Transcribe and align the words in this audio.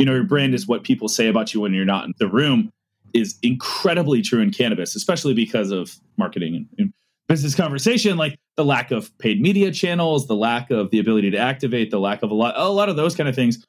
you 0.00 0.06
know, 0.06 0.14
your 0.14 0.24
brand 0.24 0.54
is 0.54 0.66
what 0.66 0.82
people 0.82 1.08
say 1.08 1.28
about 1.28 1.52
you 1.52 1.60
when 1.60 1.74
you're 1.74 1.84
not 1.84 2.06
in 2.06 2.14
the 2.18 2.26
room 2.26 2.72
is 3.12 3.38
incredibly 3.42 4.22
true 4.22 4.40
in 4.40 4.50
cannabis, 4.50 4.96
especially 4.96 5.34
because 5.34 5.70
of 5.70 5.94
marketing 6.16 6.56
and, 6.56 6.66
and 6.78 6.92
business 7.28 7.54
conversation, 7.54 8.16
like 8.16 8.38
the 8.56 8.64
lack 8.64 8.92
of 8.92 9.16
paid 9.18 9.42
media 9.42 9.70
channels, 9.70 10.26
the 10.26 10.34
lack 10.34 10.70
of 10.70 10.90
the 10.90 10.98
ability 10.98 11.30
to 11.30 11.36
activate, 11.36 11.90
the 11.90 12.00
lack 12.00 12.22
of 12.22 12.30
a 12.30 12.34
lot, 12.34 12.54
a 12.56 12.70
lot 12.70 12.88
of 12.88 12.96
those 12.96 13.14
kind 13.14 13.28
of 13.28 13.34
things. 13.34 13.62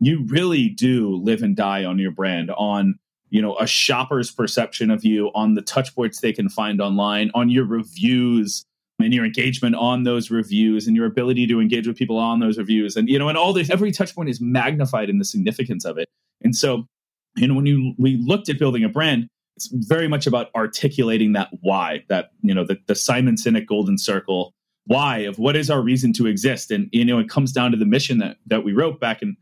You 0.00 0.26
really 0.26 0.68
do 0.68 1.16
live 1.16 1.42
and 1.42 1.56
die 1.56 1.86
on 1.86 1.98
your 1.98 2.10
brand, 2.10 2.50
on 2.50 2.98
you 3.30 3.40
know 3.40 3.56
a 3.56 3.66
shopper's 3.66 4.30
perception 4.30 4.90
of 4.90 5.02
you, 5.02 5.30
on 5.34 5.54
the 5.54 5.62
touch 5.62 5.94
points 5.94 6.20
they 6.20 6.34
can 6.34 6.50
find 6.50 6.82
online, 6.82 7.30
on 7.32 7.48
your 7.48 7.64
reviews 7.64 8.66
and 9.02 9.12
your 9.12 9.24
engagement 9.24 9.74
on 9.74 10.04
those 10.04 10.30
reviews, 10.30 10.86
and 10.86 10.96
your 10.96 11.06
ability 11.06 11.46
to 11.46 11.60
engage 11.60 11.86
with 11.86 11.96
people 11.96 12.18
on 12.18 12.40
those 12.40 12.58
reviews, 12.58 12.96
and 12.96 13.08
you 13.08 13.18
know, 13.18 13.28
and 13.28 13.38
all 13.38 13.52
this. 13.52 13.70
Every 13.70 13.92
touch 13.92 14.14
point 14.14 14.28
is 14.28 14.40
magnified 14.40 15.10
in 15.10 15.18
the 15.18 15.24
significance 15.24 15.84
of 15.84 15.98
it, 15.98 16.08
and 16.42 16.54
so 16.54 16.86
you 17.36 17.46
know 17.46 17.54
when 17.54 17.66
you 17.66 17.94
we 17.98 18.16
looked 18.16 18.48
at 18.48 18.58
building 18.58 18.84
a 18.84 18.88
brand 18.88 19.28
it's 19.56 19.68
very 19.72 20.08
much 20.08 20.26
about 20.26 20.48
articulating 20.54 21.32
that 21.34 21.48
why 21.60 22.02
that 22.08 22.30
you 22.42 22.54
know 22.54 22.64
the, 22.64 22.78
the 22.86 22.94
simon 22.94 23.36
sinek 23.36 23.66
golden 23.66 23.98
circle 23.98 24.52
why 24.90 25.18
of 25.18 25.38
what 25.38 25.54
is 25.54 25.70
our 25.70 25.80
reason 25.80 26.12
to 26.14 26.26
exist. 26.26 26.72
And 26.72 26.88
you 26.92 27.04
know 27.04 27.20
it 27.20 27.28
comes 27.28 27.52
down 27.52 27.70
to 27.70 27.76
the 27.76 27.86
mission 27.86 28.18
that 28.18 28.38
that 28.46 28.64
we 28.64 28.72
wrote 28.72 28.98
back 28.98 29.22
in 29.22 29.36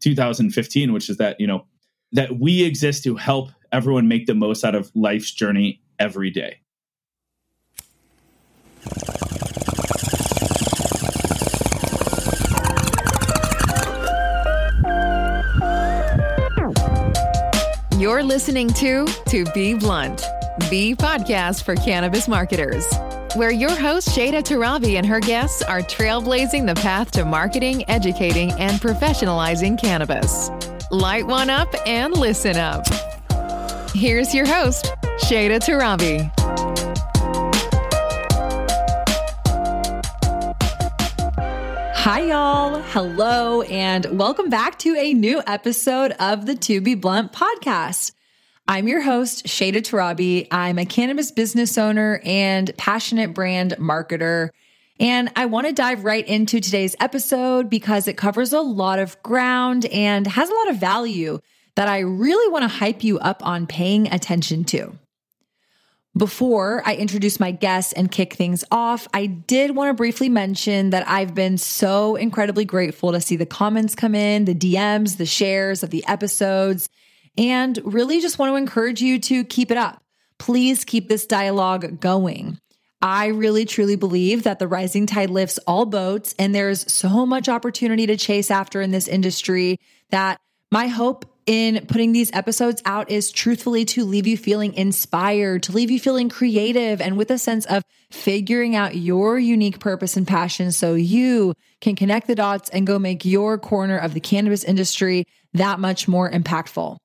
2015 0.00 0.92
which 0.92 1.10
is 1.10 1.16
that 1.16 1.40
you 1.40 1.46
know 1.46 1.66
that 2.12 2.38
we 2.38 2.62
exist 2.62 3.02
to 3.04 3.16
help 3.16 3.50
everyone 3.72 4.06
make 4.06 4.26
the 4.26 4.34
most 4.34 4.64
out 4.64 4.74
of 4.74 4.90
life's 4.94 5.32
journey 5.32 5.80
every 5.98 6.30
day 6.30 6.60
You're 18.02 18.24
listening 18.24 18.68
to 18.74 19.06
To 19.28 19.44
Be 19.54 19.74
Blunt, 19.74 20.18
the 20.70 20.96
podcast 20.96 21.62
for 21.62 21.76
cannabis 21.76 22.26
marketers, 22.26 22.84
where 23.36 23.52
your 23.52 23.70
host 23.76 24.08
Shayda 24.08 24.42
Torabi 24.42 24.96
and 24.96 25.06
her 25.06 25.20
guests 25.20 25.62
are 25.62 25.82
trailblazing 25.82 26.66
the 26.66 26.74
path 26.74 27.12
to 27.12 27.24
marketing, 27.24 27.88
educating, 27.88 28.50
and 28.54 28.80
professionalizing 28.80 29.80
cannabis. 29.80 30.50
Light 30.90 31.28
one 31.28 31.48
up 31.48 31.72
and 31.86 32.16
listen 32.16 32.56
up. 32.56 32.84
Here's 33.94 34.34
your 34.34 34.46
host, 34.46 34.92
Shayda 35.20 35.60
Torabi. 35.60 36.41
Hi, 42.04 42.22
y'all. 42.22 42.80
Hello, 42.80 43.62
and 43.62 44.18
welcome 44.18 44.50
back 44.50 44.76
to 44.80 44.96
a 44.96 45.14
new 45.14 45.40
episode 45.46 46.10
of 46.18 46.46
the 46.46 46.56
To 46.56 46.80
Be 46.80 46.96
Blunt 46.96 47.32
podcast. 47.32 48.10
I'm 48.66 48.88
your 48.88 49.02
host, 49.02 49.46
Shayda 49.46 49.76
Torabi. 49.76 50.48
I'm 50.50 50.80
a 50.80 50.84
cannabis 50.84 51.30
business 51.30 51.78
owner 51.78 52.20
and 52.24 52.76
passionate 52.76 53.34
brand 53.34 53.76
marketer. 53.78 54.48
And 54.98 55.30
I 55.36 55.46
want 55.46 55.68
to 55.68 55.72
dive 55.72 56.02
right 56.02 56.26
into 56.26 56.58
today's 56.58 56.96
episode 56.98 57.70
because 57.70 58.08
it 58.08 58.16
covers 58.16 58.52
a 58.52 58.60
lot 58.60 58.98
of 58.98 59.22
ground 59.22 59.86
and 59.86 60.26
has 60.26 60.50
a 60.50 60.54
lot 60.54 60.70
of 60.70 60.78
value 60.78 61.38
that 61.76 61.86
I 61.86 62.00
really 62.00 62.50
want 62.50 62.64
to 62.64 62.78
hype 62.78 63.04
you 63.04 63.20
up 63.20 63.46
on 63.46 63.68
paying 63.68 64.12
attention 64.12 64.64
to. 64.64 64.98
Before 66.14 66.82
I 66.84 66.96
introduce 66.96 67.40
my 67.40 67.52
guests 67.52 67.94
and 67.94 68.10
kick 68.10 68.34
things 68.34 68.64
off, 68.70 69.08
I 69.14 69.24
did 69.24 69.74
want 69.74 69.88
to 69.88 69.94
briefly 69.94 70.28
mention 70.28 70.90
that 70.90 71.08
I've 71.08 71.34
been 71.34 71.56
so 71.56 72.16
incredibly 72.16 72.66
grateful 72.66 73.12
to 73.12 73.20
see 73.20 73.36
the 73.36 73.46
comments 73.46 73.94
come 73.94 74.14
in, 74.14 74.44
the 74.44 74.54
DMs, 74.54 75.16
the 75.16 75.24
shares 75.24 75.82
of 75.82 75.88
the 75.88 76.04
episodes, 76.06 76.90
and 77.38 77.78
really 77.82 78.20
just 78.20 78.38
want 78.38 78.50
to 78.52 78.56
encourage 78.56 79.00
you 79.00 79.18
to 79.20 79.42
keep 79.42 79.70
it 79.70 79.78
up. 79.78 80.02
Please 80.36 80.84
keep 80.84 81.08
this 81.08 81.24
dialogue 81.24 81.98
going. 81.98 82.58
I 83.00 83.28
really 83.28 83.64
truly 83.64 83.96
believe 83.96 84.42
that 84.42 84.58
the 84.58 84.68
rising 84.68 85.06
tide 85.06 85.30
lifts 85.30 85.58
all 85.66 85.86
boats, 85.86 86.34
and 86.38 86.54
there's 86.54 86.92
so 86.92 87.24
much 87.24 87.48
opportunity 87.48 88.06
to 88.06 88.18
chase 88.18 88.50
after 88.50 88.82
in 88.82 88.90
this 88.90 89.08
industry 89.08 89.80
that 90.10 90.38
my 90.70 90.88
hope 90.88 91.24
in 91.46 91.86
putting 91.86 92.12
these 92.12 92.32
episodes 92.32 92.82
out 92.84 93.10
is 93.10 93.32
truthfully 93.32 93.84
to 93.86 94.04
leave 94.04 94.26
you 94.26 94.36
feeling 94.36 94.74
inspired, 94.74 95.64
to 95.64 95.72
leave 95.72 95.90
you 95.90 95.98
feeling 95.98 96.28
creative 96.28 97.00
and 97.00 97.16
with 97.16 97.30
a 97.30 97.38
sense 97.38 97.66
of 97.66 97.82
figuring 98.10 98.76
out 98.76 98.94
your 98.94 99.38
unique 99.38 99.80
purpose 99.80 100.16
and 100.16 100.26
passion 100.26 100.70
so 100.72 100.94
you 100.94 101.54
can 101.80 101.96
connect 101.96 102.26
the 102.26 102.34
dots 102.34 102.68
and 102.70 102.86
go 102.86 102.98
make 102.98 103.24
your 103.24 103.58
corner 103.58 103.98
of 103.98 104.14
the 104.14 104.20
cannabis 104.20 104.64
industry 104.64 105.24
that 105.54 105.80
much 105.80 106.06
more 106.06 106.30
impactful. 106.30 106.96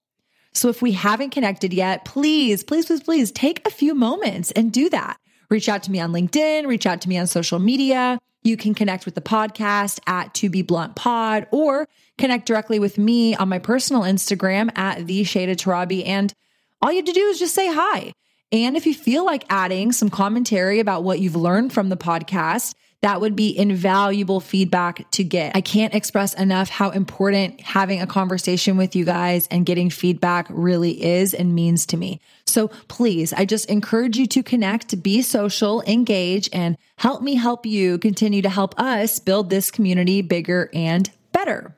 So 0.53 0.69
if 0.69 0.81
we 0.81 0.93
haven't 0.93 1.31
connected 1.31 1.73
yet, 1.73 2.05
please, 2.05 2.63
please, 2.63 2.85
please, 2.85 3.03
please 3.03 3.31
take 3.31 3.65
a 3.67 3.71
few 3.71 3.93
moments 3.93 4.51
and 4.51 4.71
do 4.71 4.89
that. 4.89 5.17
Reach 5.49 5.69
out 5.69 5.83
to 5.83 5.91
me 5.91 5.99
on 5.99 6.11
LinkedIn, 6.11 6.67
reach 6.67 6.85
out 6.85 7.01
to 7.01 7.09
me 7.09 7.17
on 7.17 7.27
social 7.27 7.59
media. 7.59 8.19
You 8.47 8.55
can 8.55 8.73
connect 8.73 9.03
with 9.03 9.13
the 9.13 9.19
podcast 9.19 9.99
at 10.07 10.33
To 10.35 10.49
Be 10.49 10.61
Blunt 10.61 10.95
Pod 10.95 11.47
or 11.51 11.85
connect 12.17 12.45
directly 12.45 12.79
with 12.79 12.97
me 12.97 13.35
on 13.35 13.49
my 13.49 13.59
personal 13.59 14.03
Instagram 14.03 14.71
at 14.77 15.05
the 15.05 15.23
Shayda 15.23 15.57
Torabi. 15.57 16.07
And 16.07 16.33
all 16.81 16.89
you 16.89 16.99
have 16.99 17.05
to 17.07 17.11
do 17.11 17.27
is 17.27 17.39
just 17.39 17.53
say 17.53 17.67
hi. 17.67 18.13
And 18.53 18.77
if 18.77 18.85
you 18.85 18.93
feel 18.93 19.25
like 19.25 19.43
adding 19.49 19.91
some 19.91 20.09
commentary 20.09 20.79
about 20.79 21.03
what 21.03 21.19
you've 21.19 21.35
learned 21.35 21.73
from 21.73 21.89
the 21.89 21.97
podcast, 21.97 22.73
that 23.01 23.21
would 23.21 23.35
be 23.35 23.57
invaluable 23.57 24.39
feedback 24.39 25.09
to 25.11 25.23
get. 25.23 25.55
I 25.55 25.61
can't 25.61 25.93
express 25.93 26.33
enough 26.33 26.69
how 26.69 26.89
important 26.89 27.61
having 27.61 28.01
a 28.01 28.07
conversation 28.07 28.75
with 28.75 28.95
you 28.95 29.05
guys 29.05 29.47
and 29.51 29.65
getting 29.65 29.89
feedback 29.89 30.47
really 30.49 31.03
is 31.03 31.33
and 31.33 31.53
means 31.53 31.85
to 31.87 31.97
me. 31.97 32.19
So 32.47 32.69
please, 32.87 33.33
I 33.33 33.45
just 33.45 33.69
encourage 33.69 34.17
you 34.17 34.25
to 34.27 34.41
connect, 34.41 35.03
be 35.03 35.21
social, 35.21 35.81
engage, 35.83 36.49
and 36.51 36.75
help 36.97 37.21
me 37.21 37.35
help 37.35 37.65
you 37.65 37.99
continue 37.99 38.41
to 38.41 38.49
help 38.49 38.79
us 38.79 39.19
build 39.19 39.49
this 39.49 39.69
community 39.69 40.21
bigger 40.21 40.69
and 40.73 41.09
better. 41.31 41.75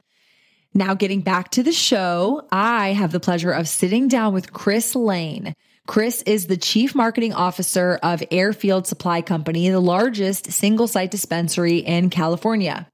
Now, 0.74 0.94
getting 0.94 1.22
back 1.22 1.50
to 1.52 1.64
the 1.64 1.72
show, 1.72 2.48
I 2.52 2.94
have 2.94 3.12
the 3.12 3.20
pleasure 3.20 3.52
of 3.52 3.68
sitting 3.68 4.08
down 4.08 4.34
with 4.34 4.54
Chris 4.54 4.96
Lane. 4.96 5.54
Chris 5.90 6.22
is 6.28 6.46
the 6.46 6.56
chief 6.56 6.94
marketing 6.94 7.34
officer 7.34 7.98
of 8.04 8.22
Airfield 8.30 8.86
Supply 8.86 9.24
Company, 9.24 9.72
the 9.72 9.80
largest 9.80 10.52
single 10.52 10.88
site 10.88 11.10
dispensary 11.10 11.80
in 11.80 12.12
California. 12.12 12.88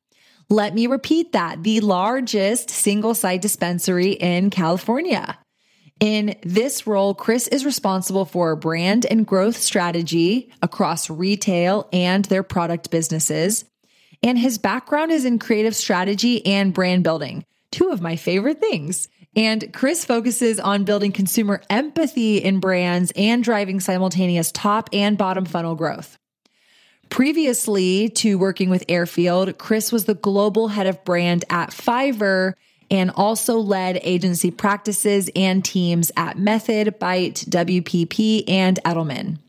Let 0.49 0.73
me 0.73 0.87
repeat 0.87 1.33
that 1.33 1.61
the 1.61 1.81
largest 1.81 2.69
single 2.69 3.13
site 3.13 3.41
dispensary 3.41 4.11
in 4.11 4.49
California. 4.49 5.37
In 5.99 6.37
this 6.43 6.87
role, 6.87 7.13
Chris 7.13 7.49
is 7.49 7.65
responsible 7.65 8.23
for 8.23 8.55
brand 8.55 9.05
and 9.05 9.27
growth 9.27 9.57
strategy 9.57 10.49
across 10.61 11.09
retail 11.09 11.89
and 11.91 12.23
their 12.23 12.43
product 12.43 12.91
businesses. 12.91 13.65
And 14.23 14.37
his 14.39 14.57
background 14.57 15.11
is 15.11 15.25
in 15.25 15.37
creative 15.37 15.75
strategy 15.75 16.45
and 16.45 16.73
brand 16.73 17.03
building, 17.03 17.43
two 17.73 17.89
of 17.89 17.99
my 17.99 18.15
favorite 18.15 18.61
things. 18.61 19.09
And 19.35 19.73
Chris 19.73 20.05
focuses 20.05 20.59
on 20.59 20.85
building 20.85 21.11
consumer 21.11 21.61
empathy 21.69 22.37
in 22.37 22.59
brands 22.59 23.11
and 23.15 23.43
driving 23.43 23.79
simultaneous 23.79 24.51
top 24.51 24.89
and 24.93 25.17
bottom 25.17 25.45
funnel 25.45 25.75
growth. 25.75 26.17
Previously 27.09 28.09
to 28.09 28.37
working 28.37 28.69
with 28.69 28.85
Airfield, 28.89 29.57
Chris 29.57 29.91
was 29.91 30.05
the 30.05 30.15
global 30.15 30.69
head 30.69 30.87
of 30.87 31.03
brand 31.05 31.45
at 31.49 31.69
Fiverr 31.69 32.53
and 32.89 33.11
also 33.11 33.57
led 33.57 33.99
agency 34.03 34.51
practices 34.51 35.29
and 35.35 35.63
teams 35.63 36.11
at 36.15 36.37
Method, 36.37 36.99
Byte, 36.99 37.45
WPP, 37.49 38.43
and 38.47 38.79
Edelman. 38.83 39.39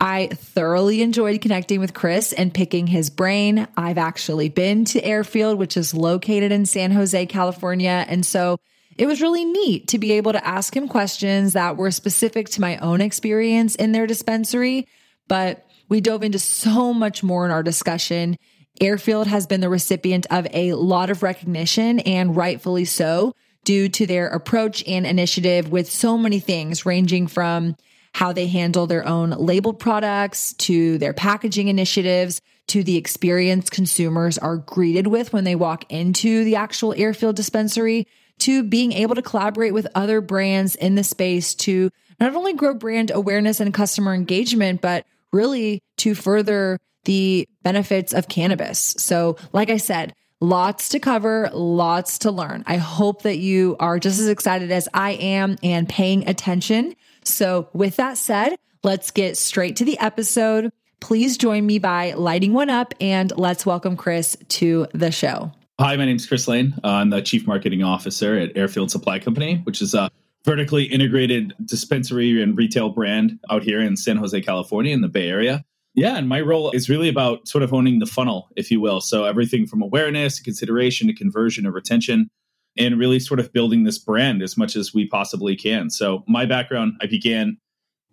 I 0.00 0.28
thoroughly 0.32 1.00
enjoyed 1.02 1.40
connecting 1.40 1.78
with 1.78 1.94
Chris 1.94 2.32
and 2.32 2.52
picking 2.52 2.88
his 2.88 3.08
brain. 3.08 3.68
I've 3.76 3.98
actually 3.98 4.48
been 4.48 4.84
to 4.86 5.04
Airfield, 5.04 5.58
which 5.58 5.76
is 5.76 5.94
located 5.94 6.50
in 6.50 6.66
San 6.66 6.90
Jose, 6.90 7.26
California. 7.26 8.04
And 8.08 8.26
so 8.26 8.58
it 8.98 9.06
was 9.06 9.22
really 9.22 9.44
neat 9.44 9.88
to 9.88 9.98
be 9.98 10.12
able 10.12 10.32
to 10.32 10.46
ask 10.46 10.76
him 10.76 10.88
questions 10.88 11.54
that 11.54 11.76
were 11.76 11.90
specific 11.90 12.48
to 12.50 12.60
my 12.60 12.76
own 12.78 13.00
experience 13.00 13.74
in 13.74 13.92
their 13.92 14.06
dispensary, 14.06 14.86
but 15.28 15.66
we 15.88 16.00
dove 16.00 16.22
into 16.22 16.38
so 16.38 16.92
much 16.92 17.22
more 17.22 17.44
in 17.44 17.50
our 17.50 17.62
discussion. 17.62 18.36
Airfield 18.80 19.26
has 19.26 19.46
been 19.46 19.60
the 19.60 19.68
recipient 19.68 20.26
of 20.30 20.46
a 20.52 20.72
lot 20.74 21.10
of 21.10 21.22
recognition, 21.22 22.00
and 22.00 22.36
rightfully 22.36 22.84
so, 22.84 23.34
due 23.64 23.88
to 23.88 24.06
their 24.06 24.28
approach 24.28 24.82
and 24.86 25.06
initiative 25.06 25.70
with 25.70 25.90
so 25.90 26.18
many 26.18 26.40
things, 26.40 26.86
ranging 26.86 27.26
from 27.26 27.76
how 28.14 28.32
they 28.32 28.46
handle 28.46 28.86
their 28.86 29.06
own 29.06 29.30
labeled 29.30 29.78
products 29.78 30.52
to 30.54 30.98
their 30.98 31.14
packaging 31.14 31.68
initiatives 31.68 32.40
to 32.68 32.82
the 32.82 32.96
experience 32.96 33.70
consumers 33.70 34.38
are 34.38 34.56
greeted 34.56 35.06
with 35.06 35.32
when 35.32 35.44
they 35.44 35.54
walk 35.54 35.90
into 35.90 36.44
the 36.44 36.56
actual 36.56 36.94
Airfield 36.94 37.36
dispensary 37.36 38.06
to 38.42 38.62
being 38.62 38.92
able 38.92 39.14
to 39.14 39.22
collaborate 39.22 39.74
with 39.74 39.86
other 39.94 40.20
brands 40.20 40.74
in 40.76 40.94
the 40.94 41.04
space 41.04 41.54
to 41.54 41.90
not 42.20 42.34
only 42.34 42.52
grow 42.52 42.74
brand 42.74 43.10
awareness 43.12 43.60
and 43.60 43.74
customer 43.74 44.14
engagement, 44.14 44.80
but 44.80 45.06
really 45.32 45.82
to 45.98 46.14
further 46.14 46.78
the 47.04 47.48
benefits 47.62 48.12
of 48.12 48.28
cannabis. 48.28 48.94
So, 48.98 49.36
like 49.52 49.70
I 49.70 49.76
said, 49.78 50.14
Lots 50.42 50.88
to 50.88 50.98
cover, 50.98 51.50
lots 51.52 52.18
to 52.18 52.32
learn. 52.32 52.64
I 52.66 52.76
hope 52.76 53.22
that 53.22 53.38
you 53.38 53.76
are 53.78 54.00
just 54.00 54.18
as 54.18 54.26
excited 54.26 54.72
as 54.72 54.88
I 54.92 55.12
am 55.12 55.56
and 55.62 55.88
paying 55.88 56.28
attention. 56.28 56.96
So, 57.22 57.68
with 57.72 57.94
that 57.94 58.18
said, 58.18 58.56
let's 58.82 59.12
get 59.12 59.36
straight 59.36 59.76
to 59.76 59.84
the 59.84 59.96
episode. 60.00 60.72
Please 60.98 61.38
join 61.38 61.64
me 61.64 61.78
by 61.78 62.14
lighting 62.14 62.54
one 62.54 62.70
up 62.70 62.92
and 63.00 63.32
let's 63.36 63.64
welcome 63.64 63.96
Chris 63.96 64.36
to 64.48 64.88
the 64.92 65.12
show. 65.12 65.52
Hi, 65.82 65.96
my 65.96 66.04
name 66.04 66.14
is 66.14 66.26
Chris 66.26 66.46
Lane. 66.46 66.74
Uh, 66.84 66.90
I'm 66.90 67.10
the 67.10 67.20
Chief 67.20 67.44
Marketing 67.44 67.82
Officer 67.82 68.38
at 68.38 68.56
Airfield 68.56 68.92
Supply 68.92 69.18
Company, 69.18 69.56
which 69.64 69.82
is 69.82 69.94
a 69.94 70.12
vertically 70.44 70.84
integrated 70.84 71.54
dispensary 71.64 72.40
and 72.40 72.56
retail 72.56 72.90
brand 72.90 73.40
out 73.50 73.64
here 73.64 73.80
in 73.80 73.96
San 73.96 74.16
Jose, 74.16 74.40
California, 74.42 74.94
in 74.94 75.00
the 75.00 75.08
Bay 75.08 75.28
Area. 75.28 75.64
Yeah, 75.94 76.16
and 76.16 76.28
my 76.28 76.40
role 76.40 76.70
is 76.70 76.88
really 76.88 77.08
about 77.08 77.48
sort 77.48 77.64
of 77.64 77.74
owning 77.74 77.98
the 77.98 78.06
funnel, 78.06 78.48
if 78.54 78.70
you 78.70 78.80
will. 78.80 79.00
So 79.00 79.24
everything 79.24 79.66
from 79.66 79.82
awareness 79.82 80.36
to 80.36 80.44
consideration 80.44 81.08
to 81.08 81.14
conversion 81.14 81.64
to 81.64 81.72
retention, 81.72 82.30
and 82.78 82.96
really 82.96 83.18
sort 83.18 83.40
of 83.40 83.52
building 83.52 83.82
this 83.82 83.98
brand 83.98 84.40
as 84.40 84.56
much 84.56 84.76
as 84.76 84.94
we 84.94 85.08
possibly 85.08 85.56
can. 85.56 85.90
So 85.90 86.22
my 86.28 86.46
background, 86.46 86.92
I 87.02 87.06
began 87.06 87.58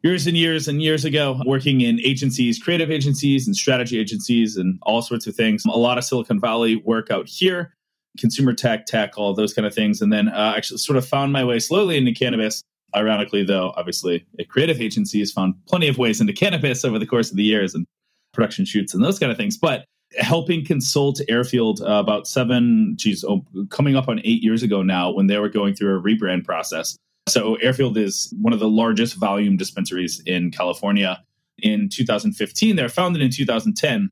years 0.04 0.28
and 0.28 0.38
years 0.38 0.68
and 0.68 0.82
years 0.82 1.06
ago 1.06 1.42
working 1.46 1.82
in 1.82 2.00
agencies, 2.02 2.60
creative 2.60 2.90
agencies 2.92 3.48
and 3.48 3.56
strategy 3.56 4.00
agencies 4.00 4.58
and 4.58 4.80
all 4.84 5.02
sorts 5.02 5.28
of 5.28 5.36
things. 5.36 5.64
A 5.66 5.70
lot 5.70 5.98
of 5.98 6.04
Silicon 6.04 6.40
Valley 6.40 6.78
work 6.78 7.12
out 7.12 7.28
here, 7.28 7.74
consumer 8.18 8.54
tech, 8.54 8.86
tech, 8.86 9.18
all 9.18 9.34
those 9.34 9.54
kind 9.54 9.66
of 9.66 9.74
things. 9.74 10.02
And 10.02 10.12
then 10.12 10.30
uh, 10.30 10.54
actually 10.56 10.78
sort 10.78 10.98
of 10.98 11.08
found 11.08 11.34
my 11.34 11.44
way 11.44 11.60
slowly 11.60 11.98
into 11.98 12.14
cannabis 12.14 12.64
Ironically, 12.96 13.44
though, 13.44 13.74
obviously, 13.78 14.26
a 14.40 14.44
creative 14.44 14.82
agency 14.82 15.20
has 15.20 15.32
found 15.32 15.54
plenty 15.68 15.88
of 15.88 15.98
ways 15.98 16.20
into 16.22 16.34
cannabis 16.34 16.84
over 16.84 16.98
the 16.98 17.06
course 17.06 17.30
of 17.30 17.38
the 17.38 17.44
years 17.44 17.76
and 17.76 17.86
production 18.34 18.66
shoots 18.66 18.94
and 18.94 19.04
those 19.04 19.20
kind 19.20 19.32
of 19.32 19.38
things. 19.38 19.58
But 19.58 19.86
helping 20.18 20.66
consult 20.66 21.22
Airfield 21.30 21.82
uh, 21.82 21.94
about 21.94 22.28
seven, 22.28 22.96
geez, 22.98 23.24
oh, 23.24 23.46
coming 23.70 23.96
up 23.96 24.08
on 24.08 24.20
eight 24.24 24.42
years 24.42 24.64
ago 24.64 24.82
now 24.82 25.12
when 25.12 25.28
they 25.28 25.38
were 25.38 25.50
going 25.50 25.76
through 25.76 25.98
a 25.98 26.02
rebrand 26.02 26.46
process. 26.46 26.98
So 27.30 27.56
Airfield 27.56 27.98
is 27.98 28.34
one 28.42 28.54
of 28.54 28.60
the 28.60 28.70
largest 28.70 29.16
volume 29.16 29.58
dispensaries 29.58 30.22
in 30.26 30.52
California. 30.52 31.24
In 31.60 31.90
2015, 31.90 32.76
they 32.76 32.82
were 32.82 32.90
founded 32.90 33.22
in 33.22 33.32
2010, 33.32 34.10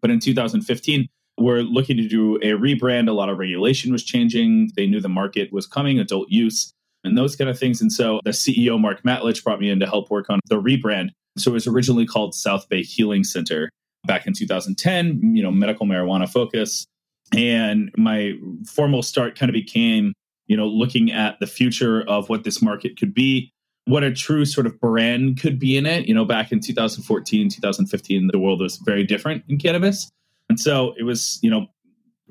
but 0.00 0.10
in 0.10 0.20
2015, 0.20 1.08
we're 1.38 1.60
looking 1.60 1.96
to 1.98 2.08
do 2.08 2.36
a 2.36 2.58
rebrand. 2.58 3.08
A 3.08 3.12
lot 3.12 3.28
of 3.28 3.38
regulation 3.38 3.92
was 3.92 4.02
changing. 4.02 4.70
They 4.74 4.86
knew 4.86 5.00
the 5.00 5.08
market 5.08 5.52
was 5.52 5.66
coming, 5.66 5.98
adult 5.98 6.30
use 6.30 6.72
and 7.06 7.16
those 7.16 7.36
kind 7.36 7.48
of 7.48 7.58
things. 7.58 7.80
And 7.80 7.92
so 7.92 8.20
the 8.24 8.32
CEO, 8.32 8.78
Mark 8.80 9.02
Matlich, 9.02 9.42
brought 9.42 9.60
me 9.60 9.70
in 9.70 9.80
to 9.80 9.86
help 9.86 10.10
work 10.10 10.26
on 10.28 10.40
the 10.48 10.60
rebrand. 10.60 11.10
So 11.38 11.52
it 11.52 11.54
was 11.54 11.66
originally 11.66 12.06
called 12.06 12.34
South 12.34 12.68
Bay 12.68 12.82
Healing 12.82 13.24
Center 13.24 13.70
back 14.06 14.26
in 14.26 14.32
2010, 14.32 15.34
you 15.34 15.42
know, 15.42 15.50
medical 15.50 15.86
marijuana 15.86 16.28
focus. 16.28 16.86
And 17.32 17.90
my 17.96 18.32
formal 18.66 19.02
start 19.02 19.38
kind 19.38 19.50
of 19.50 19.54
became, 19.54 20.12
you 20.46 20.56
know, 20.56 20.66
looking 20.66 21.12
at 21.12 21.38
the 21.40 21.46
future 21.46 22.02
of 22.08 22.28
what 22.28 22.44
this 22.44 22.62
market 22.62 22.98
could 22.98 23.14
be, 23.14 23.52
what 23.86 24.02
a 24.02 24.12
true 24.12 24.44
sort 24.44 24.66
of 24.66 24.78
brand 24.80 25.40
could 25.40 25.58
be 25.58 25.76
in 25.76 25.86
it. 25.86 26.06
You 26.06 26.14
know, 26.14 26.24
back 26.24 26.52
in 26.52 26.60
2014, 26.60 27.50
2015, 27.50 28.28
the 28.32 28.38
world 28.38 28.60
was 28.60 28.76
very 28.78 29.04
different 29.04 29.44
in 29.48 29.58
cannabis. 29.58 30.08
And 30.48 30.58
so 30.58 30.94
it 30.98 31.04
was, 31.04 31.38
you 31.42 31.50
know, 31.50 31.66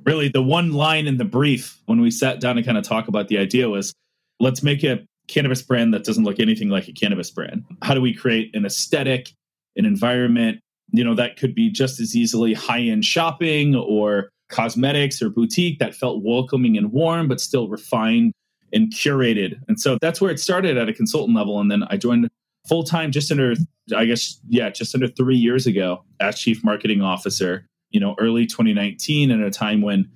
really 0.06 0.28
the 0.28 0.42
one 0.42 0.74
line 0.74 1.08
in 1.08 1.18
the 1.18 1.26
brief 1.26 1.80
when 1.86 2.02
we 2.02 2.12
sat 2.12 2.40
down 2.40 2.56
to 2.58 2.64
kind 2.64 2.78
of 2.78 2.84
talk 2.84 3.08
about 3.08 3.28
the 3.28 3.38
idea 3.38 3.70
was 3.70 3.94
let's 4.40 4.62
make 4.62 4.84
a 4.84 5.06
cannabis 5.28 5.62
brand 5.62 5.94
that 5.94 6.04
doesn't 6.04 6.24
look 6.24 6.40
anything 6.40 6.70
like 6.70 6.88
a 6.88 6.94
cannabis 6.94 7.32
brand. 7.32 7.64
How 7.82 7.94
do 7.94 8.02
we 8.02 8.14
create 8.14 8.56
an 8.56 8.66
aesthetic, 8.66 9.32
an 9.76 9.86
environment, 9.86 10.60
you 10.92 11.04
know, 11.04 11.16
that 11.16 11.38
could 11.38 11.56
be 11.56 11.70
just 11.70 12.00
as 12.00 12.16
easily 12.16 12.54
high-end 12.54 13.06
shopping 13.06 13.76
or 13.76 14.30
cosmetics 14.50 15.22
or 15.22 15.30
boutique 15.30 15.80
that 15.80 15.96
felt 15.96 16.24
welcoming 16.24 16.78
and 16.78 16.92
warm, 16.92 17.28
but 17.28 17.42
still 17.42 17.68
refined 17.68 18.34
and 18.74 18.92
curated. 18.92 19.60
And 19.68 19.80
so 19.80 19.98
that's 20.02 20.20
where 20.20 20.32
it 20.32 20.40
started 20.40 20.78
at 20.78 20.90
a 20.90 20.94
consultant 20.94 21.36
level. 21.36 21.60
And 21.60 21.72
then 21.72 21.84
I 21.90 21.98
joined 21.98 22.30
full 22.68 22.84
time 22.84 23.12
just 23.12 23.32
under, 23.32 23.54
I 23.96 24.06
guess, 24.06 24.40
yeah, 24.48 24.70
just 24.70 24.94
under 24.94 25.08
three 25.08 25.38
years 25.38 25.66
ago 25.68 26.04
as 26.20 26.40
chief 26.40 26.64
marketing 26.64 27.02
officer, 27.02 27.68
you 27.92 28.00
know, 28.00 28.16
early 28.20 28.46
2019 28.46 29.32
at 29.32 29.40
a 29.40 29.52
time 29.52 29.82
when 29.82 30.10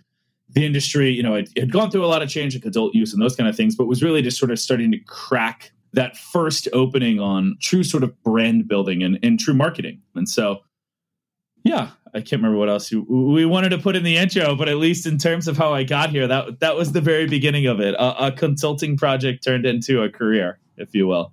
the 0.50 0.66
industry, 0.66 1.12
you 1.12 1.24
know, 1.24 1.36
it, 1.36 1.50
had 1.58 1.72
gone 1.72 1.92
through 1.92 2.04
a 2.04 2.08
lot 2.08 2.22
of 2.22 2.30
change 2.30 2.56
like 2.56 2.66
adult 2.66 2.96
use 2.96 3.14
and 3.14 3.22
those 3.22 3.36
kind 3.36 3.48
of 3.48 3.56
things, 3.56 3.76
but 3.76 3.86
was 3.86 4.04
really 4.04 4.22
just 4.22 4.38
sort 4.38 4.52
of 4.52 4.60
starting 4.60 4.92
to 4.92 4.98
crack 5.00 5.72
that 5.94 6.18
first 6.18 6.68
opening 6.74 7.20
on 7.20 7.58
true 7.62 7.84
sort 7.84 8.04
of 8.04 8.24
brand 8.24 8.68
building 8.68 9.04
and, 9.04 9.20
and 9.24 9.40
true 9.40 9.54
marketing. 9.54 10.02
And 10.16 10.28
so, 10.28 10.60
yeah, 11.64 11.92
I 12.14 12.20
can't 12.20 12.42
remember 12.42 12.58
what 12.58 12.70
else 12.70 12.92
you, 12.92 13.02
we 13.10 13.46
wanted 13.46 13.70
to 13.70 13.78
put 13.78 13.96
in 13.96 14.04
the 14.04 14.18
intro, 14.18 14.56
but 14.56 14.70
at 14.70 14.78
least 14.78 15.06
in 15.06 15.18
terms 15.18 15.48
of 15.48 15.58
how 15.58 15.74
I 15.74 15.84
got 15.84 16.10
here, 16.10 16.28
that 16.28 16.60
that 16.60 16.76
was 16.76 16.92
the 16.92 17.02
very 17.02 17.28
beginning 17.28 17.68
of 17.68 17.80
it. 17.80 17.96
A, 17.96 18.28
a 18.28 18.32
consulting 18.32 18.98
project 18.98 19.44
turned 19.44 19.66
into 19.66 20.02
a 20.02 20.10
career, 20.10 20.60
if 20.78 20.96
you 20.96 21.08
will. 21.08 21.32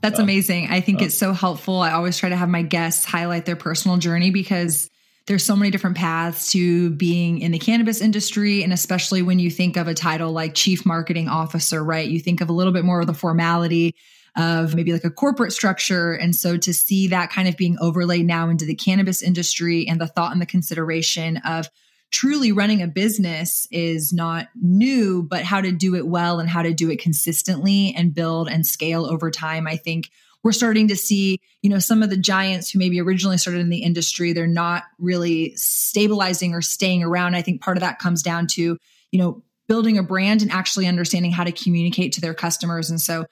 That's 0.00 0.18
uh, 0.18 0.22
amazing. 0.22 0.68
I 0.70 0.80
think 0.80 1.02
uh, 1.02 1.06
it's 1.06 1.16
so 1.16 1.32
helpful. 1.32 1.80
I 1.80 1.92
always 1.92 2.18
try 2.18 2.28
to 2.28 2.36
have 2.36 2.48
my 2.48 2.62
guests 2.62 3.04
highlight 3.04 3.46
their 3.46 3.56
personal 3.56 3.98
journey 3.98 4.30
because 4.30 4.88
there's 5.26 5.44
so 5.44 5.54
many 5.54 5.70
different 5.70 5.96
paths 5.96 6.52
to 6.52 6.90
being 6.90 7.40
in 7.40 7.52
the 7.52 7.58
cannabis 7.58 8.00
industry. 8.00 8.62
And 8.62 8.72
especially 8.72 9.20
when 9.20 9.38
you 9.38 9.50
think 9.50 9.76
of 9.76 9.86
a 9.86 9.94
title 9.94 10.32
like 10.32 10.54
chief 10.54 10.86
marketing 10.86 11.28
officer, 11.28 11.84
right? 11.84 12.08
You 12.08 12.18
think 12.18 12.40
of 12.40 12.48
a 12.48 12.52
little 12.52 12.72
bit 12.72 12.84
more 12.84 13.00
of 13.00 13.06
the 13.06 13.14
formality 13.14 13.94
of 14.38 14.74
maybe 14.74 14.92
like 14.92 15.04
a 15.04 15.10
corporate 15.10 15.52
structure. 15.52 16.14
And 16.14 16.34
so 16.34 16.56
to 16.56 16.72
see 16.72 17.08
that 17.08 17.30
kind 17.30 17.48
of 17.48 17.56
being 17.56 17.76
overlaid 17.80 18.24
now 18.24 18.48
into 18.48 18.64
the 18.64 18.74
cannabis 18.74 19.20
industry 19.20 19.86
and 19.88 20.00
the 20.00 20.06
thought 20.06 20.32
and 20.32 20.40
the 20.40 20.46
consideration 20.46 21.38
of 21.38 21.68
truly 22.10 22.52
running 22.52 22.80
a 22.80 22.86
business 22.86 23.66
is 23.70 24.12
not 24.12 24.46
new, 24.54 25.22
but 25.22 25.42
how 25.42 25.60
to 25.60 25.72
do 25.72 25.96
it 25.96 26.06
well 26.06 26.38
and 26.38 26.48
how 26.48 26.62
to 26.62 26.72
do 26.72 26.88
it 26.88 27.00
consistently 27.00 27.92
and 27.96 28.14
build 28.14 28.48
and 28.48 28.64
scale 28.64 29.04
over 29.04 29.30
time, 29.30 29.66
I 29.66 29.76
think 29.76 30.08
we're 30.44 30.52
starting 30.52 30.88
to 30.88 30.96
see, 30.96 31.40
you 31.60 31.68
know, 31.68 31.80
some 31.80 32.02
of 32.02 32.08
the 32.08 32.16
giants 32.16 32.70
who 32.70 32.78
maybe 32.78 33.00
originally 33.00 33.38
started 33.38 33.60
in 33.60 33.70
the 33.70 33.82
industry, 33.82 34.32
they're 34.32 34.46
not 34.46 34.84
really 34.98 35.54
stabilizing 35.56 36.54
or 36.54 36.62
staying 36.62 37.02
around. 37.02 37.34
I 37.34 37.42
think 37.42 37.60
part 37.60 37.76
of 37.76 37.80
that 37.80 37.98
comes 37.98 38.22
down 38.22 38.46
to, 38.52 38.78
you 39.10 39.18
know, 39.18 39.42
building 39.66 39.98
a 39.98 40.02
brand 40.02 40.42
and 40.42 40.50
actually 40.50 40.86
understanding 40.86 41.32
how 41.32 41.44
to 41.44 41.52
communicate 41.52 42.12
to 42.12 42.20
their 42.20 42.34
customers. 42.34 42.88
And 42.88 43.00
so 43.00 43.26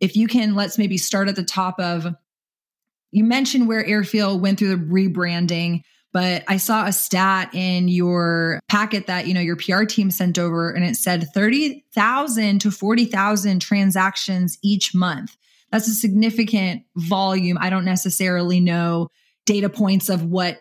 if 0.00 0.16
you 0.16 0.28
can, 0.28 0.54
let's 0.54 0.78
maybe 0.78 0.98
start 0.98 1.28
at 1.28 1.36
the 1.36 1.44
top 1.44 1.78
of 1.80 2.14
you 3.10 3.24
mentioned 3.24 3.68
where 3.68 3.84
Airfield 3.84 4.42
went 4.42 4.58
through 4.58 4.76
the 4.76 4.84
rebranding, 4.84 5.80
but 6.12 6.44
I 6.46 6.58
saw 6.58 6.84
a 6.84 6.92
stat 6.92 7.54
in 7.54 7.88
your 7.88 8.60
packet 8.68 9.06
that, 9.06 9.26
you 9.26 9.32
know, 9.32 9.40
your 9.40 9.56
PR 9.56 9.84
team 9.84 10.10
sent 10.10 10.38
over 10.38 10.70
and 10.70 10.84
it 10.84 10.96
said 10.96 11.32
30,000 11.32 12.60
to 12.60 12.70
40,000 12.70 13.60
transactions 13.60 14.58
each 14.62 14.94
month 14.94 15.36
that's 15.70 15.88
a 15.88 15.94
significant 15.94 16.84
volume. 16.96 17.58
I 17.60 17.70
don't 17.70 17.84
necessarily 17.84 18.60
know 18.60 19.08
data 19.46 19.68
points 19.68 20.08
of 20.08 20.24
what 20.24 20.58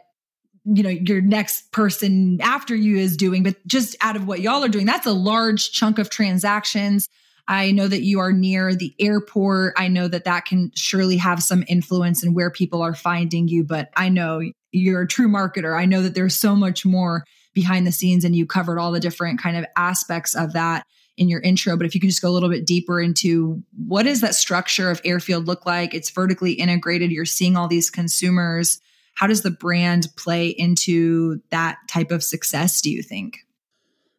you 0.70 0.84
know 0.84 0.90
your 0.90 1.22
next 1.22 1.72
person 1.72 2.40
after 2.42 2.76
you 2.76 2.98
is 2.98 3.16
doing 3.16 3.42
but 3.42 3.56
just 3.66 3.96
out 4.02 4.18
of 4.18 4.28
what 4.28 4.42
y'all 4.42 4.64
are 4.66 4.70
doing 4.70 4.86
that's 4.86 5.06
a 5.06 5.14
large 5.14 5.72
chunk 5.72 5.98
of 5.98 6.10
transactions 6.10 7.08
i 7.48 7.72
know 7.72 7.88
that 7.88 8.02
you 8.02 8.20
are 8.20 8.32
near 8.32 8.76
the 8.76 8.94
airport 9.00 9.74
i 9.78 9.88
know 9.88 10.08
that 10.08 10.26
that 10.26 10.46
can 10.46 10.72
surely 10.76 11.18
have 11.18 11.42
some 11.42 11.64
influence 11.68 12.24
in 12.24 12.34
where 12.34 12.52
people 12.52 12.82
are 12.82 12.96
finding 12.96 13.48
you 13.48 13.64
but 13.64 13.90
i 13.96 14.10
know 14.10 14.42
you're 14.72 15.04
a 15.04 15.08
true 15.08 15.28
marketer 15.28 15.78
i 15.78 15.86
know 15.86 16.02
that 16.02 16.16
there's 16.16 16.36
so 16.36 16.56
much 16.56 16.86
more 16.86 17.24
behind 17.54 17.88
the 17.88 17.92
scenes 17.92 18.24
and 18.24 18.36
you 18.36 18.46
covered 18.46 18.80
all 18.80 18.92
the 18.92 19.00
different 19.00 19.42
kind 19.42 19.58
of 19.58 19.66
aspects 19.76 20.36
of 20.36 20.54
that 20.54 20.86
in 21.18 21.30
your 21.30 21.42
intro, 21.42 21.76
but 21.76 21.86
if 21.86 21.96
you 21.96 22.00
can 22.00 22.10
just 22.10 22.22
go 22.22 22.30
a 22.30 22.32
little 22.32 22.50
bit 22.50 22.66
deeper 22.66 23.02
into 23.02 23.64
what 23.88 24.04
does 24.04 24.22
that 24.22 24.36
structure 24.36 24.92
of 24.92 25.02
Airfield 25.04 25.48
look 25.48 25.66
like? 25.66 25.94
It's 25.94 26.12
vertically 26.12 26.54
integrated. 26.54 27.12
You're 27.12 27.26
seeing 27.26 27.58
all 27.58 27.68
these 27.68 27.90
consumers. 27.90 28.80
How 29.16 29.26
does 29.26 29.42
the 29.42 29.50
brand 29.50 30.08
play 30.16 30.50
into 30.50 31.42
that 31.50 31.78
type 31.90 32.12
of 32.12 32.24
success, 32.24 32.82
do 32.82 32.92
you 32.92 33.02
think? 33.02 33.40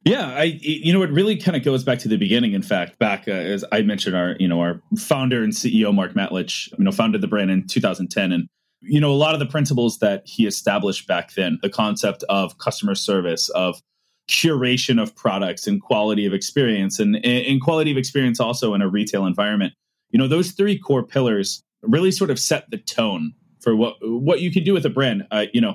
Yeah, 0.08 0.28
I 0.28 0.58
you 0.60 0.92
know 0.92 1.02
it 1.02 1.10
really 1.10 1.36
kind 1.36 1.56
of 1.56 1.62
goes 1.62 1.84
back 1.84 1.98
to 2.00 2.08
the 2.08 2.16
beginning. 2.16 2.52
In 2.52 2.62
fact, 2.62 2.98
back 2.98 3.28
uh, 3.28 3.32
as 3.32 3.64
I 3.72 3.82
mentioned, 3.82 4.16
our 4.16 4.36
you 4.40 4.48
know 4.48 4.60
our 4.60 4.80
founder 4.96 5.42
and 5.42 5.52
CEO 5.52 5.94
Mark 5.94 6.14
Matlich, 6.14 6.70
you 6.78 6.84
know, 6.84 6.92
founded 6.92 7.20
the 7.20 7.28
brand 7.28 7.50
in 7.50 7.66
2010, 7.66 8.32
and 8.32 8.48
you 8.80 9.00
know 9.00 9.12
a 9.12 9.14
lot 9.14 9.34
of 9.34 9.40
the 9.40 9.46
principles 9.46 9.98
that 9.98 10.22
he 10.24 10.46
established 10.46 11.06
back 11.06 11.34
then, 11.34 11.58
the 11.62 11.68
concept 11.68 12.24
of 12.30 12.56
customer 12.56 12.94
service, 12.94 13.50
of 13.50 13.82
curation 14.28 15.00
of 15.02 15.14
products 15.14 15.66
and 15.66 15.82
quality 15.82 16.26
of 16.26 16.32
experience 16.34 16.98
and, 17.00 17.24
and 17.24 17.62
quality 17.62 17.90
of 17.90 17.96
experience 17.96 18.38
also 18.38 18.74
in 18.74 18.82
a 18.82 18.88
retail 18.88 19.24
environment 19.24 19.72
you 20.10 20.18
know 20.18 20.28
those 20.28 20.52
three 20.52 20.78
core 20.78 21.02
pillars 21.02 21.62
really 21.80 22.10
sort 22.10 22.30
of 22.30 22.38
set 22.38 22.70
the 22.70 22.76
tone 22.76 23.32
for 23.60 23.74
what 23.74 23.96
what 24.02 24.40
you 24.40 24.52
can 24.52 24.62
do 24.64 24.74
with 24.74 24.84
a 24.84 24.90
brand 24.90 25.26
uh, 25.30 25.46
you 25.54 25.62
know 25.62 25.74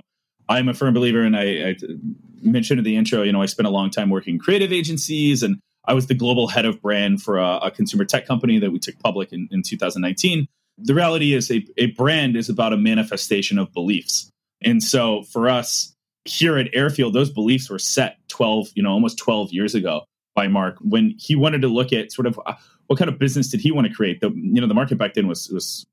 i'm 0.49 0.69
a 0.69 0.73
firm 0.75 0.93
believer 0.93 1.23
and 1.23 1.35
I, 1.35 1.69
I 1.69 1.75
mentioned 2.49 2.79
in 2.79 2.83
the 2.83 2.95
intro 2.95 3.23
you 3.23 3.31
know 3.31 3.41
i 3.41 3.45
spent 3.45 3.67
a 3.67 3.71
long 3.71 3.89
time 3.89 4.09
working 4.09 4.35
in 4.35 4.39
creative 4.39 4.71
agencies 4.71 5.43
and 5.43 5.59
i 5.85 5.93
was 5.93 6.07
the 6.07 6.13
global 6.13 6.47
head 6.47 6.65
of 6.65 6.81
brand 6.81 7.21
for 7.21 7.37
a, 7.37 7.57
a 7.63 7.71
consumer 7.71 8.05
tech 8.05 8.25
company 8.25 8.59
that 8.59 8.71
we 8.71 8.79
took 8.79 8.97
public 8.99 9.31
in, 9.31 9.47
in 9.51 9.61
2019 9.63 10.47
the 10.77 10.95
reality 10.95 11.33
is 11.33 11.51
a, 11.51 11.65
a 11.77 11.87
brand 11.87 12.35
is 12.35 12.49
about 12.49 12.73
a 12.73 12.77
manifestation 12.77 13.57
of 13.57 13.71
beliefs 13.73 14.29
and 14.61 14.81
so 14.81 15.23
for 15.23 15.49
us 15.49 15.93
here 16.25 16.57
at 16.57 16.69
Airfield, 16.73 17.13
those 17.13 17.29
beliefs 17.29 17.69
were 17.69 17.79
set 17.79 18.17
12, 18.29 18.69
you 18.75 18.83
know, 18.83 18.91
almost 18.91 19.17
12 19.17 19.51
years 19.51 19.75
ago 19.75 20.05
by 20.35 20.47
Mark 20.47 20.77
when 20.81 21.13
he 21.17 21.35
wanted 21.35 21.61
to 21.61 21.67
look 21.67 21.91
at 21.93 22.11
sort 22.11 22.25
of 22.25 22.39
uh, 22.45 22.53
what 22.87 22.97
kind 22.97 23.09
of 23.09 23.19
business 23.19 23.49
did 23.49 23.59
he 23.59 23.71
want 23.71 23.87
to 23.87 23.93
create. 23.93 24.21
The 24.21 24.29
you 24.29 24.61
know 24.61 24.67
the 24.67 24.73
market 24.73 24.97
back 24.97 25.13
then 25.13 25.27
was 25.27 25.49
was 25.49 25.85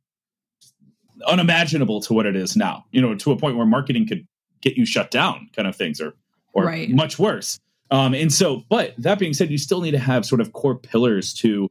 unimaginable 1.27 2.01
to 2.03 2.15
what 2.15 2.27
it 2.27 2.37
is 2.37 2.57
now. 2.57 2.85
You 2.93 3.03
know, 3.03 3.15
to 3.15 3.33
a 3.33 3.37
point 3.37 3.57
where 3.57 3.67
marketing 3.67 4.07
could 4.07 4.27
get 4.61 4.77
you 4.77 4.87
shut 4.87 5.11
down, 5.11 5.49
kind 5.55 5.69
of 5.69 5.77
things, 5.77 6.01
or 6.01 6.15
or 6.53 6.65
right. 6.65 6.91
much 6.91 7.19
worse. 7.19 7.59
Um, 7.91 8.15
and 8.15 8.33
so, 8.33 8.63
but 8.69 8.95
that 8.99 9.19
being 9.19 9.35
said, 9.35 9.51
you 9.51 9.59
still 9.59 9.81
need 9.81 9.91
to 9.93 9.99
have 9.99 10.25
sort 10.25 10.41
of 10.41 10.53
core 10.53 10.77
pillars 10.77 11.35
to 11.35 11.69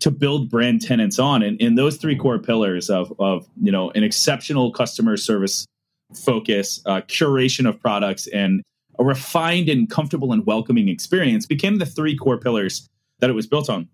to 0.00 0.10
build 0.10 0.50
brand 0.50 0.82
tenants 0.82 1.18
on, 1.18 1.42
and, 1.42 1.60
and 1.62 1.78
those 1.78 1.96
three 1.96 2.16
core 2.16 2.38
pillars 2.38 2.90
of 2.90 3.12
of 3.18 3.46
you 3.62 3.72
know 3.72 3.90
an 3.92 4.04
exceptional 4.04 4.72
customer 4.72 5.16
service 5.16 5.66
focus, 6.14 6.82
uh, 6.86 7.00
curation 7.02 7.68
of 7.68 7.80
products, 7.80 8.26
and 8.28 8.62
a 8.98 9.04
refined 9.04 9.68
and 9.68 9.90
comfortable 9.90 10.32
and 10.32 10.46
welcoming 10.46 10.88
experience 10.88 11.46
became 11.46 11.78
the 11.78 11.86
three 11.86 12.16
core 12.16 12.38
pillars 12.38 12.88
that 13.20 13.30
it 13.30 13.34
was 13.34 13.46
built 13.46 13.70
on. 13.70 13.88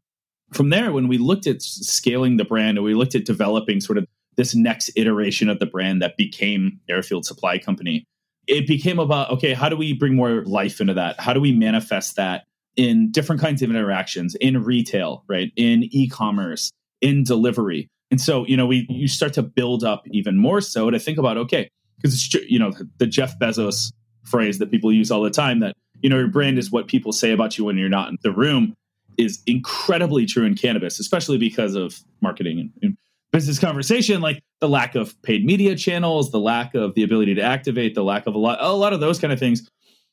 From 0.52 0.70
there, 0.70 0.92
when 0.92 1.06
we 1.06 1.18
looked 1.18 1.46
at 1.46 1.62
scaling 1.62 2.36
the 2.36 2.44
brand 2.44 2.76
and 2.76 2.84
we 2.84 2.94
looked 2.94 3.14
at 3.14 3.24
developing 3.24 3.80
sort 3.80 3.98
of 3.98 4.06
this 4.36 4.54
next 4.54 4.90
iteration 4.96 5.48
of 5.48 5.58
the 5.58 5.66
brand 5.66 6.02
that 6.02 6.16
became 6.16 6.80
Airfield 6.88 7.24
Supply 7.24 7.58
Company, 7.58 8.04
it 8.50 8.66
became 8.66 8.98
about 8.98 9.30
okay, 9.30 9.54
how 9.54 9.68
do 9.68 9.76
we 9.76 9.92
bring 9.92 10.16
more 10.16 10.44
life 10.44 10.80
into 10.80 10.94
that? 10.94 11.20
How 11.20 11.32
do 11.32 11.40
we 11.40 11.52
manifest 11.52 12.16
that 12.16 12.44
in 12.76 13.10
different 13.10 13.40
kinds 13.40 13.62
of 13.62 13.70
interactions 13.70 14.34
in 14.36 14.62
retail, 14.64 15.24
right? 15.28 15.52
In 15.56 15.84
e-commerce, 15.90 16.72
in 17.00 17.22
delivery. 17.24 17.88
And 18.10 18.20
so, 18.20 18.46
you 18.46 18.56
know, 18.56 18.66
we 18.66 18.86
you 18.90 19.06
start 19.06 19.34
to 19.34 19.42
build 19.42 19.84
up 19.84 20.02
even 20.10 20.36
more 20.36 20.60
so 20.60 20.90
to 20.90 20.98
think 20.98 21.16
about 21.16 21.36
okay, 21.38 21.70
because 21.96 22.14
it's 22.14 22.34
you 22.50 22.58
know 22.58 22.72
the 22.98 23.06
Jeff 23.06 23.38
Bezos 23.38 23.92
phrase 24.24 24.58
that 24.58 24.70
people 24.70 24.92
use 24.92 25.10
all 25.10 25.22
the 25.22 25.30
time 25.30 25.60
that 25.60 25.76
you 26.02 26.10
know 26.10 26.18
your 26.18 26.28
brand 26.28 26.58
is 26.58 26.70
what 26.70 26.88
people 26.88 27.12
say 27.12 27.30
about 27.30 27.56
you 27.56 27.64
when 27.64 27.78
you're 27.78 27.88
not 27.88 28.08
in 28.08 28.18
the 28.22 28.32
room 28.32 28.74
is 29.16 29.40
incredibly 29.46 30.26
true 30.26 30.44
in 30.44 30.54
cannabis, 30.54 30.98
especially 30.98 31.38
because 31.38 31.74
of 31.74 32.00
marketing 32.20 32.58
and, 32.58 32.70
and 32.82 32.96
business 33.32 33.58
conversation, 33.58 34.20
like 34.20 34.42
the 34.60 34.68
lack 34.68 34.94
of 34.94 35.20
paid 35.22 35.44
media 35.44 35.74
channels, 35.74 36.30
the 36.30 36.40
lack 36.40 36.74
of 36.74 36.94
the 36.94 37.02
ability 37.02 37.34
to 37.34 37.42
activate, 37.42 37.94
the 37.94 38.04
lack 38.04 38.26
of 38.26 38.34
a 38.34 38.38
lot, 38.38 38.58
a 38.60 38.72
lot 38.72 38.92
of 38.92 39.00
those 39.00 39.18
kind 39.18 39.32
of 39.32 39.38
things. 39.38 39.68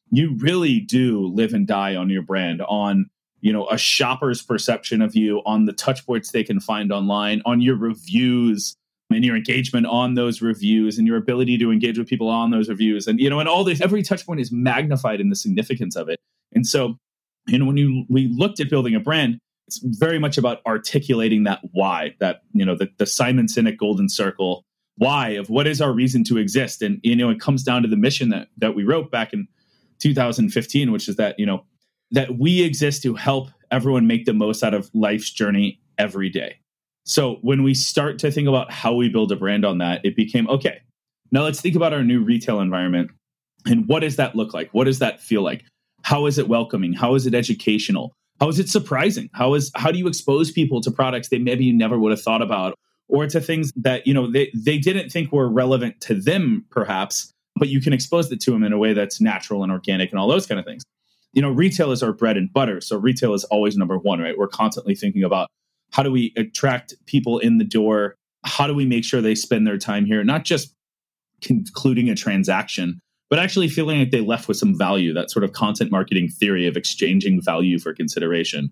You 0.10 0.36
really 0.40 0.80
do 0.80 1.28
live 1.28 1.54
and 1.54 1.68
die 1.68 1.96
on 1.96 2.10
your 2.10 2.22
brand, 2.22 2.62
on 2.62 3.10
you 3.42 3.52
know 3.52 3.68
a 3.70 3.78
shopper's 3.78 4.42
perception 4.42 5.02
of 5.02 5.16
you, 5.16 5.42
on 5.46 5.66
the 5.66 5.74
touch 5.74 6.06
points 6.06 6.32
they 6.32 6.44
can 6.44 6.60
find 6.60 6.92
online, 6.92 7.42
on 7.46 7.60
your 7.60 7.76
reviews, 7.76 8.76
and 9.10 9.24
your 9.24 9.36
engagement 9.36 9.86
on 9.86 10.16
those 10.16 10.42
reviews 10.42 10.98
and 10.98 11.08
your 11.08 11.18
ability 11.18 11.58
to 11.58 11.72
engage 11.72 11.98
with 11.98 12.08
people 12.08 12.30
on 12.30 12.52
those 12.52 12.70
reviews 12.70 13.08
and 13.08 13.20
you 13.20 13.30
know 13.30 13.40
and 13.40 13.48
all 13.48 13.64
this 13.64 13.82
every 13.82 14.04
touch 14.04 14.26
point 14.26 14.40
is 14.40 14.52
magnified 14.52 15.22
in 15.22 15.30
the 15.30 15.36
significance 15.36 15.96
of 15.96 16.10
it 16.10 16.20
and 16.54 16.68
so 16.68 16.98
you 17.48 17.58
know 17.58 17.66
when 17.66 17.78
you 17.78 18.06
we 18.10 18.28
looked 18.28 18.60
at 18.60 18.70
building 18.70 18.96
a 18.96 19.00
brand 19.00 19.40
it's 19.68 19.80
very 19.84 20.20
much 20.20 20.38
about 20.38 20.62
articulating 20.66 21.44
that 21.44 21.60
why 21.72 22.16
that 22.20 22.42
you 22.54 22.66
know 22.66 22.76
the, 22.76 22.90
the 22.98 23.06
simon 23.06 23.48
sinek 23.48 23.78
golden 23.78 24.10
circle 24.10 24.66
why 24.96 25.30
of 25.30 25.50
what 25.50 25.68
is 25.68 25.82
our 25.82 25.94
reason 25.94 26.24
to 26.24 26.38
exist 26.38 26.82
and 26.82 27.00
you 27.04 27.16
know 27.16 27.30
it 27.30 27.40
comes 27.40 27.64
down 27.64 27.82
to 27.82 27.88
the 27.88 27.98
mission 27.98 28.30
that 28.30 28.48
that 28.58 28.76
we 28.76 28.84
wrote 28.84 29.12
back 29.12 29.34
in 29.34 29.48
2015 30.00 30.92
which 30.92 31.08
is 31.08 31.16
that 31.16 31.38
you 31.40 31.46
know 31.46 31.64
that 32.12 32.38
we 32.38 32.64
exist 32.64 33.04
to 33.04 33.16
help 33.16 33.50
everyone 33.72 34.08
make 34.08 34.26
the 34.26 34.34
most 34.34 34.64
out 34.64 34.74
of 34.74 34.90
life's 34.94 35.30
journey 35.32 35.80
every 35.98 36.30
day 36.30 36.58
so 37.08 37.36
when 37.36 37.64
we 37.64 37.74
start 37.74 38.20
to 38.20 38.32
think 38.32 38.50
about 38.50 38.70
how 38.70 38.94
we 38.94 39.08
build 39.08 39.32
a 39.32 39.38
brand 39.38 39.64
on 39.64 39.78
that, 39.78 40.02
it 40.04 40.14
became 40.14 40.48
okay. 40.50 40.82
Now 41.32 41.44
let's 41.44 41.62
think 41.62 41.76
about 41.76 41.94
our 41.94 42.04
new 42.04 42.22
retail 42.22 42.60
environment 42.60 43.12
and 43.66 43.88
what 43.88 44.02
does 44.02 44.18
that 44.18 44.36
look 44.36 44.54
like? 44.54 44.70
What 44.74 44.84
does 44.84 45.00
that 45.00 45.22
feel 45.22 45.42
like? 45.42 45.64
How 46.04 46.26
is 46.26 46.38
it 46.38 46.50
welcoming? 46.50 46.92
How 46.92 47.16
is 47.16 47.26
it 47.26 47.34
educational? 47.34 48.14
How 48.40 48.50
is 48.50 48.60
it 48.60 48.70
surprising? 48.70 49.30
How 49.34 49.54
is 49.54 49.72
how 49.76 49.92
do 49.92 49.98
you 49.98 50.08
expose 50.08 50.52
people 50.52 50.82
to 50.82 50.92
products 50.92 51.30
they 51.30 51.40
maybe 51.40 51.66
you 51.66 51.74
never 51.74 51.98
would 51.98 52.12
have 52.12 52.22
thought 52.22 52.42
about 52.42 52.76
or 53.08 53.26
to 53.28 53.42
things 53.42 53.72
that 53.76 54.06
you 54.06 54.14
know 54.14 54.30
they, 54.30 54.52
they 54.54 54.78
didn't 54.78 55.10
think 55.10 55.32
were 55.32 55.50
relevant 55.50 56.00
to 56.02 56.14
them 56.14 56.66
perhaps, 56.70 57.32
but 57.56 57.70
you 57.70 57.82
can 57.82 57.94
expose 57.94 58.32
it 58.32 58.40
to 58.42 58.52
them 58.52 58.64
in 58.64 58.74
a 58.74 58.78
way 58.78 58.94
that's 58.94 59.20
natural 59.20 59.64
and 59.64 59.72
organic 59.72 60.12
and 60.12 60.20
all 60.20 60.28
those 60.28 60.46
kind 60.46 60.60
of 60.60 60.66
things. 60.66 60.84
You 61.34 61.42
know, 61.42 61.52
retail 61.52 61.92
is 61.92 62.04
our 62.04 62.14
bread 62.14 62.38
and 62.38 62.52
butter. 62.52 62.82
So 62.82 62.98
retail 62.98 63.34
is 63.34 63.44
always 63.46 63.78
number 63.78 63.98
one, 63.98 64.20
right? 64.20 64.38
We're 64.38 64.48
constantly 64.48 64.96
thinking 64.96 65.24
about 65.24 65.50
how 65.92 66.04
do 66.04 66.12
we 66.12 66.34
attract 66.36 66.94
people 67.06 67.40
in 67.40 67.58
the 67.58 67.66
door? 67.66 68.16
How 68.44 68.68
do 68.68 68.74
we 68.74 68.86
make 68.86 69.04
sure 69.04 69.22
they 69.22 69.36
spend 69.36 69.66
their 69.66 69.78
time 69.78 70.06
here, 70.06 70.24
not 70.24 70.46
just 70.46 70.74
concluding 71.42 72.10
a 72.10 72.16
transaction, 72.16 73.00
but 73.30 73.40
actually 73.40 73.68
feeling 73.68 74.00
like 74.00 74.12
they 74.12 74.22
left 74.22 74.48
with 74.48 74.58
some 74.58 74.78
value, 74.78 75.14
that 75.14 75.32
sort 75.32 75.44
of 75.44 75.54
content 75.54 75.92
marketing 75.92 76.30
theory 76.30 76.68
of 76.68 76.78
exchanging 76.78 77.42
value 77.42 77.80
for 77.80 77.94
consideration. 77.94 78.72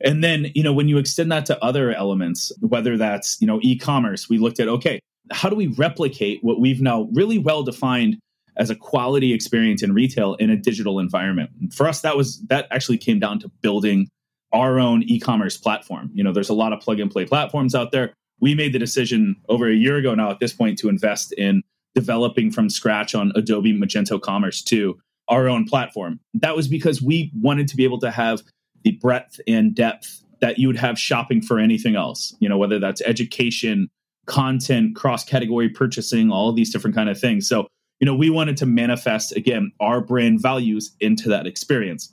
And 0.00 0.22
then, 0.22 0.50
you 0.54 0.62
know, 0.62 0.72
when 0.72 0.88
you 0.88 0.98
extend 0.98 1.32
that 1.32 1.46
to 1.46 1.64
other 1.64 1.92
elements, 1.92 2.52
whether 2.60 2.96
that's, 2.96 3.40
you 3.40 3.46
know, 3.46 3.60
e-commerce, 3.62 4.28
we 4.28 4.38
looked 4.38 4.60
at 4.60 4.68
okay, 4.68 5.00
how 5.30 5.48
do 5.48 5.56
we 5.56 5.68
replicate 5.68 6.40
what 6.42 6.60
we've 6.60 6.82
now 6.82 7.08
really 7.12 7.38
well 7.38 7.62
defined 7.62 8.18
as 8.56 8.70
a 8.70 8.76
quality 8.76 9.32
experience 9.32 9.82
in 9.82 9.92
retail 9.94 10.34
in 10.34 10.50
a 10.50 10.56
digital 10.56 10.98
environment? 10.98 11.50
For 11.72 11.88
us, 11.88 12.02
that 12.02 12.16
was 12.16 12.40
that 12.48 12.66
actually 12.70 12.98
came 12.98 13.18
down 13.18 13.38
to 13.40 13.48
building 13.62 14.08
our 14.52 14.78
own 14.78 15.02
e-commerce 15.04 15.56
platform. 15.56 16.10
You 16.12 16.22
know, 16.22 16.32
there's 16.32 16.50
a 16.50 16.54
lot 16.54 16.72
of 16.72 16.80
plug 16.80 17.00
and 17.00 17.10
play 17.10 17.24
platforms 17.24 17.74
out 17.74 17.90
there. 17.90 18.12
We 18.40 18.54
made 18.54 18.72
the 18.72 18.78
decision 18.78 19.36
over 19.48 19.68
a 19.68 19.74
year 19.74 19.96
ago 19.96 20.14
now 20.14 20.30
at 20.30 20.38
this 20.38 20.52
point 20.52 20.78
to 20.80 20.88
invest 20.88 21.32
in 21.32 21.62
developing 21.94 22.50
from 22.50 22.68
scratch 22.68 23.14
on 23.14 23.32
Adobe 23.34 23.72
Magento 23.72 24.20
Commerce 24.20 24.62
2 24.62 24.98
our 25.28 25.48
own 25.48 25.64
platform. 25.64 26.20
That 26.34 26.56
was 26.56 26.68
because 26.68 27.00
we 27.00 27.32
wanted 27.40 27.68
to 27.68 27.76
be 27.76 27.84
able 27.84 27.98
to 28.00 28.10
have 28.10 28.42
the 28.82 28.92
breadth 28.92 29.40
and 29.46 29.74
depth 29.74 30.22
that 30.40 30.58
you 30.58 30.66
would 30.66 30.76
have 30.76 30.98
shopping 30.98 31.40
for 31.40 31.58
anything 31.58 31.96
else. 31.96 32.36
You 32.40 32.48
know, 32.48 32.58
whether 32.58 32.78
that's 32.78 33.00
education, 33.02 33.88
content, 34.26 34.96
cross-category 34.96 35.70
purchasing, 35.70 36.30
all 36.30 36.52
these 36.52 36.72
different 36.72 36.94
kind 36.94 37.08
of 37.08 37.18
things. 37.18 37.48
So, 37.48 37.66
you 38.00 38.06
know, 38.06 38.14
we 38.14 38.28
wanted 38.28 38.56
to 38.58 38.66
manifest 38.66 39.34
again 39.36 39.72
our 39.80 40.00
brand 40.00 40.42
values 40.42 40.94
into 41.00 41.28
that 41.30 41.46
experience. 41.46 42.12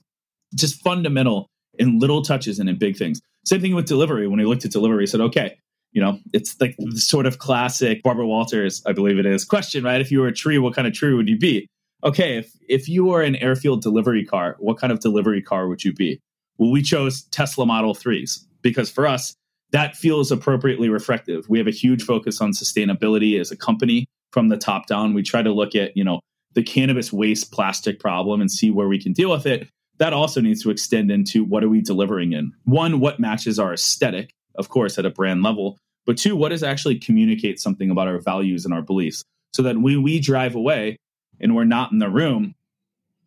Just 0.55 0.81
fundamental 0.81 1.47
in 1.79 1.99
little 1.99 2.21
touches 2.21 2.59
and 2.59 2.69
in 2.69 2.77
big 2.77 2.97
things. 2.97 3.19
Same 3.45 3.61
thing 3.61 3.75
with 3.75 3.87
delivery. 3.87 4.27
When 4.27 4.39
we 4.39 4.45
looked 4.45 4.65
at 4.65 4.71
delivery, 4.71 5.03
he 5.03 5.07
said, 5.07 5.21
okay, 5.21 5.57
you 5.91 6.01
know, 6.01 6.19
it's 6.33 6.59
like 6.59 6.75
the 6.77 6.99
sort 6.99 7.25
of 7.25 7.39
classic 7.39 8.01
Barbara 8.03 8.27
Walters, 8.27 8.81
I 8.85 8.93
believe 8.93 9.19
it 9.19 9.25
is, 9.25 9.43
question, 9.43 9.83
right? 9.83 10.01
If 10.01 10.11
you 10.11 10.21
were 10.21 10.27
a 10.27 10.33
tree, 10.33 10.57
what 10.57 10.73
kind 10.73 10.87
of 10.87 10.93
tree 10.93 11.13
would 11.13 11.29
you 11.29 11.37
be? 11.37 11.67
Okay, 12.03 12.37
if 12.37 12.51
if 12.67 12.89
you 12.89 13.05
were 13.05 13.21
an 13.21 13.35
airfield 13.37 13.81
delivery 13.81 14.25
car, 14.25 14.55
what 14.59 14.77
kind 14.77 14.91
of 14.91 14.99
delivery 14.99 15.41
car 15.41 15.67
would 15.67 15.83
you 15.83 15.93
be? 15.93 16.19
Well, 16.57 16.71
we 16.71 16.81
chose 16.81 17.23
Tesla 17.25 17.65
Model 17.65 17.93
3s 17.93 18.45
because 18.61 18.89
for 18.89 19.07
us, 19.07 19.33
that 19.71 19.95
feels 19.95 20.31
appropriately 20.31 20.89
reflective. 20.89 21.47
We 21.47 21.57
have 21.57 21.67
a 21.67 21.71
huge 21.71 22.03
focus 22.03 22.41
on 22.41 22.51
sustainability 22.51 23.39
as 23.39 23.51
a 23.51 23.57
company 23.57 24.05
from 24.31 24.49
the 24.49 24.57
top 24.57 24.87
down. 24.87 25.13
We 25.13 25.23
try 25.23 25.41
to 25.41 25.51
look 25.51 25.75
at, 25.75 25.95
you 25.95 26.03
know, 26.03 26.19
the 26.53 26.63
cannabis 26.63 27.13
waste 27.13 27.51
plastic 27.51 27.99
problem 27.99 28.41
and 28.41 28.51
see 28.51 28.71
where 28.71 28.87
we 28.87 29.01
can 29.01 29.13
deal 29.13 29.31
with 29.31 29.45
it 29.45 29.69
that 30.01 30.13
also 30.13 30.41
needs 30.41 30.63
to 30.63 30.71
extend 30.71 31.11
into 31.11 31.43
what 31.43 31.63
are 31.63 31.69
we 31.69 31.79
delivering 31.79 32.33
in? 32.33 32.51
One, 32.63 32.99
what 32.99 33.19
matches 33.19 33.59
our 33.59 33.71
aesthetic, 33.71 34.33
of 34.55 34.69
course, 34.69 34.97
at 34.97 35.05
a 35.05 35.09
brand 35.09 35.43
level, 35.43 35.77
but 36.05 36.17
two, 36.17 36.35
what 36.35 36.49
does 36.49 36.63
actually 36.63 36.97
communicate 36.97 37.59
something 37.59 37.89
about 37.89 38.07
our 38.07 38.19
values 38.19 38.65
and 38.65 38.73
our 38.73 38.81
beliefs 38.81 39.23
so 39.53 39.61
that 39.63 39.77
when 39.77 40.01
we 40.01 40.19
drive 40.19 40.55
away 40.55 40.97
and 41.39 41.55
we're 41.55 41.65
not 41.65 41.91
in 41.91 41.99
the 41.99 42.09
room, 42.09 42.55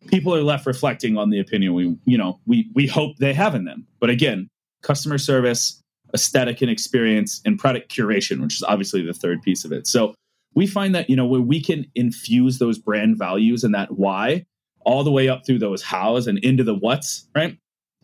people 0.07 0.35
are 0.35 0.43
left 0.43 0.65
reflecting 0.65 1.17
on 1.17 1.29
the 1.29 1.39
opinion 1.39 1.73
we, 1.73 1.97
you 2.05 2.17
know, 2.17 2.39
we, 2.45 2.69
we 2.73 2.87
hope 2.87 3.17
they 3.17 3.33
have 3.33 3.55
in 3.55 3.65
them. 3.65 3.87
But 3.99 4.09
again, 4.09 4.49
customer 4.81 5.17
service, 5.17 5.81
aesthetic 6.13 6.61
and 6.61 6.69
experience, 6.69 7.41
and 7.45 7.57
product 7.57 7.93
curation, 7.93 8.41
which 8.41 8.55
is 8.55 8.63
obviously 8.63 9.01
the 9.01 9.13
third 9.13 9.41
piece 9.41 9.65
of 9.65 9.71
it. 9.71 9.87
So 9.87 10.13
we 10.53 10.67
find 10.67 10.95
that, 10.95 11.09
you 11.09 11.15
know, 11.15 11.25
where 11.25 11.41
we 11.41 11.61
can 11.61 11.85
infuse 11.95 12.59
those 12.59 12.77
brand 12.77 13.17
values 13.17 13.63
and 13.63 13.73
that 13.75 13.91
why 13.91 14.45
all 14.85 15.03
the 15.03 15.11
way 15.11 15.27
up 15.27 15.45
through 15.45 15.59
those 15.59 15.81
hows 15.81 16.27
and 16.27 16.37
into 16.39 16.63
the 16.63 16.75
what's, 16.75 17.27
right? 17.35 17.57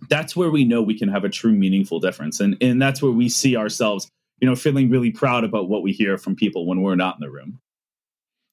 That's 0.10 0.36
where 0.36 0.51
we 0.51 0.63
know 0.63 0.81
we 0.81 0.98
can 0.98 1.10
have 1.10 1.24
a 1.24 1.29
true 1.29 1.53
meaningful 1.53 2.00
difference. 2.00 2.39
And 2.39 2.58
and 2.62 2.81
that's 2.81 3.01
where 3.01 3.12
we 3.12 3.29
see 3.29 3.55
ourselves, 3.55 4.10
you 4.39 4.48
know, 4.48 4.55
feeling 4.55 4.89
really 4.89 5.12
proud 5.12 5.43
about 5.43 5.70
what 5.70 5.84
we 5.84 5.91
hear 5.91 6.17
from 6.17 6.36
people 6.36 6.65
when 6.65 6.81
we're 6.81 6.96
not 6.96 7.15
in 7.15 7.22
the 7.22 7.31
room. 7.31 7.60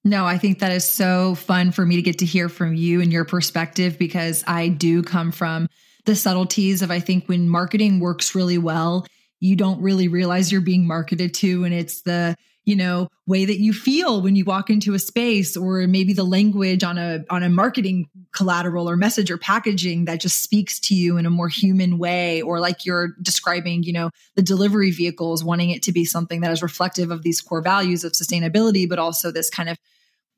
No, 0.04 0.24
I 0.24 0.38
think 0.38 0.60
that 0.60 0.72
is 0.72 0.84
so 0.84 1.34
fun 1.34 1.72
for 1.72 1.84
me 1.84 1.96
to 1.96 2.02
get 2.02 2.18
to 2.18 2.24
hear 2.24 2.48
from 2.48 2.74
you 2.74 3.00
and 3.00 3.12
your 3.12 3.24
perspective 3.24 3.98
because 3.98 4.44
I 4.46 4.68
do 4.68 5.02
come 5.02 5.32
from 5.32 5.68
the 6.04 6.14
subtleties 6.14 6.82
of 6.82 6.90
I 6.90 7.00
think 7.00 7.26
when 7.26 7.48
marketing 7.48 8.00
works 8.00 8.34
really 8.34 8.58
well, 8.58 9.06
you 9.40 9.56
don't 9.56 9.80
really 9.82 10.08
realize 10.08 10.50
you're 10.50 10.60
being 10.60 10.86
marketed 10.86 11.34
to 11.34 11.64
and 11.64 11.74
it's 11.74 12.02
the 12.02 12.36
you 12.68 12.76
know 12.76 13.08
way 13.26 13.46
that 13.46 13.58
you 13.58 13.72
feel 13.72 14.20
when 14.20 14.36
you 14.36 14.44
walk 14.44 14.68
into 14.68 14.92
a 14.92 14.98
space 14.98 15.56
or 15.56 15.86
maybe 15.86 16.12
the 16.12 16.22
language 16.22 16.84
on 16.84 16.98
a 16.98 17.24
on 17.30 17.42
a 17.42 17.48
marketing 17.48 18.06
collateral 18.32 18.90
or 18.90 18.94
message 18.94 19.30
or 19.30 19.38
packaging 19.38 20.04
that 20.04 20.20
just 20.20 20.42
speaks 20.42 20.78
to 20.78 20.94
you 20.94 21.16
in 21.16 21.24
a 21.24 21.30
more 21.30 21.48
human 21.48 21.96
way 21.96 22.42
or 22.42 22.60
like 22.60 22.84
you're 22.84 23.14
describing 23.22 23.82
you 23.84 23.92
know 23.92 24.10
the 24.36 24.42
delivery 24.42 24.90
vehicles 24.90 25.42
wanting 25.42 25.70
it 25.70 25.82
to 25.82 25.92
be 25.92 26.04
something 26.04 26.42
that 26.42 26.52
is 26.52 26.62
reflective 26.62 27.10
of 27.10 27.22
these 27.22 27.40
core 27.40 27.62
values 27.62 28.04
of 28.04 28.12
sustainability 28.12 28.86
but 28.86 28.98
also 28.98 29.30
this 29.30 29.48
kind 29.48 29.70
of 29.70 29.78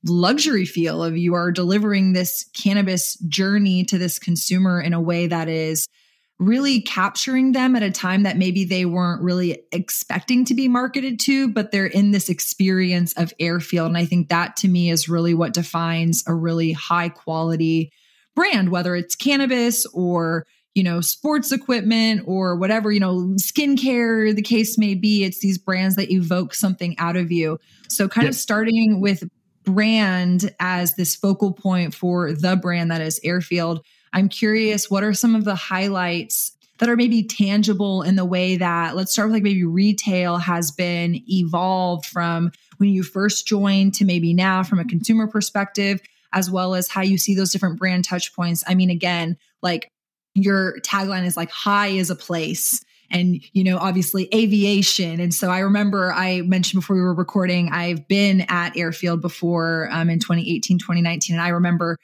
luxury 0.04 0.64
feel 0.64 1.02
of 1.02 1.16
you 1.16 1.34
are 1.34 1.50
delivering 1.50 2.12
this 2.12 2.48
cannabis 2.54 3.16
journey 3.28 3.84
to 3.84 3.98
this 3.98 4.20
consumer 4.20 4.80
in 4.80 4.92
a 4.92 5.00
way 5.00 5.26
that 5.26 5.48
is 5.48 5.88
really 6.40 6.80
capturing 6.80 7.52
them 7.52 7.76
at 7.76 7.82
a 7.82 7.90
time 7.90 8.22
that 8.22 8.38
maybe 8.38 8.64
they 8.64 8.86
weren't 8.86 9.22
really 9.22 9.62
expecting 9.72 10.42
to 10.46 10.54
be 10.54 10.68
marketed 10.68 11.20
to, 11.20 11.48
but 11.52 11.70
they're 11.70 11.84
in 11.84 12.12
this 12.12 12.30
experience 12.30 13.12
of 13.12 13.32
airfield. 13.38 13.88
And 13.88 13.98
I 13.98 14.06
think 14.06 14.30
that 14.30 14.56
to 14.56 14.68
me 14.68 14.90
is 14.90 15.06
really 15.06 15.34
what 15.34 15.52
defines 15.52 16.24
a 16.26 16.34
really 16.34 16.72
high 16.72 17.10
quality 17.10 17.92
brand, 18.34 18.70
whether 18.70 18.96
it's 18.96 19.14
cannabis 19.14 19.84
or 19.86 20.46
you 20.74 20.84
know, 20.84 21.00
sports 21.00 21.50
equipment 21.50 22.22
or 22.26 22.54
whatever, 22.54 22.92
you 22.92 23.00
know, 23.00 23.34
skincare, 23.34 24.34
the 24.34 24.40
case 24.40 24.78
may 24.78 24.94
be. 24.94 25.24
It's 25.24 25.40
these 25.40 25.58
brands 25.58 25.96
that 25.96 26.12
evoke 26.12 26.54
something 26.54 26.96
out 26.96 27.16
of 27.16 27.32
you. 27.32 27.58
So, 27.88 28.08
kind 28.08 28.28
of 28.28 28.36
starting 28.36 29.00
with 29.00 29.24
brand 29.64 30.54
as 30.60 30.94
this 30.94 31.16
focal 31.16 31.52
point 31.52 31.92
for 31.92 32.32
the 32.32 32.56
brand 32.56 32.92
that 32.92 33.00
is 33.00 33.20
Airfield. 33.24 33.84
I'm 34.12 34.28
curious, 34.28 34.90
what 34.90 35.04
are 35.04 35.14
some 35.14 35.34
of 35.34 35.44
the 35.44 35.54
highlights 35.54 36.52
that 36.78 36.88
are 36.88 36.96
maybe 36.96 37.22
tangible 37.22 38.02
in 38.02 38.16
the 38.16 38.24
way 38.24 38.56
that, 38.56 38.96
let's 38.96 39.12
start 39.12 39.28
with 39.28 39.34
like 39.34 39.42
maybe 39.42 39.64
retail 39.64 40.38
has 40.38 40.70
been 40.70 41.22
evolved 41.28 42.06
from 42.06 42.50
when 42.78 42.88
you 42.88 43.02
first 43.02 43.46
joined 43.46 43.94
to 43.94 44.04
maybe 44.04 44.32
now 44.32 44.62
from 44.62 44.78
a 44.78 44.84
consumer 44.84 45.26
perspective, 45.26 46.00
as 46.32 46.50
well 46.50 46.74
as 46.74 46.88
how 46.88 47.02
you 47.02 47.18
see 47.18 47.34
those 47.34 47.52
different 47.52 47.78
brand 47.78 48.04
touch 48.04 48.34
points. 48.34 48.64
I 48.66 48.74
mean, 48.74 48.88
again, 48.88 49.36
like 49.62 49.90
your 50.34 50.80
tagline 50.80 51.26
is 51.26 51.36
like 51.36 51.50
high 51.50 51.88
is 51.88 52.10
a 52.10 52.16
place 52.16 52.82
and 53.10 53.40
you 53.52 53.64
know 53.64 53.76
obviously 53.78 54.28
aviation 54.34 55.18
and 55.20 55.34
so 55.34 55.50
i 55.50 55.58
remember 55.58 56.12
i 56.12 56.40
mentioned 56.42 56.80
before 56.80 56.94
we 56.94 57.02
were 57.02 57.14
recording 57.14 57.68
i've 57.72 58.06
been 58.06 58.42
at 58.48 58.76
airfield 58.76 59.20
before 59.20 59.88
um, 59.90 60.08
in 60.08 60.20
2018 60.20 60.78
2019 60.78 61.34
and 61.34 61.42
i 61.42 61.48
remember 61.48 61.98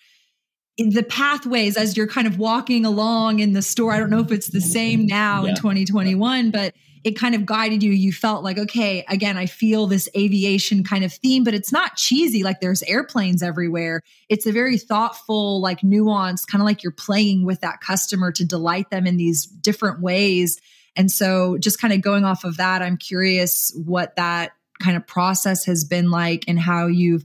the 0.78 1.02
pathways 1.02 1.76
as 1.76 1.96
you're 1.96 2.06
kind 2.06 2.26
of 2.26 2.38
walking 2.38 2.84
along 2.84 3.38
in 3.38 3.52
the 3.52 3.62
store 3.62 3.92
i 3.92 3.98
don't 3.98 4.10
know 4.10 4.20
if 4.20 4.30
it's 4.30 4.48
the 4.48 4.60
same 4.60 5.06
now 5.06 5.44
yeah. 5.44 5.50
in 5.50 5.56
2021 5.56 6.50
but 6.50 6.74
it 7.06 7.16
kind 7.16 7.36
of 7.36 7.46
guided 7.46 7.84
you. 7.84 7.92
You 7.92 8.12
felt 8.12 8.42
like, 8.42 8.58
okay, 8.58 9.04
again, 9.08 9.38
I 9.38 9.46
feel 9.46 9.86
this 9.86 10.08
aviation 10.16 10.82
kind 10.82 11.04
of 11.04 11.12
theme, 11.12 11.44
but 11.44 11.54
it's 11.54 11.70
not 11.70 11.94
cheesy. 11.94 12.42
Like 12.42 12.60
there's 12.60 12.82
airplanes 12.82 13.44
everywhere. 13.44 14.02
It's 14.28 14.44
a 14.44 14.50
very 14.50 14.76
thoughtful, 14.76 15.60
like 15.60 15.84
nuance, 15.84 16.44
kind 16.44 16.60
of 16.60 16.66
like 16.66 16.82
you're 16.82 16.90
playing 16.90 17.44
with 17.44 17.60
that 17.60 17.80
customer 17.80 18.32
to 18.32 18.44
delight 18.44 18.90
them 18.90 19.06
in 19.06 19.18
these 19.18 19.46
different 19.46 20.00
ways. 20.00 20.60
And 20.96 21.08
so 21.08 21.58
just 21.58 21.80
kind 21.80 21.94
of 21.94 22.00
going 22.00 22.24
off 22.24 22.42
of 22.42 22.56
that, 22.56 22.82
I'm 22.82 22.96
curious 22.96 23.72
what 23.84 24.16
that 24.16 24.50
kind 24.80 24.96
of 24.96 25.06
process 25.06 25.64
has 25.66 25.84
been 25.84 26.10
like 26.10 26.44
and 26.48 26.58
how 26.58 26.88
you've 26.88 27.22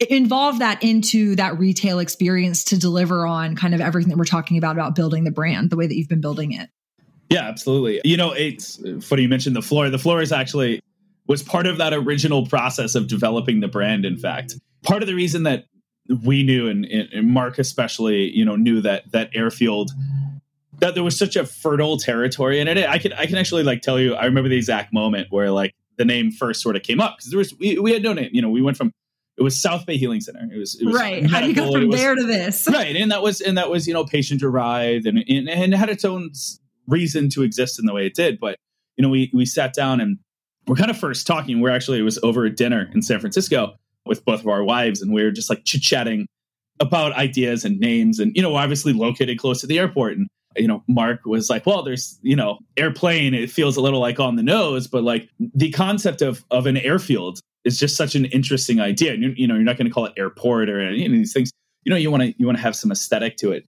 involved 0.00 0.60
that 0.60 0.82
into 0.82 1.36
that 1.36 1.58
retail 1.58 2.00
experience 2.00 2.64
to 2.64 2.78
deliver 2.78 3.24
on 3.26 3.54
kind 3.54 3.74
of 3.74 3.80
everything 3.80 4.10
that 4.10 4.18
we're 4.18 4.24
talking 4.24 4.58
about 4.58 4.72
about 4.72 4.96
building 4.96 5.24
the 5.24 5.30
brand 5.30 5.70
the 5.70 5.76
way 5.76 5.86
that 5.86 5.96
you've 5.96 6.08
been 6.08 6.20
building 6.20 6.52
it 6.52 6.68
yeah, 7.32 7.48
absolutely. 7.48 7.98
You 8.04 8.18
know, 8.18 8.32
it's 8.32 8.78
funny 9.00 9.22
you 9.22 9.28
mentioned 9.28 9.56
the 9.56 9.62
floor. 9.62 9.88
The 9.88 9.98
floor 9.98 10.20
is 10.20 10.32
actually 10.32 10.82
was 11.26 11.42
part 11.42 11.66
of 11.66 11.78
that 11.78 11.94
original 11.94 12.46
process 12.46 12.94
of 12.94 13.08
developing 13.08 13.60
the 13.60 13.68
brand. 13.68 14.04
In 14.04 14.18
fact, 14.18 14.54
part 14.82 15.02
of 15.02 15.06
the 15.06 15.14
reason 15.14 15.44
that 15.44 15.64
we 16.22 16.42
knew 16.42 16.68
and, 16.68 16.84
and 16.84 17.30
Mark 17.30 17.58
especially, 17.58 18.30
you 18.36 18.44
know, 18.44 18.56
knew 18.56 18.82
that 18.82 19.10
that 19.12 19.30
airfield 19.34 19.92
that 20.80 20.94
there 20.94 21.02
was 21.02 21.18
such 21.18 21.34
a 21.34 21.46
fertile 21.46 21.96
territory 21.96 22.60
in 22.60 22.68
it. 22.68 22.86
I 22.86 22.98
can 22.98 23.14
I 23.14 23.24
can 23.24 23.36
actually 23.36 23.62
like 23.62 23.80
tell 23.80 23.98
you. 23.98 24.14
I 24.14 24.26
remember 24.26 24.50
the 24.50 24.56
exact 24.56 24.92
moment 24.92 25.28
where 25.30 25.50
like 25.50 25.74
the 25.96 26.04
name 26.04 26.32
first 26.32 26.60
sort 26.60 26.76
of 26.76 26.82
came 26.82 27.00
up 27.00 27.16
because 27.16 27.30
there 27.30 27.38
was 27.38 27.58
we, 27.58 27.78
we 27.78 27.92
had 27.92 28.02
no 28.02 28.12
name. 28.12 28.28
You 28.30 28.42
know, 28.42 28.50
we 28.50 28.60
went 28.60 28.76
from 28.76 28.92
it 29.42 29.44
was 29.44 29.60
South 29.60 29.86
Bay 29.86 29.96
Healing 29.96 30.20
Center. 30.20 30.48
It 30.54 30.56
was, 30.56 30.80
it 30.80 30.86
was 30.86 30.94
right. 30.94 31.24
Medical, 31.24 31.30
How 31.30 31.40
do 31.40 31.48
you 31.48 31.54
go 31.54 31.72
from 31.72 31.88
was, 31.88 32.00
there 32.00 32.14
to 32.14 32.22
this? 32.22 32.68
Right, 32.72 32.94
and 32.94 33.10
that 33.10 33.22
was 33.22 33.40
and 33.40 33.58
that 33.58 33.68
was 33.68 33.88
you 33.88 33.92
know 33.92 34.04
patient 34.04 34.38
derived 34.38 35.04
and 35.04 35.18
and, 35.28 35.48
and 35.48 35.74
had 35.74 35.90
its 35.90 36.04
own 36.04 36.30
reason 36.86 37.28
to 37.30 37.42
exist 37.42 37.80
in 37.80 37.86
the 37.86 37.92
way 37.92 38.06
it 38.06 38.14
did. 38.14 38.38
But 38.38 38.56
you 38.96 39.02
know, 39.02 39.08
we 39.08 39.32
we 39.34 39.44
sat 39.44 39.74
down 39.74 40.00
and 40.00 40.18
we're 40.68 40.76
kind 40.76 40.92
of 40.92 40.96
first 40.96 41.26
talking. 41.26 41.60
We're 41.60 41.70
actually 41.70 41.98
it 41.98 42.02
was 42.02 42.20
over 42.22 42.46
at 42.46 42.56
dinner 42.56 42.88
in 42.94 43.02
San 43.02 43.18
Francisco 43.18 43.74
with 44.06 44.24
both 44.24 44.40
of 44.40 44.46
our 44.46 44.62
wives, 44.62 45.02
and 45.02 45.12
we 45.12 45.24
were 45.24 45.32
just 45.32 45.50
like 45.50 45.64
chit 45.64 45.82
chatting 45.82 46.28
about 46.78 47.12
ideas 47.14 47.64
and 47.64 47.80
names, 47.80 48.20
and 48.20 48.30
you 48.36 48.42
know, 48.42 48.54
obviously 48.54 48.92
located 48.92 49.38
close 49.38 49.60
to 49.62 49.66
the 49.66 49.80
airport. 49.80 50.18
And 50.18 50.28
you 50.56 50.68
know, 50.68 50.84
Mark 50.86 51.26
was 51.26 51.50
like, 51.50 51.66
"Well, 51.66 51.82
there's 51.82 52.16
you 52.22 52.36
know, 52.36 52.60
airplane. 52.76 53.34
It 53.34 53.50
feels 53.50 53.76
a 53.76 53.80
little 53.80 54.00
like 54.00 54.20
on 54.20 54.36
the 54.36 54.44
nose, 54.44 54.86
but 54.86 55.02
like 55.02 55.28
the 55.40 55.72
concept 55.72 56.22
of 56.22 56.44
of 56.52 56.66
an 56.66 56.76
airfield 56.76 57.40
is 57.64 57.78
just 57.78 57.96
such 57.96 58.14
an 58.14 58.26
interesting 58.26 58.80
idea. 58.80 59.12
And, 59.14 59.36
you 59.36 59.46
know, 59.46 59.54
you're 59.54 59.62
not 59.64 59.76
going 59.76 59.86
to 59.86 59.92
call 59.92 60.06
it 60.06 60.12
airport 60.16 60.68
or 60.68 60.80
any 60.80 61.06
of 61.06 61.12
these 61.12 61.32
things. 61.32 61.50
You 61.84 61.90
know, 61.90 61.96
you 61.96 62.10
want 62.10 62.22
to 62.22 62.34
you 62.38 62.46
want 62.46 62.58
to 62.58 62.62
have 62.62 62.76
some 62.76 62.92
aesthetic 62.92 63.36
to 63.38 63.52
it. 63.52 63.64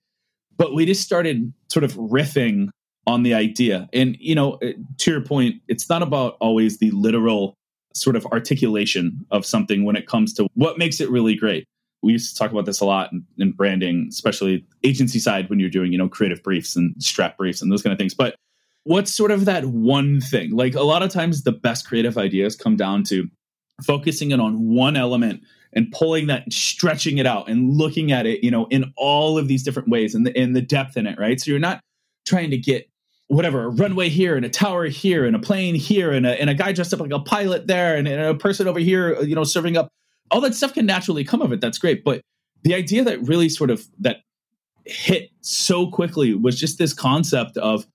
But 0.56 0.74
we 0.74 0.86
just 0.86 1.02
started 1.02 1.52
sort 1.68 1.84
of 1.84 1.94
riffing 1.94 2.68
on 3.06 3.22
the 3.22 3.34
idea. 3.34 3.88
And, 3.92 4.16
you 4.20 4.34
know, 4.34 4.54
uh, 4.54 4.72
to 4.98 5.10
your 5.10 5.20
point, 5.20 5.56
it's 5.68 5.88
not 5.88 6.02
about 6.02 6.36
always 6.40 6.78
the 6.78 6.90
literal 6.92 7.54
sort 7.94 8.16
of 8.16 8.26
articulation 8.26 9.24
of 9.30 9.44
something 9.44 9.84
when 9.84 9.96
it 9.96 10.06
comes 10.06 10.32
to 10.34 10.48
what 10.54 10.78
makes 10.78 11.00
it 11.00 11.10
really 11.10 11.34
great. 11.34 11.64
We 12.02 12.12
used 12.12 12.32
to 12.32 12.38
talk 12.38 12.50
about 12.50 12.66
this 12.66 12.80
a 12.80 12.84
lot 12.84 13.12
in, 13.12 13.24
in 13.38 13.52
branding, 13.52 14.06
especially 14.10 14.64
agency 14.82 15.18
side 15.18 15.48
when 15.48 15.58
you're 15.58 15.70
doing, 15.70 15.92
you 15.92 15.98
know, 15.98 16.08
creative 16.08 16.42
briefs 16.42 16.76
and 16.76 16.94
strap 17.02 17.36
briefs 17.36 17.62
and 17.62 17.70
those 17.70 17.82
kind 17.82 17.92
of 17.92 17.98
things. 17.98 18.14
But 18.14 18.36
what's 18.84 19.12
sort 19.12 19.30
of 19.30 19.44
that 19.46 19.66
one 19.66 20.20
thing? 20.20 20.50
Like 20.50 20.74
a 20.74 20.82
lot 20.82 21.02
of 21.02 21.10
times 21.10 21.42
the 21.42 21.52
best 21.52 21.86
creative 21.86 22.18
ideas 22.18 22.56
come 22.56 22.76
down 22.76 23.04
to 23.04 23.28
focusing 23.82 24.30
it 24.30 24.40
on 24.40 24.74
one 24.74 24.96
element 24.96 25.42
and 25.72 25.90
pulling 25.90 26.28
that 26.28 26.52
stretching 26.52 27.18
it 27.18 27.26
out 27.26 27.48
and 27.48 27.76
looking 27.76 28.12
at 28.12 28.26
it, 28.26 28.44
you 28.44 28.50
know, 28.50 28.66
in 28.66 28.92
all 28.96 29.36
of 29.36 29.48
these 29.48 29.62
different 29.62 29.88
ways 29.88 30.14
and 30.14 30.26
the, 30.26 30.36
and 30.36 30.54
the 30.54 30.62
depth 30.62 30.96
in 30.96 31.06
it, 31.06 31.18
right? 31.18 31.40
So 31.40 31.50
you're 31.50 31.60
not 31.60 31.80
trying 32.26 32.50
to 32.50 32.56
get 32.56 32.88
whatever 33.28 33.64
a 33.64 33.68
runway 33.68 34.08
here 34.08 34.36
and 34.36 34.44
a 34.44 34.48
tower 34.48 34.86
here 34.86 35.24
and 35.24 35.34
a 35.34 35.38
plane 35.38 35.74
here 35.74 36.12
and 36.12 36.26
a, 36.26 36.40
and 36.40 36.48
a 36.48 36.54
guy 36.54 36.72
dressed 36.72 36.92
up 36.94 37.00
like 37.00 37.10
a 37.10 37.18
pilot 37.18 37.66
there 37.66 37.96
and, 37.96 38.06
and 38.06 38.20
a 38.20 38.34
person 38.34 38.68
over 38.68 38.78
here 38.78 39.20
you 39.22 39.34
know 39.34 39.44
serving 39.44 39.76
up. 39.76 39.88
All 40.30 40.40
that 40.40 40.54
stuff 40.54 40.74
can 40.74 40.86
naturally 40.86 41.24
come 41.24 41.42
of 41.42 41.52
it. 41.52 41.60
That's 41.60 41.78
great. 41.78 42.04
But 42.04 42.20
the 42.62 42.74
idea 42.74 43.04
that 43.04 43.20
really 43.26 43.48
sort 43.48 43.70
of 43.70 43.86
that 44.00 44.18
hit 44.84 45.30
so 45.40 45.90
quickly 45.90 46.34
was 46.34 46.58
just 46.58 46.78
this 46.78 46.92
concept 46.92 47.56
of 47.56 47.86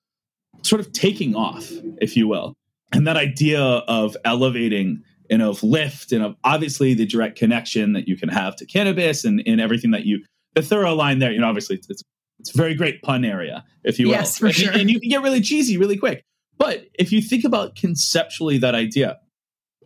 sort 0.64 0.82
of 0.82 0.92
taking 0.92 1.36
off 1.36 1.72
if 2.02 2.18
you 2.18 2.28
will 2.28 2.54
and 2.92 3.08
that 3.08 3.18
idea 3.18 3.62
of 3.62 4.18
elevating 4.26 5.04
and 5.30 5.42
of 5.42 5.62
lift 5.64 6.12
and 6.12 6.24
of 6.24 6.36
obviously 6.44 6.94
the 6.94 7.06
direct 7.06 7.38
connection 7.38 7.94
that 7.94 8.08
you 8.08 8.18
can 8.18 8.30
have 8.30 8.56
to 8.56 8.66
cannabis 8.66 9.24
and, 9.26 9.42
and 9.46 9.62
everything 9.62 9.92
that 9.92 10.06
you 10.06 10.24
the 10.56 10.62
thorough 10.62 10.96
line 10.96 11.20
there 11.20 11.32
you 11.32 11.40
know 11.40 11.48
obviously 11.48 11.76
it's, 11.76 11.90
it's 11.90 12.04
it's 12.40 12.54
a 12.54 12.58
very 12.58 12.74
great 12.74 13.02
pun 13.02 13.26
area, 13.26 13.64
if 13.84 14.00
you 14.00 14.08
will. 14.08 14.14
Yes, 14.14 14.38
for 14.38 14.48
and, 14.48 14.56
sure. 14.56 14.72
And 14.72 14.90
you 14.90 15.00
can 15.00 15.10
get 15.10 15.22
really 15.22 15.42
cheesy 15.42 15.78
really 15.78 15.98
quick. 15.98 16.24
But 16.58 16.86
if 16.94 17.12
you 17.12 17.22
think 17.22 17.44
about 17.44 17.76
conceptually 17.76 18.58
that 18.60 18.76
idea 18.76 19.20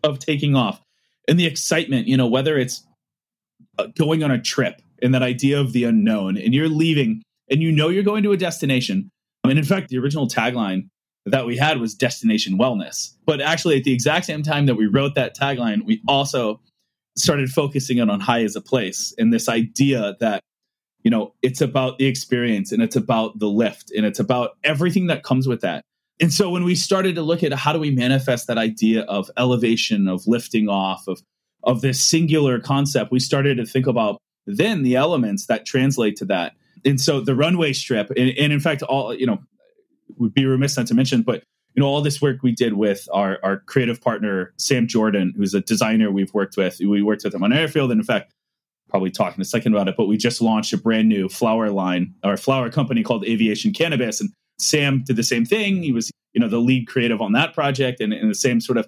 of 0.04 0.20
taking 0.20 0.56
off 0.56 0.82
and 1.28 1.40
the 1.40 1.46
excitement, 1.46 2.08
you 2.08 2.18
know, 2.18 2.28
whether 2.28 2.58
it's 2.58 2.86
uh, 3.78 3.88
going 3.98 4.24
on 4.24 4.32
a 4.32 4.42
trip 4.42 4.82
and 5.02 5.14
that 5.14 5.24
idea 5.24 5.60
of 5.60 5.74
the 5.74 5.84
unknown 5.84 6.38
and 6.38 6.54
you're 6.54 6.70
leaving 6.70 7.22
and 7.50 7.62
you 7.62 7.72
know 7.72 7.90
you're 7.90 8.04
going 8.04 8.24
to 8.24 8.32
a 8.32 8.38
destination. 8.38 9.10
I 9.44 9.48
mean, 9.48 9.58
in 9.58 9.64
fact, 9.64 9.90
the 9.90 9.98
original 9.98 10.28
tagline 10.28 10.90
that 11.26 11.46
we 11.46 11.58
had 11.58 11.80
was 11.80 11.96
destination 11.96 12.58
wellness. 12.58 13.14
But 13.26 13.42
actually, 13.42 13.78
at 13.78 13.84
the 13.84 13.94
exact 13.94 14.26
same 14.26 14.44
time 14.44 14.66
that 14.66 14.76
we 14.76 14.88
wrote 14.88 15.16
that 15.16 15.36
tagline, 15.36 15.86
we 15.86 16.02
also 16.08 16.60
started 17.16 17.50
focusing 17.50 17.98
it 17.98 18.10
on 18.10 18.20
high 18.20 18.44
as 18.44 18.56
a 18.56 18.62
place 18.62 19.14
and 19.18 19.32
this 19.32 19.48
idea 19.48 20.16
that 20.20 20.42
you 21.04 21.12
know 21.12 21.34
it's 21.42 21.62
about 21.62 21.98
the 21.98 22.06
experience 22.06 22.72
and 22.72 22.82
it's 22.82 22.96
about 22.96 23.38
the 23.40 23.48
lift 23.48 23.92
and 23.92 24.06
it's 24.06 24.20
about 24.20 24.52
everything 24.64 25.08
that 25.08 25.24
comes 25.24 25.48
with 25.48 25.62
that 25.62 25.84
and 26.20 26.34
so 26.34 26.50
when 26.50 26.64
we 26.64 26.76
started 26.76 27.16
to 27.16 27.22
look 27.22 27.44
at 27.44 27.54
how 27.54 27.74
do 27.74 27.80
we 27.80 27.92
manifest 27.92 28.48
that 28.48 28.58
idea 28.58 29.02
of 29.04 29.30
elevation 29.38 30.08
of 30.08 30.26
lifting 30.26 30.68
off 30.70 31.08
of 31.08 31.22
of 31.64 31.82
this 31.82 32.04
singular 32.04 32.60
concept 32.60 33.12
we 33.12 33.20
started 33.20 33.58
to 33.58 33.66
think 33.66 33.86
about 33.86 34.18
then 34.48 34.84
the 34.84 34.96
elements 34.96 35.46
that 35.46 35.66
translate 35.66 36.16
to 36.16 36.26
that 36.26 36.54
and 36.84 37.00
so 37.00 37.22
the 37.22 37.36
runway 37.36 37.74
strip 37.74 38.10
and, 38.12 38.30
and 38.38 38.52
in 38.52 38.60
fact 38.60 38.82
all 38.84 39.14
you 39.14 39.28
know 39.28 39.40
would 40.18 40.34
be 40.34 40.46
remiss 40.46 40.78
not 40.78 40.88
to 40.88 40.94
mention 40.94 41.22
but 41.22 41.44
you 41.76 41.82
know 41.82 41.88
all 41.88 42.02
this 42.02 42.22
work 42.22 42.44
we 42.44 42.52
did 42.52 42.74
with 42.74 43.08
our, 43.14 43.40
our 43.44 43.60
creative 43.60 44.02
partner 44.02 44.54
sam 44.58 44.88
jordan 44.88 45.34
who's 45.36 45.54
a 45.54 45.62
designer 45.62 46.12
we've 46.12 46.34
worked 46.34 46.58
with 46.58 46.78
we 46.80 47.02
worked 47.02 47.24
with 47.24 47.34
him 47.34 47.44
on 47.44 47.54
airfield 47.54 47.92
and 47.92 48.00
in 48.00 48.06
fact 48.06 48.34
probably 48.94 49.10
talk 49.10 49.36
in 49.36 49.42
a 49.42 49.46
second 49.46 49.74
about 49.74 49.88
it, 49.88 49.96
but 49.98 50.06
we 50.06 50.16
just 50.16 50.40
launched 50.40 50.72
a 50.72 50.78
brand 50.78 51.10
new 51.10 51.28
flower 51.28 51.72
line 51.72 52.14
or 52.24 52.38
flower 52.38 52.70
company 52.70 53.02
called 53.02 53.26
Aviation 53.26 53.74
Cannabis. 53.74 54.22
And 54.22 54.30
Sam 54.60 55.04
did 55.04 55.16
the 55.16 55.24
same 55.24 55.46
thing. 55.46 55.82
He 55.82 55.92
was, 55.92 56.12
you 56.34 56.40
know, 56.40 56.48
the 56.48 56.60
lead 56.60 56.88
creative 56.88 57.20
on 57.20 57.32
that 57.32 57.56
project 57.56 58.00
and 58.02 58.14
in 58.14 58.30
the 58.30 58.36
same 58.36 58.62
sort 58.62 58.78
of 58.78 58.88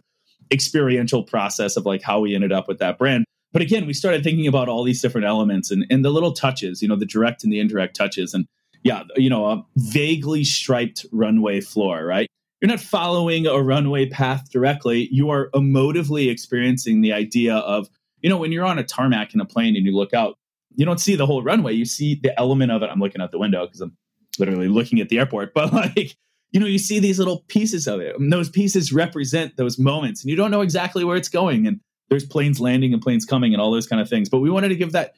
experiential 0.54 1.23
process 1.23 1.75
of 1.75 1.88
like 1.88 2.04
how 2.04 2.19
we 2.19 2.36
ended 2.36 2.51
up 2.51 2.67
with 2.67 2.78
that 2.78 2.99
brand. 2.99 3.25
But 3.51 3.63
again, 3.63 3.88
we 3.88 3.93
started 3.93 4.23
thinking 4.23 4.45
about 4.45 4.69
all 4.69 4.84
these 4.84 5.01
different 5.01 5.25
elements 5.25 5.71
and, 5.71 5.88
and 5.89 6.06
the 6.06 6.12
little 6.12 6.34
touches, 6.34 6.84
you 6.84 6.88
know, 6.88 6.95
the 6.95 7.08
direct 7.08 7.43
and 7.43 7.51
the 7.51 7.60
indirect 7.60 7.95
touches. 7.95 8.36
And 8.36 8.45
yeah, 8.86 9.04
you 9.17 9.30
know, 9.30 9.48
a 9.48 9.65
vaguely 9.76 10.45
striped 10.45 11.06
runway 11.12 11.60
floor, 11.60 12.06
right? 12.06 12.30
You're 12.62 12.69
not 12.69 12.80
following 12.80 13.48
a 13.48 13.62
runway 13.62 14.08
path 14.08 14.50
directly. 14.50 15.10
You 15.12 15.30
are 15.32 15.50
emotively 15.50 16.32
experiencing 16.32 17.02
the 17.02 17.12
idea 17.12 17.56
of 17.56 17.89
you 18.26 18.30
know, 18.30 18.38
when 18.38 18.52
you're 18.52 18.65
on 18.65 18.80
a 18.80 18.84
tarmac 18.84 19.36
in 19.36 19.39
a 19.39 19.45
plane 19.45 19.76
and 19.76 19.86
you 19.86 19.95
look 19.95 20.12
out, 20.12 20.39
you 20.76 20.84
don't 20.84 21.00
see 21.00 21.15
the 21.15 21.28
whole 21.28 21.43
runway. 21.43 21.74
You 21.74 21.86
see 21.86 22.15
the 22.15 22.38
element 22.39 22.71
of 22.71 22.82
it. 22.82 22.89
I'm 22.89 23.00
looking 23.00 23.21
out 23.21 23.30
the 23.30 23.38
window 23.38 23.67
because 23.67 23.82
I'm 23.82 23.95
literally 24.39 24.67
looking 24.67 25.00
at 25.00 25.10
the 25.10 25.19
airport, 25.19 25.54
but 25.56 25.71
like, 25.71 26.15
you 26.52 26.60
know, 26.60 26.65
you 26.65 26.80
see 26.80 26.98
these 26.98 27.19
little 27.19 27.43
pieces 27.48 27.88
of 27.88 28.00
it. 28.00 28.17
And 28.17 28.34
those 28.34 28.50
pieces 28.50 28.91
represent 28.91 29.58
those 29.58 29.78
moments, 29.78 30.24
and 30.24 30.32
you 30.32 30.36
don't 30.36 30.50
know 30.50 30.62
exactly 30.62 31.04
where 31.04 31.17
it's 31.17 31.30
going. 31.30 31.67
And 31.67 31.82
there's 32.10 32.26
planes 32.26 32.60
landing 32.60 32.93
and 32.93 33.02
planes 33.02 33.26
coming 33.26 33.54
and 33.54 33.62
all 33.62 33.71
those 33.71 33.86
kind 33.86 34.02
of 34.02 34.10
things. 34.10 34.28
But 34.28 34.39
we 34.39 34.50
wanted 34.50 34.69
to 34.69 34.76
give 34.76 34.93
that 34.93 35.13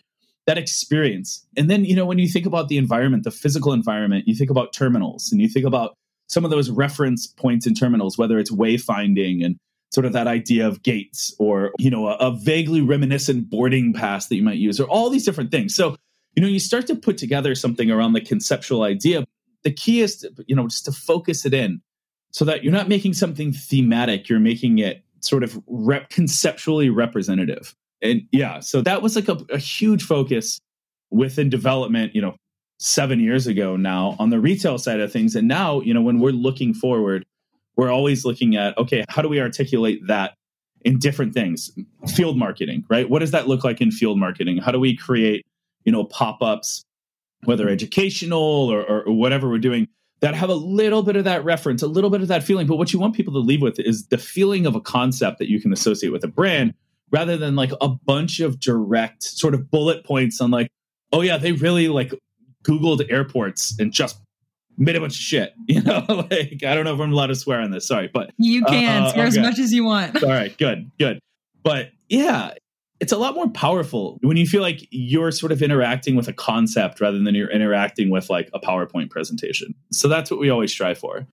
that 0.48 0.58
experience. 0.58 1.46
And 1.56 1.70
then, 1.70 1.86
you 1.86 1.96
know, 1.96 2.06
when 2.06 2.18
you 2.18 2.28
think 2.28 2.46
about 2.46 2.70
the 2.70 2.78
environment, 2.78 3.24
the 3.24 3.32
physical 3.32 3.74
environment, 3.74 4.28
you 4.28 4.34
think 4.34 4.50
about 4.50 4.74
terminals 4.74 5.32
and 5.32 5.40
you 5.42 5.50
think 5.50 5.66
about 5.66 5.94
some 6.30 6.44
of 6.44 6.52
those 6.52 6.70
reference 6.70 7.28
points 7.28 7.68
in 7.68 7.74
terminals, 7.74 8.18
whether 8.18 8.40
it's 8.40 8.52
wayfinding 8.52 9.46
and 9.46 9.58
sort 9.92 10.06
of 10.06 10.14
that 10.14 10.28
idea 10.28 10.68
of 10.68 10.84
gates 10.84 11.34
or, 11.38 11.72
you 11.78 11.90
know, 11.90 12.08
a, 12.08 12.16
a 12.16 12.32
vaguely 12.32 12.82
reminiscent 12.82 13.50
boarding 13.50 13.94
pass 13.94 14.28
that 14.28 14.36
you 14.36 14.44
might 14.44 14.58
use 14.58 14.80
or 14.80 14.88
all 14.88 15.10
these 15.10 15.26
different 15.26 15.52
things. 15.52 15.76
So, 15.76 15.96
you 16.36 16.42
know, 16.42 16.50
you 16.50 16.60
start 16.60 16.88
to 16.88 16.96
put 16.96 17.18
together 17.18 17.54
something 17.56 17.92
around 17.92 18.14
the 18.14 18.22
conceptual 18.22 18.84
idea. 18.84 19.26
The 19.64 19.72
key 19.72 20.02
is, 20.02 20.18
to, 20.18 20.32
you 20.48 20.56
know, 20.56 20.68
just 20.68 20.86
to 20.86 20.92
focus 20.92 21.46
it 21.46 21.54
in 21.54 21.82
so 22.32 22.46
that 22.46 22.64
you're 22.64 22.74
not 22.74 22.90
making 22.90 23.14
something 23.14 23.52
thematic, 23.52 24.30
you're 24.30 24.40
making 24.40 24.80
it 24.80 25.04
sort 25.22 25.44
of 25.44 25.62
rep- 25.68 26.10
conceptually 26.10 26.90
representative. 26.90 27.76
And 28.02 28.24
yeah, 28.32 28.60
so 28.60 28.82
that 28.82 29.02
was 29.02 29.16
like 29.16 29.28
a, 29.28 29.38
a 29.52 29.58
huge 29.58 30.04
focus 30.04 30.60
within 31.10 31.50
development, 31.50 32.16
you 32.16 32.22
know, 32.22 32.36
seven 32.80 33.20
years 33.20 33.48
ago 33.48 33.76
now 33.76 34.16
on 34.20 34.30
the 34.30 34.40
retail 34.40 34.78
side 34.78 35.00
of 35.00 35.12
things. 35.12 35.36
And 35.36 35.48
now, 35.48 35.82
you 35.82 35.94
know, 35.94 36.02
when 36.02 36.20
we're 36.20 36.32
looking 36.32 36.74
forward, 36.74 37.26
we're 37.76 37.92
always 37.92 38.26
looking 38.26 38.56
at, 38.56 38.78
okay, 38.78 39.04
how 39.10 39.22
do 39.22 39.30
we 39.30 39.40
articulate 39.40 40.06
that 40.08 40.34
in 40.82 41.00
different 41.00 41.34
things? 41.34 41.72
Field 42.08 42.38
marketing, 42.38 42.84
right? 42.90 43.10
What 43.10 43.20
does 43.20 43.32
that 43.32 43.48
look 43.48 43.64
like 43.64 43.82
in 43.82 43.92
field 43.92 44.20
marketing? 44.20 44.58
How 44.58 44.72
do 44.72 44.80
we 44.80 44.96
create, 44.96 45.46
you 45.86 45.92
know, 45.92 46.04
pop 46.04 46.42
ups, 46.42 46.84
whether 47.46 47.68
educational 47.70 48.42
or, 48.42 48.82
or, 48.82 49.04
or 49.04 49.14
whatever 49.14 49.50
we're 49.50 49.60
doing? 49.60 49.88
that 50.20 50.34
have 50.34 50.50
a 50.50 50.56
little 50.56 51.04
bit 51.04 51.16
of 51.16 51.26
that 51.26 51.44
reference, 51.44 51.84
a 51.84 51.88
little 51.88 52.10
bit 52.10 52.22
of 52.22 52.28
that 52.28 52.44
feeling. 52.44 52.66
But 52.66 52.78
what 52.78 52.92
you 52.92 53.00
want 53.00 53.16
people 53.16 53.34
to 53.34 53.40
leave 53.40 53.62
with 53.62 53.80
is 53.80 54.08
the 54.08 54.18
feeling 54.18 54.66
of 54.66 54.76
a 54.76 54.82
concept 54.82 55.38
that 55.40 55.50
you 55.50 55.62
can 55.62 55.72
associate 55.72 56.10
with 56.10 56.24
a 56.24 56.28
brand 56.28 56.74
rather 57.12 57.38
than 57.38 57.56
like 57.56 57.72
a 57.82 57.90
bunch 57.90 58.40
of 58.40 58.60
direct 58.60 59.24
sort 59.24 59.54
of 59.54 59.70
bullet 59.72 60.04
points 60.04 60.42
on 60.42 60.52
like, 60.52 60.70
oh 61.14 61.22
yeah, 61.22 61.38
they 61.38 61.52
really 61.54 61.88
like 61.88 62.14
Googled 62.64 63.10
airports 63.10 63.78
and 63.80 63.92
just 63.92 64.20
made 64.78 64.96
a 64.96 65.00
bunch 65.00 65.14
of 65.14 65.22
shit. 65.22 65.54
You 65.68 65.82
know, 65.82 66.06
like 66.32 66.64
I 66.66 66.74
don't 66.74 66.86
know 66.86 66.94
if 66.94 67.00
I'm 67.00 67.12
allowed 67.12 67.28
to 67.28 67.36
swear 67.36 67.60
on 67.60 67.72
this. 67.72 67.88
Sorry, 67.88 68.10
but 68.12 68.32
you 68.38 68.64
can 68.64 69.04
uh, 69.04 69.12
swear 69.12 69.28
okay. 69.28 69.38
as 69.38 69.38
much 69.38 69.60
as 69.60 69.74
you 69.74 69.84
want. 69.84 70.24
All 70.24 70.30
right, 70.30 70.58
good, 70.58 70.92
good. 70.98 71.20
But 71.62 71.92
yeah, 72.08 72.52
it's 73.00 73.12
a 73.12 73.18
lot 73.18 73.36
more 73.36 73.50
powerful 73.50 74.18
when 74.22 74.38
you 74.38 74.48
feel 74.48 74.62
like 74.62 74.88
you're 74.90 75.32
sort 75.32 75.52
of 75.52 75.62
interacting 75.62 76.16
with 76.16 76.28
a 76.28 76.34
concept 76.34 77.02
rather 77.02 77.20
than 77.20 77.36
you're 77.36 77.52
interacting 77.52 78.10
with 78.10 78.30
like 78.30 78.50
a 78.54 78.60
PowerPoint 78.60 79.10
presentation. 79.10 79.76
So 79.92 80.08
that's 80.08 80.32
what 80.32 80.40
we 80.40 80.50
always 80.50 80.72
strive 80.72 80.98
for. 80.98 81.28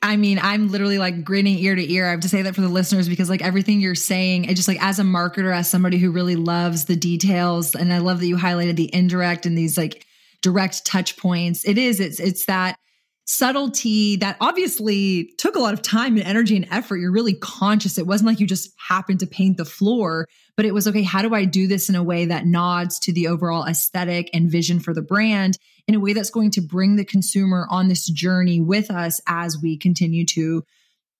I 0.00 0.16
mean, 0.16 0.38
I'm 0.40 0.68
literally 0.68 0.98
like 0.98 1.24
grinning 1.24 1.58
ear 1.58 1.74
to 1.74 1.92
ear. 1.92 2.06
I 2.06 2.12
have 2.12 2.20
to 2.20 2.28
say 2.28 2.42
that 2.42 2.54
for 2.54 2.60
the 2.60 2.68
listeners 2.68 3.08
because 3.08 3.28
like 3.28 3.42
everything 3.42 3.80
you're 3.80 3.96
saying, 3.96 4.44
it 4.44 4.54
just 4.54 4.68
like 4.68 4.82
as 4.82 4.98
a 4.98 5.02
marketer, 5.02 5.54
as 5.54 5.68
somebody 5.68 5.98
who 5.98 6.12
really 6.12 6.36
loves 6.36 6.84
the 6.84 6.94
details, 6.94 7.74
and 7.74 7.92
I 7.92 7.98
love 7.98 8.20
that 8.20 8.26
you 8.26 8.36
highlighted 8.36 8.76
the 8.76 8.94
indirect 8.94 9.44
and 9.44 9.58
these 9.58 9.76
like 9.76 10.06
direct 10.40 10.86
touch 10.86 11.16
points. 11.16 11.66
It 11.66 11.78
is, 11.78 11.98
it's 11.98 12.20
it's 12.20 12.46
that 12.46 12.78
subtlety 13.24 14.16
that 14.16 14.36
obviously 14.40 15.32
took 15.36 15.54
a 15.54 15.58
lot 15.58 15.74
of 15.74 15.82
time 15.82 16.16
and 16.16 16.24
energy 16.24 16.56
and 16.56 16.66
effort. 16.70 16.96
You're 16.96 17.12
really 17.12 17.34
conscious. 17.34 17.98
It 17.98 18.06
wasn't 18.06 18.28
like 18.28 18.40
you 18.40 18.46
just 18.46 18.72
happened 18.78 19.20
to 19.20 19.26
paint 19.26 19.58
the 19.58 19.66
floor, 19.66 20.26
but 20.56 20.64
it 20.64 20.72
was 20.72 20.88
okay, 20.88 21.02
how 21.02 21.22
do 21.22 21.34
I 21.34 21.44
do 21.44 21.66
this 21.66 21.88
in 21.88 21.94
a 21.94 22.02
way 22.02 22.24
that 22.26 22.46
nods 22.46 22.98
to 23.00 23.12
the 23.12 23.28
overall 23.28 23.66
aesthetic 23.66 24.30
and 24.32 24.50
vision 24.50 24.80
for 24.80 24.94
the 24.94 25.02
brand? 25.02 25.58
In 25.88 25.94
a 25.94 26.00
way 26.00 26.12
that's 26.12 26.30
going 26.30 26.50
to 26.52 26.60
bring 26.60 26.96
the 26.96 27.04
consumer 27.04 27.66
on 27.70 27.88
this 27.88 28.06
journey 28.06 28.60
with 28.60 28.90
us 28.90 29.20
as 29.26 29.58
we 29.60 29.76
continue 29.76 30.24
to 30.26 30.62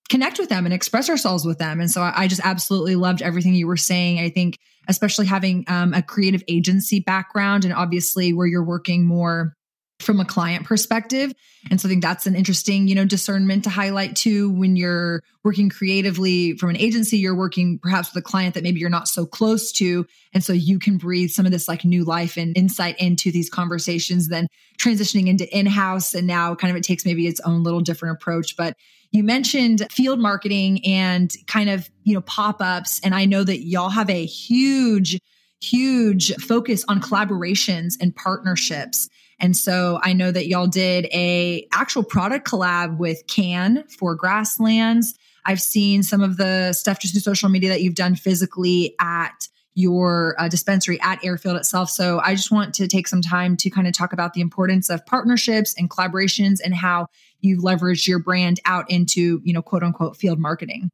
connect 0.09 0.39
with 0.39 0.49
them 0.49 0.65
and 0.65 0.73
express 0.73 1.09
ourselves 1.09 1.43
with 1.43 1.57
them. 1.57 1.79
And 1.81 1.89
so 1.89 2.01
I, 2.01 2.27
just 2.27 2.41
absolutely 2.43 2.95
loved 2.95 3.21
everything 3.21 3.55
you 3.55 3.67
were 3.67 3.77
saying. 3.77 4.19
I 4.19 4.29
think, 4.29 4.57
especially 4.87 5.25
having 5.25 5.65
um, 5.67 5.93
a 5.93 6.01
creative 6.01 6.43
agency 6.47 6.99
background 6.99 7.65
and 7.65 7.73
obviously 7.73 8.31
where 8.31 8.47
you're 8.47 8.63
working 8.63 9.05
more 9.05 9.53
from 9.99 10.19
a 10.21 10.25
client 10.25 10.65
perspective. 10.65 11.33
And 11.69 11.79
so 11.79 11.87
I 11.87 11.89
think 11.89 12.01
that's 12.01 12.25
an 12.25 12.35
interesting, 12.35 12.87
you 12.87 12.95
know, 12.95 13.03
discernment 13.03 13.65
to 13.65 13.69
highlight 13.69 14.15
too 14.15 14.49
when 14.49 14.77
you're 14.77 15.21
working 15.43 15.69
creatively 15.69 16.55
from 16.57 16.69
an 16.69 16.77
agency, 16.77 17.17
you're 17.17 17.35
working 17.35 17.79
perhaps 17.79 18.13
with 18.13 18.23
a 18.23 18.25
client 18.25 18.53
that 18.53 18.63
maybe 18.63 18.79
you're 18.79 18.89
not 18.89 19.09
so 19.09 19.25
close 19.25 19.73
to. 19.73 20.05
And 20.33 20.41
so 20.41 20.53
you 20.53 20.79
can 20.79 20.97
breathe 20.97 21.31
some 21.31 21.45
of 21.45 21.51
this 21.51 21.67
like 21.67 21.83
new 21.83 22.05
life 22.05 22.37
and 22.37 22.55
insight 22.57 22.97
into 22.97 23.29
these 23.29 23.49
conversations, 23.49 24.29
then 24.29 24.47
transitioning 24.79 25.27
into 25.27 25.45
in-house. 25.57 26.13
And 26.13 26.25
now 26.25 26.55
kind 26.55 26.71
of 26.71 26.77
it 26.77 26.83
takes 26.83 27.05
maybe 27.05 27.27
its 27.27 27.41
own 27.41 27.63
little 27.63 27.81
different 27.81 28.15
approach. 28.15 28.55
But 28.55 28.75
you 29.11 29.23
mentioned 29.23 29.85
field 29.91 30.19
marketing 30.19 30.85
and 30.85 31.29
kind 31.47 31.69
of, 31.69 31.89
you 32.03 32.13
know, 32.13 32.21
pop-ups. 32.21 33.01
And 33.03 33.13
I 33.13 33.25
know 33.25 33.43
that 33.43 33.65
y'all 33.65 33.89
have 33.89 34.09
a 34.09 34.25
huge, 34.25 35.19
huge 35.61 36.33
focus 36.35 36.85
on 36.87 37.01
collaborations 37.01 37.95
and 37.99 38.15
partnerships. 38.15 39.09
And 39.39 39.55
so 39.55 39.99
I 40.03 40.13
know 40.13 40.31
that 40.31 40.47
y'all 40.47 40.67
did 40.67 41.05
a 41.05 41.67
actual 41.71 42.03
product 42.03 42.47
collab 42.47 42.97
with 42.97 43.25
Cann 43.27 43.85
for 43.87 44.15
Grasslands. 44.15 45.13
I've 45.45 45.61
seen 45.61 46.03
some 46.03 46.21
of 46.21 46.37
the 46.37 46.73
stuff 46.73 46.99
just 46.99 47.13
through 47.13 47.21
social 47.21 47.49
media 47.49 47.69
that 47.69 47.81
you've 47.81 47.95
done 47.95 48.15
physically 48.15 48.95
at 48.99 49.47
your 49.75 50.35
uh, 50.37 50.49
dispensary 50.49 50.99
at 51.01 51.23
Airfield 51.23 51.55
itself. 51.55 51.89
So 51.89 52.19
I 52.19 52.35
just 52.35 52.51
want 52.51 52.75
to 52.75 52.87
take 52.87 53.07
some 53.07 53.21
time 53.21 53.55
to 53.57 53.69
kind 53.69 53.87
of 53.87 53.93
talk 53.93 54.11
about 54.11 54.33
the 54.33 54.41
importance 54.41 54.89
of 54.89 55.05
partnerships 55.05 55.73
and 55.77 55.89
collaborations 55.89 56.59
and 56.63 56.75
how 56.75 57.07
you 57.39 57.61
leverage 57.61 58.07
your 58.07 58.19
brand 58.19 58.59
out 58.65 58.89
into, 58.91 59.41
you 59.43 59.53
know, 59.53 59.61
quote 59.61 59.83
unquote 59.83 60.17
field 60.17 60.37
marketing. 60.37 60.89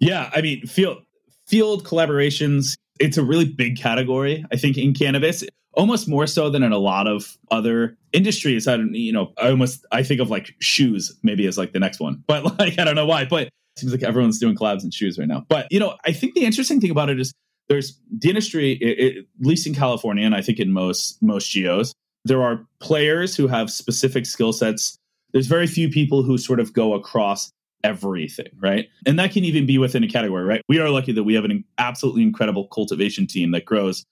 Yeah, 0.00 0.30
I 0.34 0.40
mean, 0.40 0.66
field 0.66 1.02
field 1.46 1.84
collaborations, 1.84 2.76
it's 2.98 3.16
a 3.16 3.24
really 3.24 3.44
big 3.44 3.78
category, 3.78 4.44
I 4.52 4.56
think, 4.56 4.76
in 4.76 4.94
cannabis 4.94 5.44
almost 5.78 6.08
more 6.08 6.26
so 6.26 6.50
than 6.50 6.62
in 6.62 6.72
a 6.72 6.78
lot 6.78 7.06
of 7.06 7.38
other 7.50 7.96
industries. 8.12 8.66
I 8.66 8.76
don't, 8.76 8.94
you 8.94 9.12
know, 9.12 9.32
I 9.38 9.50
almost 9.50 9.86
I 9.92 10.02
think 10.02 10.20
of 10.20 10.28
like 10.28 10.54
shoes 10.58 11.16
maybe 11.22 11.46
as 11.46 11.56
like 11.56 11.72
the 11.72 11.78
next 11.78 12.00
one, 12.00 12.22
but 12.26 12.44
like 12.58 12.78
I 12.78 12.84
don't 12.84 12.96
know 12.96 13.06
why, 13.06 13.24
but 13.24 13.44
it 13.44 13.52
seems 13.78 13.92
like 13.92 14.02
everyone's 14.02 14.38
doing 14.38 14.56
collabs 14.56 14.82
and 14.82 14.92
shoes 14.92 15.18
right 15.18 15.28
now. 15.28 15.46
But 15.48 15.68
you 15.70 15.78
know, 15.78 15.96
I 16.04 16.12
think 16.12 16.34
the 16.34 16.44
interesting 16.44 16.80
thing 16.80 16.90
about 16.90 17.10
it 17.10 17.20
is 17.20 17.32
there's 17.68 17.98
the 18.10 18.28
industry, 18.28 18.72
it, 18.72 18.98
it, 18.98 19.16
at 19.18 19.46
least 19.46 19.66
in 19.66 19.74
California, 19.74 20.24
and 20.24 20.34
I 20.34 20.42
think 20.42 20.58
in 20.58 20.72
most 20.72 21.22
most 21.22 21.48
geos, 21.50 21.94
there 22.24 22.42
are 22.42 22.66
players 22.80 23.36
who 23.36 23.46
have 23.46 23.70
specific 23.70 24.26
skill 24.26 24.52
sets. 24.52 24.98
There's 25.32 25.46
very 25.46 25.66
few 25.66 25.88
people 25.90 26.22
who 26.22 26.38
sort 26.38 26.58
of 26.58 26.72
go 26.72 26.94
across 26.94 27.50
everything, 27.84 28.48
right? 28.60 28.88
And 29.06 29.18
that 29.18 29.32
can 29.32 29.44
even 29.44 29.66
be 29.66 29.78
within 29.78 30.04
a 30.04 30.08
category, 30.08 30.44
right? 30.44 30.62
We 30.68 30.78
are 30.80 30.90
lucky 30.90 31.12
that 31.12 31.24
we 31.24 31.34
have 31.34 31.44
an 31.44 31.64
absolutely 31.78 32.22
incredible 32.22 32.66
cultivation 32.68 33.26
team 33.26 33.52
that 33.52 33.64
grows 33.64 34.04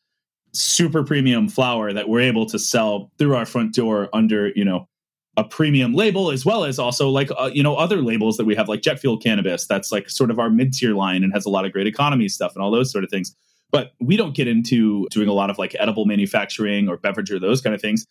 super 0.52 1.02
premium 1.02 1.48
flower 1.48 1.92
that 1.92 2.08
we're 2.08 2.20
able 2.20 2.46
to 2.46 2.58
sell 2.58 3.10
through 3.18 3.34
our 3.34 3.44
front 3.44 3.74
door 3.74 4.08
under, 4.12 4.50
you 4.54 4.64
know, 4.64 4.88
a 5.36 5.44
premium 5.44 5.92
label 5.92 6.30
as 6.30 6.46
well 6.46 6.64
as 6.64 6.78
also 6.78 7.10
like 7.10 7.30
uh, 7.38 7.50
you 7.52 7.62
know 7.62 7.76
other 7.76 8.00
labels 8.00 8.36
that 8.38 8.46
we 8.46 8.54
have 8.54 8.68
like 8.68 8.80
jet 8.80 8.98
fuel 8.98 9.18
cannabis 9.18 9.66
that's 9.66 9.92
like 9.92 10.08
sort 10.08 10.30
of 10.30 10.38
our 10.38 10.48
mid-tier 10.48 10.94
line 10.94 11.22
and 11.22 11.32
has 11.32 11.44
a 11.44 11.50
lot 11.50 11.66
of 11.66 11.72
great 11.72 11.86
economy 11.86 12.28
stuff 12.28 12.52
and 12.54 12.62
all 12.62 12.70
those 12.70 12.90
sort 12.90 13.04
of 13.04 13.10
things 13.10 13.34
but 13.70 13.92
we 14.00 14.16
don't 14.16 14.34
get 14.34 14.48
into 14.48 15.06
doing 15.10 15.28
a 15.28 15.32
lot 15.32 15.50
of 15.50 15.58
like 15.58 15.76
edible 15.78 16.06
manufacturing 16.06 16.88
or 16.88 16.96
beverage 16.96 17.30
or 17.30 17.38
those 17.38 17.60
kind 17.60 17.74
of 17.74 17.80
things 17.80 18.06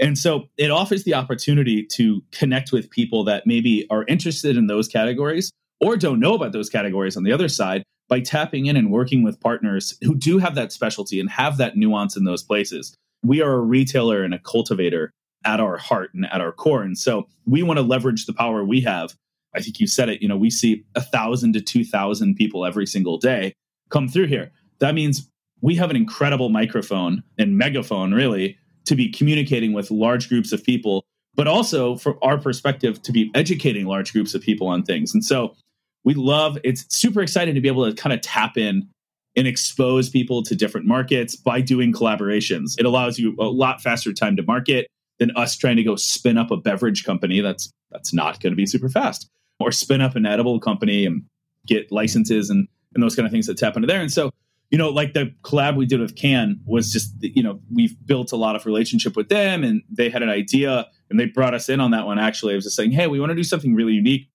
and 0.00 0.16
so 0.16 0.48
it 0.56 0.70
offers 0.70 1.04
the 1.04 1.14
opportunity 1.14 1.84
to 1.84 2.22
connect 2.32 2.72
with 2.72 2.90
people 2.90 3.22
that 3.24 3.46
maybe 3.46 3.86
are 3.90 4.04
interested 4.06 4.56
in 4.56 4.66
those 4.66 4.88
categories 4.88 5.50
or 5.80 5.96
don't 5.96 6.20
know 6.20 6.34
about 6.34 6.52
those 6.52 6.70
categories 6.70 7.16
on 7.16 7.22
the 7.22 7.32
other 7.32 7.48
side 7.48 7.82
by 8.08 8.20
tapping 8.20 8.66
in 8.66 8.76
and 8.76 8.90
working 8.90 9.22
with 9.22 9.40
partners 9.40 9.96
who 10.02 10.14
do 10.14 10.38
have 10.38 10.54
that 10.54 10.72
specialty 10.72 11.20
and 11.20 11.30
have 11.30 11.58
that 11.58 11.76
nuance 11.76 12.16
in 12.16 12.24
those 12.24 12.42
places. 12.42 12.94
We 13.22 13.42
are 13.42 13.52
a 13.52 13.60
retailer 13.60 14.22
and 14.22 14.34
a 14.34 14.38
cultivator 14.38 15.10
at 15.44 15.60
our 15.60 15.76
heart 15.76 16.12
and 16.14 16.26
at 16.26 16.40
our 16.40 16.52
core. 16.52 16.82
And 16.82 16.98
so 16.98 17.28
we 17.46 17.62
want 17.62 17.78
to 17.78 17.84
leverage 17.84 18.26
the 18.26 18.32
power 18.32 18.64
we 18.64 18.80
have. 18.80 19.14
I 19.54 19.60
think 19.60 19.80
you 19.80 19.86
said 19.86 20.08
it, 20.08 20.22
you 20.22 20.28
know, 20.28 20.36
we 20.36 20.50
see 20.50 20.84
a 20.94 21.00
thousand 21.00 21.52
to 21.54 21.60
2,000 21.60 22.34
people 22.36 22.64
every 22.64 22.86
single 22.86 23.18
day 23.18 23.52
come 23.90 24.08
through 24.08 24.26
here. 24.26 24.50
That 24.78 24.94
means 24.94 25.28
we 25.60 25.74
have 25.76 25.90
an 25.90 25.96
incredible 25.96 26.48
microphone 26.48 27.22
and 27.38 27.58
megaphone, 27.58 28.12
really, 28.12 28.58
to 28.90 28.96
be 28.96 29.08
communicating 29.08 29.72
with 29.72 29.88
large 29.92 30.28
groups 30.28 30.50
of 30.50 30.64
people, 30.64 31.04
but 31.36 31.46
also 31.46 31.94
from 31.94 32.18
our 32.22 32.36
perspective, 32.36 33.00
to 33.02 33.12
be 33.12 33.30
educating 33.36 33.86
large 33.86 34.12
groups 34.12 34.34
of 34.34 34.42
people 34.42 34.66
on 34.66 34.82
things. 34.82 35.14
And 35.14 35.24
so 35.24 35.54
we 36.02 36.12
love 36.14 36.58
it's 36.64 36.84
super 36.94 37.22
exciting 37.22 37.54
to 37.54 37.60
be 37.60 37.68
able 37.68 37.88
to 37.88 37.94
kind 37.94 38.12
of 38.12 38.20
tap 38.20 38.58
in 38.58 38.88
and 39.36 39.46
expose 39.46 40.10
people 40.10 40.42
to 40.42 40.56
different 40.56 40.88
markets 40.88 41.36
by 41.36 41.60
doing 41.60 41.92
collaborations. 41.92 42.76
It 42.80 42.84
allows 42.84 43.16
you 43.16 43.36
a 43.38 43.44
lot 43.44 43.80
faster 43.80 44.12
time 44.12 44.34
to 44.34 44.42
market 44.42 44.88
than 45.20 45.30
us 45.36 45.56
trying 45.56 45.76
to 45.76 45.84
go 45.84 45.94
spin 45.94 46.36
up 46.36 46.50
a 46.50 46.56
beverage 46.56 47.04
company 47.04 47.40
that's 47.40 47.70
that's 47.92 48.12
not 48.12 48.40
going 48.40 48.50
to 48.52 48.56
be 48.56 48.66
super 48.66 48.88
fast 48.88 49.28
or 49.60 49.70
spin 49.70 50.00
up 50.00 50.16
an 50.16 50.26
edible 50.26 50.58
company 50.58 51.06
and 51.06 51.22
get 51.64 51.92
licenses 51.92 52.50
and 52.50 52.66
and 52.94 53.04
those 53.04 53.14
kind 53.14 53.24
of 53.24 53.30
things 53.30 53.46
that 53.46 53.56
tap 53.56 53.76
into 53.76 53.86
there. 53.86 54.00
And 54.00 54.12
so, 54.12 54.32
you 54.70 54.78
know, 54.78 54.88
like 54.88 55.14
the 55.14 55.34
collab 55.42 55.76
we 55.76 55.84
did 55.84 56.00
with 56.00 56.14
Cann 56.14 56.60
was 56.64 56.92
just, 56.92 57.12
you 57.20 57.42
know, 57.42 57.60
we've 57.74 57.94
built 58.06 58.30
a 58.30 58.36
lot 58.36 58.54
of 58.54 58.66
relationship 58.66 59.16
with 59.16 59.28
them 59.28 59.64
and 59.64 59.82
they 59.90 60.08
had 60.08 60.22
an 60.22 60.28
idea 60.28 60.86
and 61.10 61.18
they 61.18 61.26
brought 61.26 61.54
us 61.54 61.68
in 61.68 61.80
on 61.80 61.90
that 61.90 62.06
one. 62.06 62.20
Actually, 62.20 62.52
I 62.54 62.56
was 62.56 62.64
just 62.64 62.76
saying, 62.76 62.92
hey, 62.92 63.08
we 63.08 63.18
want 63.18 63.30
to 63.30 63.36
do 63.36 63.42
something 63.42 63.74
really 63.74 63.94
unique. 63.94 64.28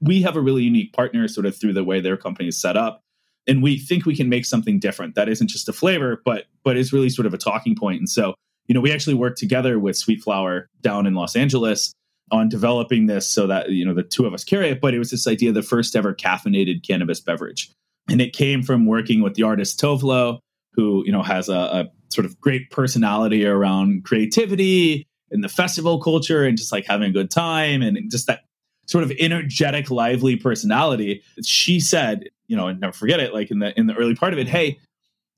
We 0.00 0.20
have 0.22 0.36
a 0.36 0.40
really 0.40 0.62
unique 0.62 0.92
partner 0.92 1.26
sort 1.26 1.46
of 1.46 1.58
through 1.58 1.72
the 1.72 1.84
way 1.84 2.00
their 2.00 2.18
company 2.18 2.48
is 2.48 2.60
set 2.60 2.76
up. 2.76 3.00
And 3.46 3.62
we 3.62 3.78
think 3.78 4.04
we 4.04 4.14
can 4.14 4.28
make 4.28 4.44
something 4.44 4.78
different 4.78 5.14
that 5.14 5.28
isn't 5.28 5.48
just 5.48 5.68
a 5.68 5.72
flavor, 5.72 6.20
but 6.24 6.44
but 6.62 6.76
is 6.76 6.92
really 6.92 7.08
sort 7.08 7.26
of 7.26 7.34
a 7.34 7.38
talking 7.38 7.74
point. 7.74 7.98
And 7.98 8.08
so, 8.08 8.34
you 8.66 8.74
know, 8.74 8.80
we 8.80 8.92
actually 8.92 9.14
worked 9.14 9.38
together 9.38 9.80
with 9.80 9.96
Sweet 9.96 10.22
Flower 10.22 10.68
down 10.80 11.06
in 11.06 11.14
Los 11.14 11.34
Angeles 11.34 11.92
on 12.30 12.48
developing 12.48 13.06
this 13.06 13.28
so 13.28 13.48
that 13.48 13.70
you 13.70 13.84
know 13.84 13.94
the 13.94 14.04
two 14.04 14.26
of 14.26 14.34
us 14.34 14.44
carry 14.44 14.68
it. 14.68 14.80
But 14.80 14.94
it 14.94 15.00
was 15.00 15.10
this 15.10 15.26
idea 15.26 15.50
the 15.50 15.62
first 15.62 15.96
ever 15.96 16.14
caffeinated 16.14 16.86
cannabis 16.86 17.20
beverage 17.20 17.72
and 18.08 18.20
it 18.20 18.32
came 18.32 18.62
from 18.62 18.86
working 18.86 19.22
with 19.22 19.34
the 19.34 19.42
artist 19.42 19.80
Tove 19.80 20.02
Lo, 20.02 20.40
who 20.74 21.02
you 21.06 21.12
know 21.12 21.22
has 21.22 21.48
a, 21.48 21.54
a 21.54 21.88
sort 22.12 22.24
of 22.24 22.40
great 22.40 22.70
personality 22.70 23.46
around 23.46 24.04
creativity 24.04 25.06
and 25.30 25.42
the 25.42 25.48
festival 25.48 26.00
culture 26.00 26.44
and 26.44 26.58
just 26.58 26.72
like 26.72 26.86
having 26.86 27.08
a 27.08 27.12
good 27.12 27.30
time 27.30 27.82
and 27.82 27.98
just 28.10 28.26
that 28.26 28.40
sort 28.86 29.04
of 29.04 29.10
energetic, 29.18 29.90
lively 29.90 30.36
personality. 30.36 31.22
She 31.44 31.80
said, 31.80 32.28
you 32.46 32.56
know, 32.56 32.68
and 32.68 32.80
never 32.80 32.92
forget 32.92 33.20
it, 33.20 33.32
like 33.32 33.50
in 33.50 33.58
the 33.58 33.78
in 33.78 33.86
the 33.86 33.94
early 33.94 34.14
part 34.14 34.32
of 34.32 34.38
it, 34.38 34.48
hey, 34.48 34.78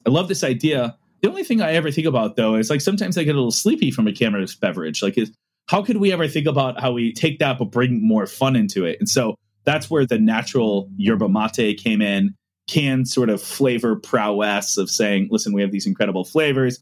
I 0.07 0.11
love 0.11 0.29
this 0.29 0.45
idea. 0.45 0.97
The 1.23 1.29
only 1.31 1.45
thing 1.45 1.63
I 1.63 1.73
ever 1.73 1.91
think 1.91 2.07
about 2.07 2.37
though 2.37 2.57
is 2.57 2.71
like 2.71 2.81
sometimes 2.81 3.17
I 3.17 3.25
get 3.25 3.35
a 3.35 3.39
little 3.39 3.51
sleepy 3.51 3.91
from 3.91 4.07
a 4.07 4.13
cannabis 4.13 4.55
beverage. 4.55 5.03
Like, 5.03 5.17
is 5.17 5.33
how 5.69 5.83
could 5.83 5.97
we 5.97 6.13
ever 6.13 6.29
think 6.29 6.47
about 6.47 6.81
how 6.81 6.93
we 6.93 7.13
take 7.13 7.39
that 7.39 7.59
but 7.59 7.71
bring 7.71 8.07
more 8.07 8.27
fun 8.27 8.57
into 8.57 8.85
it? 8.85 8.99
And 8.99 9.09
so 9.09 9.37
that's 9.65 9.89
where 9.89 10.05
the 10.05 10.19
natural 10.19 10.91
yerba 10.97 11.29
mate 11.29 11.79
came 11.83 12.03
in 12.03 12.35
can 12.67 13.05
sort 13.05 13.31
of 13.31 13.43
flavor 13.43 13.97
prowess 13.97 14.79
of 14.79 14.91
saying, 14.91 15.29
listen, 15.31 15.53
we 15.53 15.63
have 15.63 15.73
these 15.73 15.87
incredible 15.87 16.25
flavors. 16.25 16.81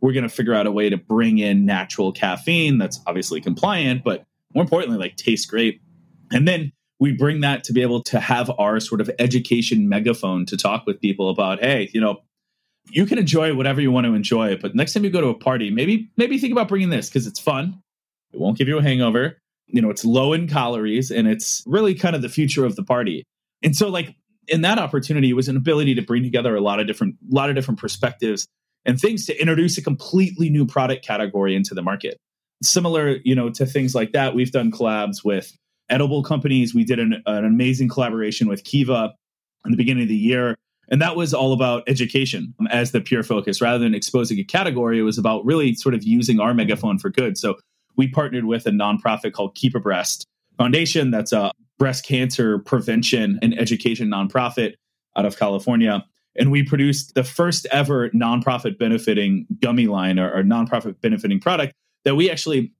We're 0.00 0.12
going 0.12 0.24
to 0.24 0.28
figure 0.28 0.54
out 0.54 0.66
a 0.66 0.72
way 0.72 0.90
to 0.90 0.96
bring 0.96 1.38
in 1.38 1.64
natural 1.64 2.12
caffeine 2.12 2.78
that's 2.78 3.00
obviously 3.06 3.40
compliant, 3.40 4.04
but 4.04 4.24
more 4.54 4.62
importantly, 4.62 4.98
like 4.98 5.16
tastes 5.16 5.46
great. 5.46 5.80
And 6.32 6.46
then 6.46 6.72
we 6.98 7.12
bring 7.12 7.40
that 7.40 7.64
to 7.64 7.72
be 7.72 7.82
able 7.82 8.02
to 8.04 8.20
have 8.20 8.50
our 8.58 8.80
sort 8.80 9.00
of 9.00 9.10
education 9.18 9.88
megaphone 9.88 10.46
to 10.46 10.56
talk 10.56 10.86
with 10.86 11.00
people 11.00 11.30
about, 11.30 11.60
hey, 11.60 11.90
you 11.92 12.00
know, 12.00 12.22
you 12.90 13.06
can 13.06 13.18
enjoy 13.18 13.54
whatever 13.54 13.80
you 13.80 13.90
want 13.90 14.06
to 14.06 14.14
enjoy, 14.14 14.56
but 14.56 14.74
next 14.74 14.92
time 14.92 15.04
you 15.04 15.10
go 15.10 15.20
to 15.20 15.28
a 15.28 15.34
party, 15.34 15.70
maybe 15.70 16.10
maybe 16.16 16.38
think 16.38 16.52
about 16.52 16.68
bringing 16.68 16.90
this 16.90 17.08
because 17.08 17.26
it's 17.26 17.40
fun. 17.40 17.80
It 18.32 18.40
won't 18.40 18.58
give 18.58 18.68
you 18.68 18.78
a 18.78 18.82
hangover. 18.82 19.38
You 19.66 19.82
know, 19.82 19.90
it's 19.90 20.04
low 20.04 20.32
in 20.32 20.48
calories 20.48 21.10
and 21.10 21.28
it's 21.28 21.62
really 21.66 21.94
kind 21.94 22.16
of 22.16 22.22
the 22.22 22.28
future 22.28 22.64
of 22.64 22.76
the 22.76 22.82
party. 22.82 23.24
And 23.62 23.76
so 23.76 23.88
like 23.88 24.14
in 24.48 24.62
that 24.62 24.78
opportunity 24.78 25.32
was 25.32 25.48
an 25.48 25.56
ability 25.56 25.94
to 25.94 26.02
bring 26.02 26.22
together 26.22 26.54
a 26.56 26.60
lot 26.60 26.80
of 26.80 26.86
different 26.86 27.16
a 27.30 27.34
lot 27.34 27.48
of 27.48 27.54
different 27.54 27.80
perspectives 27.80 28.46
and 28.84 28.98
things 28.98 29.26
to 29.26 29.40
introduce 29.40 29.78
a 29.78 29.82
completely 29.82 30.50
new 30.50 30.66
product 30.66 31.04
category 31.04 31.54
into 31.54 31.74
the 31.74 31.82
market. 31.82 32.18
Similar 32.62 33.18
you 33.24 33.34
know 33.34 33.50
to 33.50 33.66
things 33.66 33.94
like 33.94 34.12
that 34.12 34.34
we've 34.34 34.52
done 34.52 34.70
collabs 34.70 35.24
with 35.24 35.56
edible 35.88 36.22
companies. 36.22 36.74
We 36.74 36.84
did 36.84 36.98
an, 36.98 37.22
an 37.26 37.44
amazing 37.44 37.88
collaboration 37.88 38.48
with 38.48 38.64
kiva 38.64 39.14
in 39.64 39.70
the 39.70 39.76
beginning 39.76 40.04
of 40.04 40.08
the 40.08 40.16
year 40.16 40.56
and 40.88 41.00
that 41.00 41.16
was 41.16 41.32
all 41.32 41.52
about 41.52 41.84
education 41.86 42.54
um, 42.60 42.66
as 42.68 42.92
the 42.92 43.00
pure 43.00 43.22
focus. 43.22 43.60
Rather 43.60 43.78
than 43.78 43.94
exposing 43.94 44.38
a 44.38 44.44
category 44.44 44.98
it 44.98 45.02
was 45.02 45.18
about 45.18 45.44
really 45.44 45.74
sort 45.74 45.94
of 45.94 46.02
using 46.02 46.40
our 46.40 46.54
megaphone 46.54 46.98
for 46.98 47.10
good. 47.10 47.38
So 47.38 47.56
we 47.96 48.08
partnered 48.08 48.46
with 48.46 48.66
a 48.66 48.70
nonprofit 48.70 49.32
called 49.32 49.54
Keep 49.54 49.74
a 49.74 49.80
Breast 49.80 50.26
foundation. 50.56 51.10
That's 51.10 51.32
a 51.32 51.52
breast 51.82 52.06
cancer 52.06 52.60
prevention 52.60 53.40
and 53.42 53.58
education 53.58 54.08
nonprofit 54.08 54.74
out 55.16 55.26
of 55.26 55.36
California. 55.36 56.04
And 56.36 56.52
we 56.52 56.62
produced 56.62 57.16
the 57.16 57.24
first 57.24 57.66
ever 57.72 58.08
nonprofit 58.10 58.78
benefiting 58.78 59.48
gummy 59.60 59.88
line 59.88 60.20
or, 60.20 60.32
or 60.32 60.44
nonprofit 60.44 61.00
benefiting 61.00 61.40
product 61.40 61.72
that 62.04 62.14
we 62.14 62.30
actually, 62.30 62.72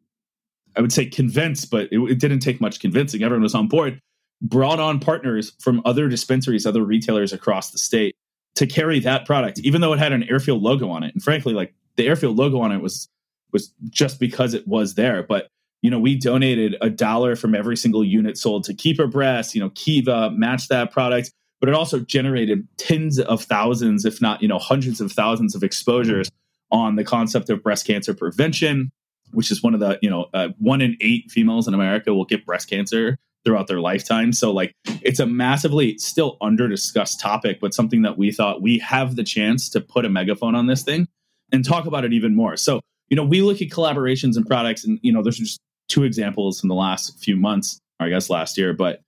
I 0.77 0.83
would 0.83 0.93
say, 0.93 1.07
convinced, 1.07 1.69
but 1.69 1.89
it, 1.91 1.99
it 1.99 2.21
didn't 2.21 2.39
take 2.39 2.61
much 2.61 2.79
convincing. 2.79 3.25
Everyone 3.25 3.43
was 3.43 3.57
on 3.57 3.67
board. 3.67 3.99
Brought 4.41 4.79
on 4.79 5.01
partners 5.01 5.51
from 5.59 5.83
other 5.85 6.09
dispensaries, 6.09 6.65
other 6.65 6.85
retailers 6.85 7.33
across 7.33 7.73
the 7.73 7.79
state 7.79 8.15
to 8.55 8.69
carry 8.69 9.01
that 9.01 9.27
product, 9.27 9.59
even 9.65 9.81
though 9.81 9.93
it 9.93 9.99
had 9.99 10.13
an 10.13 10.23
airfield 10.31 10.63
logo 10.63 10.89
on 10.89 11.03
it. 11.03 11.13
And 11.13 11.21
frankly, 11.21 11.55
like 11.55 11.75
the 11.97 12.07
airfield 12.07 12.37
logo 12.37 12.61
on 12.61 12.71
it 12.71 12.79
was 12.79 13.09
was 13.53 13.75
just 13.91 14.21
because 14.21 14.55
it 14.55 14.69
was 14.69 14.95
there. 14.95 15.25
But 15.25 15.49
you 15.83 15.91
know, 15.91 15.99
we 15.99 16.15
donated 16.15 16.77
a 16.81 16.89
dollar 16.89 17.37
from 17.37 17.55
every 17.55 17.77
single 17.77 18.05
unit 18.05 18.39
sold 18.39 18.65
to 18.65 18.75
Keep 18.75 19.01
a 19.01 19.07
Breast, 19.07 19.55
you 19.55 19.61
know, 19.61 19.71
Kiva 19.75 20.31
matched 20.31 20.69
that 20.69 20.93
product, 20.93 21.33
but 21.61 21.69
it 21.69 21.75
also 21.75 21.99
generated 22.01 22.67
tens 22.79 23.19
of 23.19 23.43
thousands, 23.43 24.05
if 24.05 24.23
not, 24.23 24.41
you 24.41 24.49
know, 24.49 24.59
hundreds 24.59 25.01
of 25.01 25.13
thousands 25.13 25.55
of 25.55 25.63
exposures 25.63 26.31
on 26.71 26.97
the 26.97 27.05
concept 27.05 27.51
of 27.51 27.63
breast 27.63 27.87
cancer 27.87 28.15
prevention, 28.15 28.91
which 29.33 29.51
is 29.51 29.63
one 29.63 29.75
of 29.75 29.81
the, 29.81 29.99
you 30.01 30.09
know, 30.09 30.27
uh, 30.33 30.49
one 30.59 30.81
in 30.81 30.97
eight 31.01 31.31
females 31.31 31.69
in 31.69 31.75
America 31.75 32.15
will 32.15 32.25
get 32.25 32.47
breast 32.47 32.71
cancer 32.71 33.19
throughout 33.45 33.67
their 33.67 33.81
lifetime. 33.81 34.33
So, 34.33 34.53
like, 34.53 34.73
it's 35.03 35.19
a 35.19 35.27
massively 35.27 35.99
still 35.99 36.37
under 36.41 36.69
discussed 36.69 37.19
topic, 37.19 37.59
but 37.61 37.75
something 37.75 38.03
that 38.03 38.17
we 38.17 38.31
thought 38.31 38.63
we 38.63 38.79
have 38.79 39.17
the 39.17 39.25
chance 39.25 39.69
to 39.71 39.81
put 39.81 40.05
a 40.05 40.09
megaphone 40.09 40.55
on 40.55 40.69
this 40.69 40.85
thing 40.85 41.09
and 41.51 41.65
talk 41.65 41.87
about 41.87 42.05
it 42.05 42.13
even 42.13 42.37
more. 42.37 42.57
So, 42.57 42.81
you 43.09 43.17
know, 43.17 43.25
we 43.25 43.43
look 43.43 43.61
at 43.61 43.69
collaborations 43.69 44.37
and 44.37 44.47
products, 44.47 44.85
and, 44.85 45.01
you 45.03 45.13
know, 45.13 45.23
there's 45.23 45.39
just 45.39 45.59
two 45.93 46.05
examples 46.05 46.63
in 46.63 46.69
the 46.69 46.75
last 46.75 47.23
few 47.23 47.37
months, 47.37 47.79
or 48.01 48.07
I 48.07 48.11
guess 48.11 48.31
last 48.31 48.57
year, 48.57 48.73
but 48.73 49.01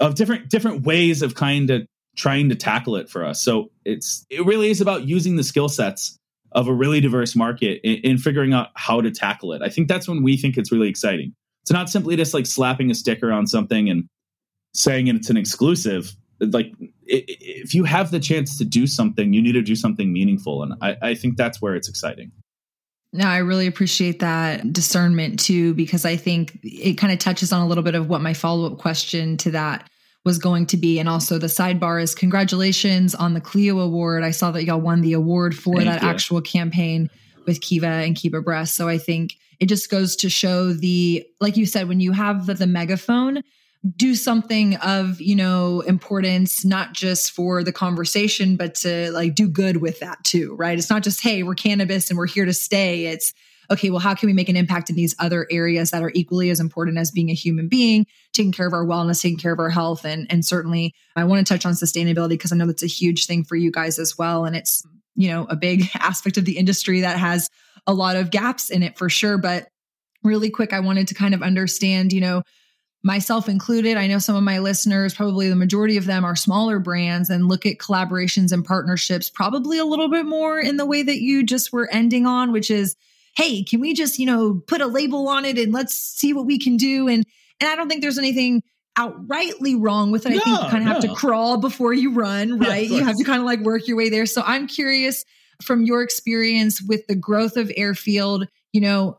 of 0.00 0.16
different 0.16 0.50
different 0.50 0.84
ways 0.84 1.22
of 1.22 1.34
kind 1.34 1.70
of 1.70 1.86
trying 2.16 2.48
to 2.48 2.54
tackle 2.54 2.96
it 2.96 3.08
for 3.08 3.24
us. 3.24 3.42
So 3.42 3.70
it's 3.84 4.26
it 4.28 4.44
really 4.44 4.70
is 4.70 4.80
about 4.80 5.06
using 5.08 5.36
the 5.36 5.44
skill 5.44 5.68
sets 5.68 6.16
of 6.52 6.68
a 6.68 6.72
really 6.72 7.00
diverse 7.00 7.34
market 7.34 7.80
in, 7.82 7.94
in, 8.10 8.18
figuring 8.18 8.52
out 8.52 8.68
how 8.74 9.00
to 9.00 9.10
tackle 9.10 9.54
it. 9.54 9.62
I 9.62 9.70
think 9.70 9.88
that's 9.88 10.06
when 10.06 10.22
we 10.22 10.36
think 10.36 10.58
it's 10.58 10.70
really 10.70 10.88
exciting. 10.88 11.32
It's 11.62 11.72
not 11.72 11.88
simply 11.88 12.14
just 12.14 12.34
like 12.34 12.44
slapping 12.44 12.90
a 12.90 12.94
sticker 12.94 13.32
on 13.32 13.46
something 13.46 13.88
and 13.88 14.04
saying 14.74 15.06
it's 15.06 15.30
an 15.30 15.38
exclusive. 15.38 16.14
Like 16.40 16.74
if 17.04 17.74
you 17.74 17.84
have 17.84 18.10
the 18.10 18.20
chance 18.20 18.58
to 18.58 18.66
do 18.66 18.86
something, 18.86 19.32
you 19.32 19.40
need 19.40 19.52
to 19.52 19.62
do 19.62 19.76
something 19.76 20.12
meaningful, 20.12 20.62
and 20.62 20.74
I, 20.82 20.96
I 21.00 21.14
think 21.14 21.36
that's 21.36 21.62
where 21.62 21.74
it's 21.74 21.88
exciting. 21.88 22.32
No, 23.14 23.26
I 23.26 23.38
really 23.38 23.66
appreciate 23.66 24.20
that 24.20 24.72
discernment 24.72 25.38
too, 25.38 25.74
because 25.74 26.06
I 26.06 26.16
think 26.16 26.58
it 26.62 26.94
kind 26.94 27.12
of 27.12 27.18
touches 27.18 27.52
on 27.52 27.60
a 27.60 27.68
little 27.68 27.84
bit 27.84 27.94
of 27.94 28.08
what 28.08 28.22
my 28.22 28.32
follow 28.32 28.72
up 28.72 28.78
question 28.78 29.36
to 29.38 29.50
that 29.50 29.90
was 30.24 30.38
going 30.38 30.66
to 30.66 30.76
be. 30.76 30.98
And 30.98 31.08
also 31.08 31.38
the 31.38 31.48
sidebar 31.48 32.02
is 32.02 32.14
congratulations 32.14 33.14
on 33.14 33.34
the 33.34 33.40
Clio 33.40 33.80
Award. 33.80 34.22
I 34.22 34.30
saw 34.30 34.50
that 34.52 34.64
y'all 34.64 34.80
won 34.80 35.02
the 35.02 35.12
award 35.12 35.54
for 35.54 35.76
Thank 35.76 35.88
that 35.88 36.02
you. 36.02 36.08
actual 36.08 36.40
campaign 36.40 37.10
with 37.46 37.60
Kiva 37.60 37.86
and 37.86 38.16
Keep 38.16 38.34
a 38.34 38.40
Breast. 38.40 38.76
So 38.76 38.88
I 38.88 38.98
think 38.98 39.34
it 39.60 39.66
just 39.66 39.90
goes 39.90 40.16
to 40.16 40.30
show 40.30 40.72
the, 40.72 41.26
like 41.40 41.56
you 41.56 41.66
said, 41.66 41.88
when 41.88 42.00
you 42.00 42.12
have 42.12 42.46
the, 42.46 42.54
the 42.54 42.66
megaphone, 42.66 43.42
do 43.96 44.14
something 44.14 44.76
of 44.76 45.20
you 45.20 45.34
know 45.34 45.80
importance 45.80 46.64
not 46.64 46.92
just 46.92 47.32
for 47.32 47.64
the 47.64 47.72
conversation 47.72 48.56
but 48.56 48.76
to 48.76 49.10
like 49.10 49.34
do 49.34 49.48
good 49.48 49.78
with 49.78 49.98
that 50.00 50.22
too 50.22 50.54
right? 50.54 50.78
It's 50.78 50.90
not 50.90 51.02
just 51.02 51.20
hey 51.20 51.42
we're 51.42 51.54
cannabis 51.54 52.08
and 52.08 52.18
we're 52.18 52.26
here 52.26 52.44
to 52.44 52.52
stay. 52.52 53.06
It's 53.06 53.32
okay 53.70 53.90
well 53.90 53.98
how 53.98 54.14
can 54.14 54.28
we 54.28 54.32
make 54.32 54.48
an 54.48 54.56
impact 54.56 54.88
in 54.88 54.94
these 54.94 55.16
other 55.18 55.48
areas 55.50 55.90
that 55.90 56.02
are 56.02 56.12
equally 56.14 56.50
as 56.50 56.60
important 56.60 56.98
as 56.98 57.10
being 57.10 57.30
a 57.30 57.34
human 57.34 57.68
being 57.68 58.06
taking 58.32 58.52
care 58.52 58.66
of 58.66 58.72
our 58.72 58.84
wellness 58.84 59.20
taking 59.20 59.38
care 59.38 59.52
of 59.52 59.58
our 59.58 59.70
health? 59.70 60.04
And 60.04 60.26
and 60.30 60.44
certainly 60.44 60.94
i 61.16 61.24
want 61.24 61.44
to 61.44 61.52
touch 61.52 61.66
on 61.66 61.72
sustainability 61.72 62.30
because 62.30 62.52
i 62.52 62.56
know 62.56 62.66
that's 62.66 62.84
a 62.84 62.88
huge 62.88 63.26
thing 63.26 63.42
for 63.42 63.56
you 63.56 63.72
guys 63.72 63.98
as 63.98 64.16
well 64.16 64.44
and 64.44 64.54
it's 64.54 64.84
you 65.16 65.28
know 65.28 65.44
a 65.50 65.56
big 65.56 65.88
aspect 65.94 66.36
of 66.36 66.44
the 66.44 66.56
industry 66.56 67.00
that 67.00 67.18
has 67.18 67.48
a 67.88 67.92
lot 67.92 68.14
of 68.14 68.30
gaps 68.30 68.70
in 68.70 68.84
it 68.84 68.96
for 68.96 69.08
sure. 69.08 69.38
But 69.38 69.66
really 70.22 70.50
quick 70.50 70.72
i 70.72 70.78
wanted 70.78 71.08
to 71.08 71.14
kind 71.14 71.34
of 71.34 71.42
understand 71.42 72.12
you 72.12 72.20
know 72.20 72.42
myself 73.02 73.48
included. 73.48 73.96
I 73.96 74.06
know 74.06 74.18
some 74.18 74.36
of 74.36 74.42
my 74.42 74.58
listeners, 74.58 75.14
probably 75.14 75.48
the 75.48 75.56
majority 75.56 75.96
of 75.96 76.06
them 76.06 76.24
are 76.24 76.36
smaller 76.36 76.78
brands 76.78 77.30
and 77.30 77.48
look 77.48 77.66
at 77.66 77.78
collaborations 77.78 78.52
and 78.52 78.64
partnerships 78.64 79.28
probably 79.28 79.78
a 79.78 79.84
little 79.84 80.08
bit 80.08 80.24
more 80.24 80.60
in 80.60 80.76
the 80.76 80.86
way 80.86 81.02
that 81.02 81.20
you 81.20 81.42
just 81.42 81.72
were 81.72 81.88
ending 81.90 82.26
on, 82.26 82.52
which 82.52 82.70
is, 82.70 82.96
hey, 83.34 83.64
can 83.64 83.80
we 83.80 83.92
just, 83.94 84.18
you 84.18 84.26
know, 84.26 84.62
put 84.66 84.80
a 84.80 84.86
label 84.86 85.28
on 85.28 85.44
it 85.44 85.58
and 85.58 85.72
let's 85.72 85.94
see 85.94 86.32
what 86.32 86.46
we 86.46 86.58
can 86.58 86.76
do? 86.76 87.08
And 87.08 87.24
and 87.60 87.70
I 87.70 87.76
don't 87.76 87.88
think 87.88 88.02
there's 88.02 88.18
anything 88.18 88.62
outrightly 88.98 89.76
wrong 89.78 90.10
with 90.10 90.26
it. 90.26 90.30
No, 90.30 90.36
I 90.36 90.40
think 90.40 90.62
you 90.62 90.68
kind 90.68 90.82
of 90.82 90.84
no. 90.84 90.92
have 90.92 91.02
to 91.02 91.14
crawl 91.14 91.58
before 91.58 91.92
you 91.92 92.12
run, 92.12 92.58
right? 92.58 92.88
Yeah, 92.88 92.98
you 92.98 93.04
have 93.04 93.16
to 93.16 93.24
kind 93.24 93.38
of 93.40 93.46
like 93.46 93.60
work 93.60 93.86
your 93.88 93.96
way 93.96 94.10
there. 94.10 94.26
So 94.26 94.42
I'm 94.44 94.66
curious 94.66 95.24
from 95.62 95.82
your 95.84 96.02
experience 96.02 96.82
with 96.82 97.06
the 97.06 97.14
growth 97.14 97.56
of 97.56 97.72
Airfield, 97.76 98.48
you 98.72 98.80
know, 98.80 99.18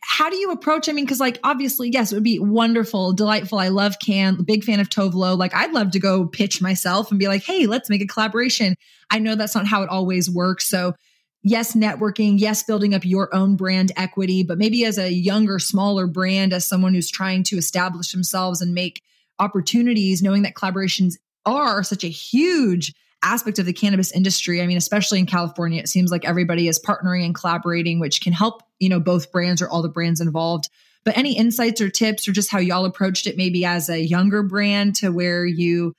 how 0.00 0.30
do 0.30 0.36
you 0.36 0.50
approach? 0.50 0.88
I 0.88 0.92
mean, 0.92 1.04
because 1.04 1.20
like 1.20 1.38
obviously, 1.44 1.90
yes, 1.90 2.12
it 2.12 2.14
would 2.14 2.24
be 2.24 2.38
wonderful, 2.38 3.12
delightful. 3.12 3.58
I 3.58 3.68
love 3.68 3.96
Cann, 4.04 4.42
big 4.42 4.64
fan 4.64 4.80
of 4.80 4.88
Tove 4.88 5.14
Lo. 5.14 5.34
Like 5.34 5.54
I'd 5.54 5.72
love 5.72 5.90
to 5.92 6.00
go 6.00 6.26
pitch 6.26 6.62
myself 6.62 7.10
and 7.10 7.18
be 7.18 7.28
like, 7.28 7.42
hey, 7.42 7.66
let's 7.66 7.90
make 7.90 8.02
a 8.02 8.06
collaboration. 8.06 8.74
I 9.10 9.18
know 9.18 9.34
that's 9.34 9.54
not 9.54 9.66
how 9.66 9.82
it 9.82 9.88
always 9.88 10.30
works. 10.30 10.66
So 10.66 10.94
yes, 11.42 11.74
networking, 11.74 12.38
yes, 12.38 12.62
building 12.62 12.94
up 12.94 13.04
your 13.04 13.34
own 13.34 13.56
brand 13.56 13.92
equity, 13.96 14.42
but 14.42 14.58
maybe 14.58 14.84
as 14.84 14.98
a 14.98 15.12
younger, 15.12 15.58
smaller 15.58 16.06
brand, 16.06 16.52
as 16.52 16.66
someone 16.66 16.94
who's 16.94 17.10
trying 17.10 17.42
to 17.44 17.56
establish 17.56 18.12
themselves 18.12 18.60
and 18.60 18.74
make 18.74 19.02
opportunities, 19.38 20.22
knowing 20.22 20.42
that 20.42 20.54
collaborations 20.54 21.16
are 21.44 21.82
such 21.82 22.04
a 22.04 22.08
huge 22.08 22.94
aspect 23.22 23.58
of 23.58 23.66
the 23.66 23.72
cannabis 23.72 24.12
industry. 24.12 24.62
I 24.62 24.66
mean, 24.66 24.76
especially 24.76 25.18
in 25.18 25.26
California, 25.26 25.80
it 25.80 25.88
seems 25.88 26.10
like 26.10 26.24
everybody 26.24 26.68
is 26.68 26.78
partnering 26.78 27.24
and 27.24 27.34
collaborating, 27.34 28.00
which 28.00 28.20
can 28.20 28.32
help, 28.32 28.62
you 28.78 28.88
know, 28.88 29.00
both 29.00 29.32
brands 29.32 29.62
or 29.62 29.68
all 29.68 29.82
the 29.82 29.88
brands 29.88 30.20
involved. 30.20 30.68
But 31.04 31.16
any 31.16 31.36
insights 31.36 31.80
or 31.80 31.90
tips 31.90 32.28
or 32.28 32.32
just 32.32 32.50
how 32.50 32.58
y'all 32.58 32.84
approached 32.84 33.26
it 33.26 33.36
maybe 33.36 33.64
as 33.64 33.88
a 33.88 34.00
younger 34.00 34.42
brand 34.42 34.96
to 34.96 35.10
where 35.10 35.44
you 35.44 35.94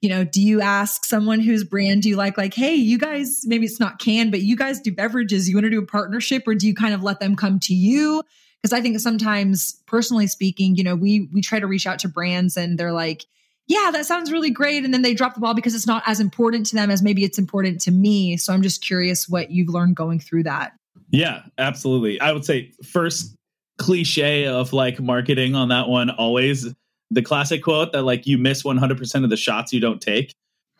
you 0.00 0.08
know, 0.08 0.24
do 0.24 0.40
you 0.40 0.62
ask 0.62 1.04
someone 1.04 1.40
whose 1.40 1.62
brand 1.62 2.02
do 2.02 2.08
you 2.08 2.16
like, 2.16 2.38
like, 2.38 2.54
hey, 2.54 2.74
you 2.74 2.96
guys, 2.98 3.42
maybe 3.44 3.66
it's 3.66 3.78
not 3.78 3.98
can, 3.98 4.30
but 4.30 4.40
you 4.40 4.56
guys 4.56 4.80
do 4.80 4.90
beverages, 4.90 5.48
you 5.48 5.54
want 5.54 5.64
to 5.64 5.70
do 5.70 5.82
a 5.82 5.86
partnership, 5.86 6.48
or 6.48 6.54
do 6.54 6.66
you 6.66 6.74
kind 6.74 6.94
of 6.94 7.02
let 7.02 7.20
them 7.20 7.36
come 7.36 7.60
to 7.60 7.74
you? 7.74 8.22
Because 8.62 8.72
I 8.72 8.80
think 8.80 8.98
sometimes, 8.98 9.80
personally 9.86 10.26
speaking, 10.26 10.76
you 10.76 10.84
know, 10.84 10.96
we 10.96 11.28
we 11.32 11.42
try 11.42 11.60
to 11.60 11.66
reach 11.66 11.86
out 11.86 11.98
to 12.00 12.08
brands 12.08 12.56
and 12.56 12.78
they're 12.78 12.92
like, 12.92 13.26
yeah, 13.70 13.92
that 13.92 14.04
sounds 14.04 14.32
really 14.32 14.50
great. 14.50 14.84
And 14.84 14.92
then 14.92 15.02
they 15.02 15.14
drop 15.14 15.34
the 15.34 15.40
ball 15.40 15.54
because 15.54 15.76
it's 15.76 15.86
not 15.86 16.02
as 16.04 16.18
important 16.18 16.66
to 16.66 16.74
them 16.74 16.90
as 16.90 17.02
maybe 17.02 17.22
it's 17.22 17.38
important 17.38 17.80
to 17.82 17.92
me. 17.92 18.36
So 18.36 18.52
I'm 18.52 18.62
just 18.62 18.82
curious 18.82 19.28
what 19.28 19.52
you've 19.52 19.68
learned 19.68 19.94
going 19.94 20.18
through 20.18 20.42
that. 20.42 20.72
Yeah, 21.10 21.42
absolutely. 21.56 22.20
I 22.20 22.32
would 22.32 22.44
say 22.44 22.72
first 22.84 23.36
cliche 23.78 24.44
of 24.44 24.72
like 24.72 24.98
marketing 24.98 25.54
on 25.54 25.68
that 25.68 25.88
one 25.88 26.10
always 26.10 26.66
the 27.12 27.22
classic 27.22 27.62
quote 27.62 27.92
that 27.92 28.02
like 28.02 28.26
you 28.26 28.38
miss 28.38 28.64
100% 28.64 29.22
of 29.22 29.30
the 29.30 29.36
shots 29.36 29.72
you 29.72 29.78
don't 29.78 30.02
take. 30.02 30.34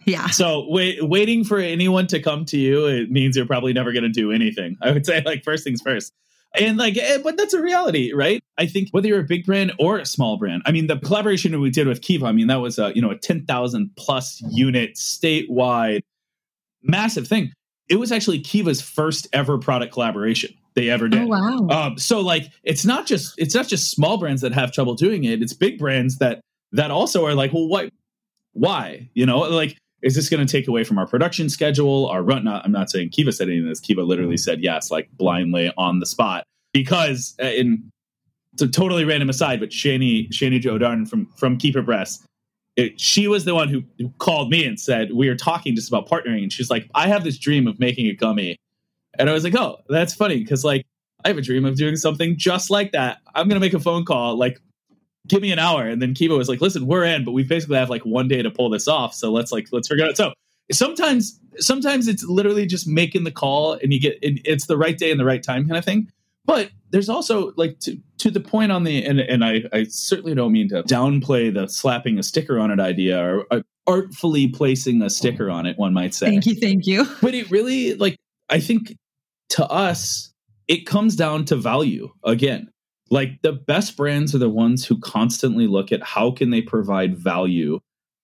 Yeah. 0.04 0.26
So 0.26 0.66
wait, 0.68 0.98
waiting 1.00 1.44
for 1.44 1.58
anyone 1.58 2.08
to 2.08 2.20
come 2.20 2.44
to 2.46 2.58
you, 2.58 2.86
it 2.86 3.08
means 3.08 3.36
you're 3.36 3.46
probably 3.46 3.72
never 3.72 3.92
going 3.92 4.02
to 4.02 4.08
do 4.08 4.32
anything. 4.32 4.76
I 4.82 4.90
would 4.90 5.06
say 5.06 5.22
like 5.24 5.44
first 5.44 5.62
things 5.62 5.80
first. 5.80 6.12
And 6.58 6.78
like, 6.78 6.96
eh, 6.96 7.18
but 7.22 7.36
that's 7.36 7.54
a 7.54 7.62
reality, 7.62 8.12
right? 8.12 8.42
I 8.58 8.66
think 8.66 8.88
whether 8.90 9.06
you're 9.06 9.20
a 9.20 9.24
big 9.24 9.46
brand 9.46 9.72
or 9.78 9.98
a 9.98 10.06
small 10.06 10.36
brand, 10.36 10.62
I 10.66 10.72
mean, 10.72 10.88
the 10.88 10.98
collaboration 10.98 11.52
that 11.52 11.60
we 11.60 11.70
did 11.70 11.86
with 11.86 12.02
Kiva, 12.02 12.26
I 12.26 12.32
mean, 12.32 12.48
that 12.48 12.60
was 12.60 12.78
a, 12.78 12.92
you 12.94 13.00
know, 13.00 13.10
a 13.10 13.16
10,000 13.16 13.90
plus 13.96 14.42
unit 14.50 14.94
statewide 14.94 16.00
massive 16.82 17.28
thing. 17.28 17.52
It 17.88 17.96
was 17.96 18.10
actually 18.12 18.40
Kiva's 18.40 18.80
first 18.80 19.28
ever 19.32 19.58
product 19.58 19.92
collaboration 19.92 20.54
they 20.74 20.88
ever 20.90 21.08
did. 21.08 21.22
Oh, 21.22 21.26
wow. 21.26 21.68
Um, 21.68 21.98
so 21.98 22.20
like 22.20 22.50
it's 22.62 22.84
not 22.84 23.06
just 23.06 23.34
it's 23.38 23.54
not 23.54 23.66
just 23.66 23.90
small 23.90 24.18
brands 24.18 24.42
that 24.42 24.52
have 24.52 24.72
trouble 24.72 24.94
doing 24.94 25.24
it. 25.24 25.42
It's 25.42 25.52
big 25.52 25.78
brands 25.78 26.18
that 26.18 26.40
that 26.72 26.90
also 26.90 27.26
are 27.26 27.34
like, 27.34 27.52
well, 27.52 27.68
what 27.68 27.90
why? 28.52 29.08
You 29.14 29.26
know, 29.26 29.40
like 29.40 29.76
is 30.02 30.14
this 30.14 30.28
going 30.28 30.44
to 30.44 30.50
take 30.50 30.68
away 30.68 30.84
from 30.84 30.98
our 30.98 31.06
production 31.06 31.48
schedule? 31.48 32.06
Our 32.06 32.22
run? 32.22 32.44
Not, 32.44 32.64
I'm 32.64 32.72
not 32.72 32.90
saying 32.90 33.10
Kiva 33.10 33.32
said 33.32 33.48
anything. 33.48 33.68
This 33.68 33.80
Kiva 33.80 34.02
literally 34.02 34.36
said 34.36 34.60
yes, 34.62 34.90
like 34.90 35.10
blindly 35.12 35.72
on 35.76 36.00
the 36.00 36.06
spot, 36.06 36.44
because 36.72 37.34
uh, 37.42 37.46
in 37.46 37.90
it's 38.52 38.62
a 38.62 38.68
totally 38.68 39.04
random 39.04 39.28
aside, 39.30 39.60
but 39.60 39.70
Shani 39.70 40.28
Shaney 40.30 40.60
jo 40.60 40.78
Darden 40.78 41.08
from 41.08 41.26
from 41.36 41.56
Keep 41.58 41.76
a 41.76 41.82
Breast, 41.82 42.24
it, 42.76 43.00
she 43.00 43.28
was 43.28 43.44
the 43.44 43.54
one 43.54 43.68
who, 43.68 43.82
who 43.98 44.10
called 44.18 44.50
me 44.50 44.64
and 44.64 44.80
said 44.80 45.12
we 45.12 45.28
are 45.28 45.36
talking 45.36 45.76
just 45.76 45.88
about 45.88 46.08
partnering, 46.08 46.42
and 46.42 46.52
she's 46.52 46.70
like, 46.70 46.88
I 46.94 47.08
have 47.08 47.24
this 47.24 47.38
dream 47.38 47.66
of 47.66 47.78
making 47.78 48.06
a 48.06 48.14
gummy 48.14 48.56
and 49.18 49.28
I 49.28 49.32
was 49.32 49.44
like, 49.44 49.54
oh, 49.54 49.80
that's 49.88 50.14
funny 50.14 50.38
because 50.38 50.64
like 50.64 50.86
I 51.24 51.28
have 51.28 51.38
a 51.38 51.42
dream 51.42 51.64
of 51.64 51.76
doing 51.76 51.96
something 51.96 52.36
just 52.36 52.70
like 52.70 52.92
that. 52.92 53.18
I'm 53.34 53.48
gonna 53.48 53.60
make 53.60 53.74
a 53.74 53.80
phone 53.80 54.04
call, 54.04 54.36
like 54.36 54.60
give 55.28 55.42
me 55.42 55.52
an 55.52 55.58
hour. 55.58 55.86
And 55.86 56.00
then 56.00 56.14
Kiva 56.14 56.34
was 56.34 56.48
like, 56.48 56.60
listen, 56.60 56.86
we're 56.86 57.04
in, 57.04 57.24
but 57.24 57.32
we 57.32 57.42
basically 57.42 57.76
have 57.76 57.90
like 57.90 58.02
one 58.02 58.28
day 58.28 58.42
to 58.42 58.50
pull 58.50 58.70
this 58.70 58.88
off. 58.88 59.14
So 59.14 59.30
let's 59.30 59.52
like 59.52 59.68
let's 59.72 59.88
figure 59.88 60.04
it 60.04 60.10
out. 60.10 60.16
So 60.16 60.32
sometimes 60.72 61.38
sometimes 61.58 62.08
it's 62.08 62.24
literally 62.24 62.66
just 62.66 62.86
making 62.86 63.24
the 63.24 63.32
call 63.32 63.74
and 63.74 63.92
you 63.92 64.00
get 64.00 64.18
it's 64.22 64.66
the 64.66 64.76
right 64.76 64.96
day 64.96 65.10
and 65.10 65.18
the 65.18 65.24
right 65.24 65.42
time 65.42 65.66
kind 65.66 65.76
of 65.76 65.84
thing. 65.84 66.10
But 66.44 66.70
there's 66.90 67.08
also 67.08 67.52
like 67.56 67.78
to 67.80 67.98
to 68.18 68.30
the 68.30 68.40
point 68.40 68.72
on 68.72 68.84
the 68.84 69.04
and 69.04 69.20
and 69.20 69.44
I, 69.44 69.62
I 69.72 69.84
certainly 69.84 70.34
don't 70.34 70.52
mean 70.52 70.68
to 70.70 70.82
downplay 70.84 71.52
the 71.52 71.68
slapping 71.68 72.18
a 72.18 72.22
sticker 72.22 72.58
on 72.58 72.70
it 72.70 72.80
idea 72.80 73.22
or, 73.22 73.46
or 73.50 73.62
artfully 73.86 74.48
placing 74.48 75.02
a 75.02 75.10
sticker 75.10 75.50
on 75.50 75.66
it, 75.66 75.78
one 75.78 75.92
might 75.92 76.14
say. 76.14 76.26
Thank 76.26 76.46
you, 76.46 76.54
thank 76.54 76.86
you. 76.86 77.06
But 77.20 77.34
it 77.34 77.50
really 77.50 77.94
like 77.94 78.16
I 78.48 78.60
think 78.60 78.96
to 79.50 79.66
us, 79.66 80.32
it 80.68 80.86
comes 80.86 81.16
down 81.16 81.44
to 81.46 81.56
value 81.56 82.10
again. 82.24 82.70
Like 83.10 83.42
the 83.42 83.52
best 83.52 83.96
brands 83.96 84.34
are 84.34 84.38
the 84.38 84.48
ones 84.48 84.86
who 84.86 84.98
constantly 85.00 85.66
look 85.66 85.90
at 85.90 86.02
how 86.02 86.30
can 86.30 86.50
they 86.50 86.62
provide 86.62 87.16
value 87.16 87.80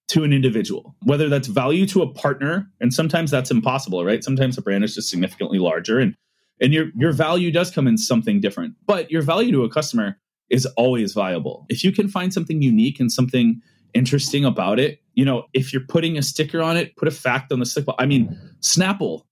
to 0.09 0.23
an 0.23 0.33
individual, 0.33 0.95
whether 1.03 1.29
that's 1.29 1.49
value 1.49 1.87
to 1.87 2.03
a 2.03 2.13
partner, 2.13 2.71
and 2.81 2.95
sometimes 2.95 3.31
that's 3.31 3.51
impossible, 3.51 4.05
right? 4.05 4.23
Sometimes 4.23 4.57
a 4.57 4.63
brand 4.63 4.85
is 4.85 4.95
just 4.95 5.11
significantly 5.11 5.59
larger 5.59 5.99
and 5.99 6.15
and 6.61 6.73
your 6.73 6.87
your 6.97 7.13
value 7.13 7.51
does 7.51 7.71
come 7.71 7.87
in 7.87 7.99
something 7.99 8.41
different. 8.41 8.75
But 8.87 9.11
your 9.11 9.23
value 9.23 9.53
to 9.53 9.65
a 9.65 9.69
customer 9.69 10.19
is 10.49 10.65
always 10.77 11.13
viable. 11.13 11.67
If 11.69 11.83
you 11.85 11.93
can 11.93 12.09
find 12.09 12.33
something 12.33 12.63
unique 12.63 13.01
and 13.01 13.11
something 13.11 13.61
interesting 13.95 14.45
about 14.45 14.79
it, 14.79 15.01
you 15.15 15.25
know, 15.25 15.47
if 15.53 15.73
you're 15.73 15.85
putting 15.87 16.17
a 16.17 16.23
sticker 16.23 16.63
on 16.63 16.77
it, 16.77 16.97
put 16.97 17.09
a 17.09 17.11
fact 17.11 17.53
on 17.53 17.59
the 17.59 17.67
sticker. 17.67 17.93
I 17.99 18.07
mean, 18.07 18.39
Snapple 18.61 19.23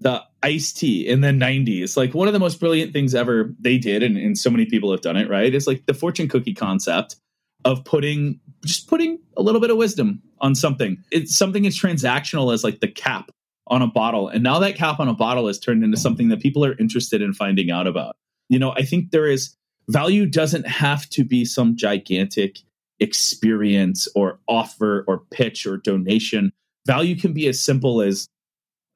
the 0.00 0.22
iced 0.42 0.78
tea 0.78 1.06
in 1.06 1.20
the 1.20 1.28
90s 1.28 1.96
like 1.96 2.14
one 2.14 2.28
of 2.28 2.32
the 2.32 2.40
most 2.40 2.60
brilliant 2.60 2.92
things 2.92 3.14
ever 3.14 3.52
they 3.58 3.78
did 3.78 4.02
and, 4.02 4.16
and 4.16 4.38
so 4.38 4.50
many 4.50 4.64
people 4.64 4.90
have 4.90 5.00
done 5.00 5.16
it 5.16 5.28
right? 5.28 5.54
Is 5.54 5.66
like 5.66 5.86
the 5.86 5.94
fortune 5.94 6.28
cookie 6.28 6.54
concept 6.54 7.16
of 7.64 7.84
putting 7.84 8.40
just 8.64 8.88
putting 8.88 9.18
a 9.36 9.42
little 9.42 9.60
bit 9.60 9.70
of 9.70 9.76
wisdom 9.76 10.22
on 10.40 10.54
something. 10.54 11.02
It's 11.10 11.36
something 11.36 11.66
as 11.66 11.78
transactional 11.78 12.54
as 12.54 12.62
like 12.62 12.80
the 12.80 12.88
cap 12.88 13.30
on 13.66 13.82
a 13.82 13.86
bottle 13.86 14.28
and 14.28 14.42
now 14.42 14.58
that 14.60 14.76
cap 14.76 15.00
on 15.00 15.08
a 15.08 15.14
bottle 15.14 15.46
has 15.46 15.58
turned 15.58 15.82
into 15.82 15.96
something 15.96 16.28
that 16.28 16.40
people 16.40 16.64
are 16.64 16.76
interested 16.78 17.20
in 17.20 17.32
finding 17.32 17.70
out 17.70 17.86
about. 17.86 18.16
You 18.48 18.58
know 18.58 18.72
i 18.72 18.82
think 18.82 19.10
there 19.10 19.26
is 19.26 19.54
value 19.88 20.26
doesn't 20.26 20.66
have 20.66 21.08
to 21.10 21.24
be 21.24 21.44
some 21.44 21.76
gigantic 21.76 22.58
experience 23.00 24.08
or 24.14 24.38
offer 24.48 25.04
or 25.06 25.22
pitch 25.30 25.66
or 25.66 25.76
donation. 25.76 26.52
Value 26.86 27.16
can 27.16 27.32
be 27.32 27.46
as 27.48 27.60
simple 27.60 28.00
as 28.00 28.28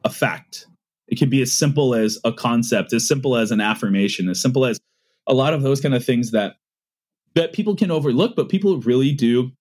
a 0.05 0.11
fact 0.11 0.67
it 1.13 1.19
can 1.19 1.29
be 1.29 1.43
as 1.43 1.53
simple 1.53 1.95
as 1.95 2.19
a 2.25 2.33
concept, 2.33 2.95
as 2.95 3.07
simple 3.07 3.37
as 3.37 3.51
an 3.51 3.61
affirmation, 3.61 4.31
as 4.31 4.41
simple 4.41 4.65
as 4.65 4.81
a 5.27 5.35
lot 5.35 5.53
of 5.53 5.61
those 5.61 5.79
kind 5.79 5.95
of 5.95 6.03
things 6.03 6.31
that 6.31 6.55
that 7.35 7.53
people 7.53 7.77
can 7.77 7.91
overlook, 7.91 8.35
but 8.35 8.49
people 8.49 8.81
really 8.81 9.13
do 9.13 9.53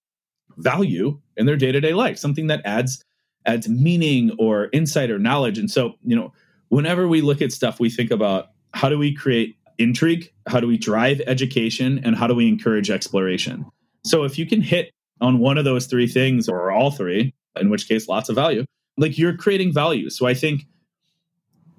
value 0.55 1.19
in 1.35 1.47
their 1.47 1.57
day-to-day 1.57 1.93
life, 1.93 2.17
something 2.17 2.47
that 2.47 2.61
adds 2.63 3.03
adds 3.45 3.67
meaning 3.67 4.31
or 4.39 4.69
insight 4.71 5.11
or 5.11 5.19
knowledge. 5.19 5.57
And 5.57 5.69
so, 5.69 5.95
you 6.05 6.15
know, 6.15 6.31
whenever 6.69 7.05
we 7.05 7.19
look 7.19 7.41
at 7.41 7.51
stuff, 7.51 7.81
we 7.81 7.89
think 7.89 8.11
about 8.11 8.51
how 8.73 8.87
do 8.87 8.97
we 8.97 9.13
create 9.13 9.57
intrigue, 9.77 10.31
how 10.47 10.61
do 10.61 10.67
we 10.67 10.77
drive 10.77 11.21
education, 11.27 11.99
and 12.05 12.15
how 12.15 12.27
do 12.27 12.33
we 12.33 12.47
encourage 12.47 12.89
exploration. 12.89 13.65
So 14.05 14.23
if 14.23 14.37
you 14.39 14.45
can 14.45 14.61
hit 14.61 14.91
on 15.19 15.39
one 15.39 15.57
of 15.57 15.65
those 15.65 15.85
three 15.85 16.07
things 16.07 16.47
or 16.47 16.71
all 16.71 16.91
three, 16.91 17.33
in 17.59 17.69
which 17.69 17.89
case 17.89 18.07
lots 18.07 18.29
of 18.29 18.35
value, 18.35 18.63
like 18.95 19.17
you're 19.17 19.35
creating 19.35 19.73
value. 19.73 20.09
So 20.09 20.27
I 20.27 20.33
think 20.33 20.65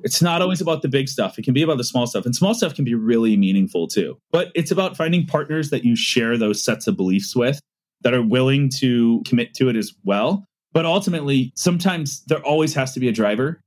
it's 0.04 0.22
not 0.22 0.42
always 0.42 0.60
about 0.60 0.82
the 0.82 0.88
big 0.88 1.08
stuff. 1.08 1.38
It 1.38 1.42
can 1.42 1.54
be 1.54 1.62
about 1.62 1.78
the 1.78 1.84
small 1.84 2.06
stuff. 2.06 2.24
And 2.24 2.34
small 2.34 2.54
stuff 2.54 2.74
can 2.74 2.84
be 2.84 2.94
really 2.94 3.36
meaningful 3.36 3.88
too. 3.88 4.18
But 4.30 4.50
it's 4.54 4.70
about 4.70 4.96
finding 4.96 5.26
partners 5.26 5.70
that 5.70 5.84
you 5.84 5.96
share 5.96 6.36
those 6.36 6.62
sets 6.62 6.86
of 6.86 6.96
beliefs 6.96 7.34
with 7.34 7.60
that 8.02 8.14
are 8.14 8.22
willing 8.22 8.68
to 8.68 9.22
commit 9.24 9.54
to 9.54 9.68
it 9.68 9.76
as 9.76 9.92
well. 10.04 10.44
But 10.72 10.86
ultimately, 10.86 11.52
sometimes 11.54 12.24
there 12.24 12.42
always 12.44 12.74
has 12.74 12.92
to 12.94 13.00
be 13.00 13.08
a 13.08 13.12
driver. 13.12 13.60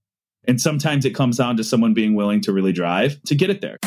And 0.47 0.61
sometimes 0.61 1.05
it 1.05 1.11
comes 1.11 1.37
down 1.37 1.57
to 1.57 1.63
someone 1.63 1.93
being 1.93 2.13
willing 2.15 2.41
to 2.41 2.53
really 2.53 2.73
drive 2.73 3.21
to 3.23 3.35
get 3.35 3.49
it 3.49 3.61
there. 3.61 3.77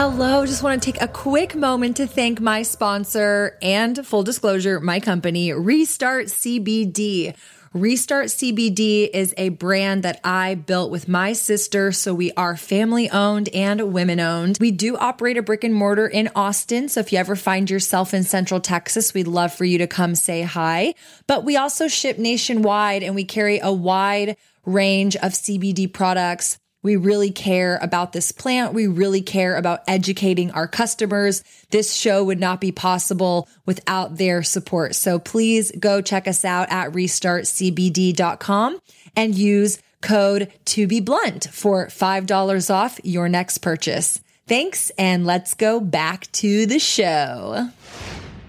Hello, 0.00 0.46
just 0.46 0.62
want 0.62 0.80
to 0.80 0.92
take 0.92 1.02
a 1.02 1.08
quick 1.08 1.56
moment 1.56 1.96
to 1.96 2.06
thank 2.06 2.40
my 2.40 2.62
sponsor 2.62 3.58
and 3.60 4.06
full 4.06 4.22
disclosure, 4.22 4.78
my 4.78 5.00
company, 5.00 5.52
Restart 5.52 6.26
CBD. 6.26 7.36
Restart 7.72 8.26
CBD 8.26 9.10
is 9.12 9.34
a 9.36 9.48
brand 9.48 10.04
that 10.04 10.20
I 10.22 10.54
built 10.54 10.92
with 10.92 11.08
my 11.08 11.32
sister. 11.32 11.90
So 11.90 12.14
we 12.14 12.30
are 12.34 12.56
family 12.56 13.10
owned 13.10 13.48
and 13.48 13.92
women 13.92 14.20
owned. 14.20 14.58
We 14.60 14.70
do 14.70 14.96
operate 14.96 15.36
a 15.36 15.42
brick 15.42 15.64
and 15.64 15.74
mortar 15.74 16.06
in 16.06 16.30
Austin. 16.36 16.88
So 16.88 17.00
if 17.00 17.12
you 17.12 17.18
ever 17.18 17.34
find 17.34 17.68
yourself 17.68 18.14
in 18.14 18.22
Central 18.22 18.60
Texas, 18.60 19.12
we'd 19.12 19.26
love 19.26 19.52
for 19.52 19.64
you 19.64 19.78
to 19.78 19.88
come 19.88 20.14
say 20.14 20.42
hi. 20.42 20.94
But 21.26 21.44
we 21.44 21.56
also 21.56 21.88
ship 21.88 22.18
nationwide 22.18 23.02
and 23.02 23.16
we 23.16 23.24
carry 23.24 23.58
a 23.58 23.72
wide 23.72 24.36
range 24.64 25.16
of 25.16 25.32
CBD 25.32 25.92
products 25.92 26.56
we 26.82 26.96
really 26.96 27.30
care 27.30 27.78
about 27.82 28.12
this 28.12 28.32
plant. 28.32 28.72
We 28.72 28.86
really 28.86 29.22
care 29.22 29.56
about 29.56 29.80
educating 29.88 30.50
our 30.52 30.68
customers. 30.68 31.42
This 31.70 31.94
show 31.94 32.22
would 32.24 32.38
not 32.38 32.60
be 32.60 32.72
possible 32.72 33.48
without 33.66 34.16
their 34.16 34.42
support. 34.42 34.94
So 34.94 35.18
please 35.18 35.72
go 35.72 36.00
check 36.00 36.28
us 36.28 36.44
out 36.44 36.70
at 36.70 36.92
restartcbd.com 36.92 38.78
and 39.16 39.34
use 39.34 39.82
code 40.00 40.52
to 40.66 40.86
be 40.86 41.00
blunt 41.00 41.48
for 41.50 41.88
$5 41.88 42.74
off 42.74 43.00
your 43.02 43.28
next 43.28 43.58
purchase. 43.58 44.20
Thanks. 44.46 44.90
And 44.90 45.26
let's 45.26 45.54
go 45.54 45.80
back 45.80 46.30
to 46.32 46.66
the 46.66 46.78
show. 46.78 47.68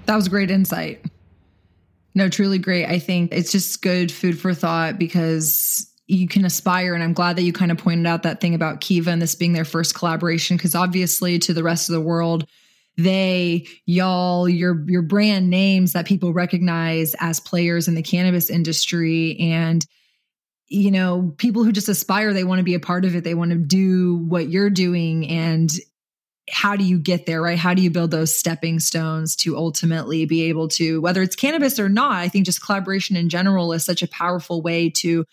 That 0.05 0.15
was 0.15 0.27
great 0.27 0.51
insight. 0.51 1.03
No, 2.15 2.29
truly 2.29 2.57
great. 2.57 2.85
I 2.85 2.99
think 2.99 3.31
it's 3.31 3.51
just 3.51 3.81
good 3.81 4.11
food 4.11 4.39
for 4.39 4.53
thought 4.53 4.97
because 4.97 5.88
you 6.09 6.27
can 6.27 6.43
aspire. 6.43 6.95
And 6.95 7.03
I'm 7.03 7.13
glad 7.13 7.35
that 7.35 7.43
you 7.43 7.53
kind 7.53 7.71
of 7.71 7.77
pointed 7.77 8.07
out 8.07 8.23
that 8.23 8.41
thing 8.41 8.55
about 8.55 8.81
Kiva 8.81 9.11
and 9.11 9.21
this 9.21 9.35
being 9.35 9.53
their 9.53 9.65
first 9.65 9.93
collaboration, 9.93 10.57
because 10.57 10.73
obviously 10.73 11.37
to 11.39 11.53
the 11.53 11.63
rest 11.63 11.87
of 11.87 11.93
the 11.93 12.01
world, 12.01 12.47
they, 12.97 13.67
y'all, 13.85 14.49
your 14.49 14.83
your 14.89 15.03
brand 15.03 15.49
names 15.49 15.93
that 15.93 16.05
people 16.05 16.33
recognize 16.33 17.15
as 17.19 17.39
players 17.39 17.87
in 17.87 17.93
the 17.93 18.01
cannabis 18.01 18.49
industry 18.49 19.37
and 19.39 19.85
you 20.71 20.91
know, 20.91 21.33
people 21.37 21.63
who 21.63 21.71
just 21.71 21.89
aspire, 21.89 22.31
they 22.31 22.43
want 22.43 22.59
to 22.59 22.63
be 22.63 22.75
a 22.75 22.79
part 22.79 23.03
of 23.03 23.15
it. 23.15 23.23
They 23.23 23.33
want 23.33 23.49
to 23.51 23.57
do 23.57 24.17
what 24.17 24.49
you're 24.49 24.69
doing 24.69 25.27
and 25.27 25.71
how 26.47 26.75
do 26.75 26.83
you 26.83 26.99
get 26.99 27.25
there, 27.25 27.41
right? 27.41 27.57
How 27.57 27.73
do 27.73 27.81
you 27.81 27.89
build 27.89 28.11
those 28.11 28.35
stepping 28.35 28.79
stones 28.79 29.35
to 29.37 29.57
ultimately 29.57 30.25
be 30.25 30.43
able 30.43 30.67
to, 30.69 31.01
whether 31.01 31.23
it's 31.23 31.35
cannabis 31.35 31.79
or 31.79 31.89
not? 31.89 32.17
I 32.17 32.27
think 32.27 32.45
just 32.45 32.63
collaboration 32.63 33.15
in 33.15 33.29
general 33.29 33.73
is 33.73 33.83
such 33.83 34.03
a 34.03 34.07
powerful 34.07 34.61
way 34.61 34.89
to 34.97 35.25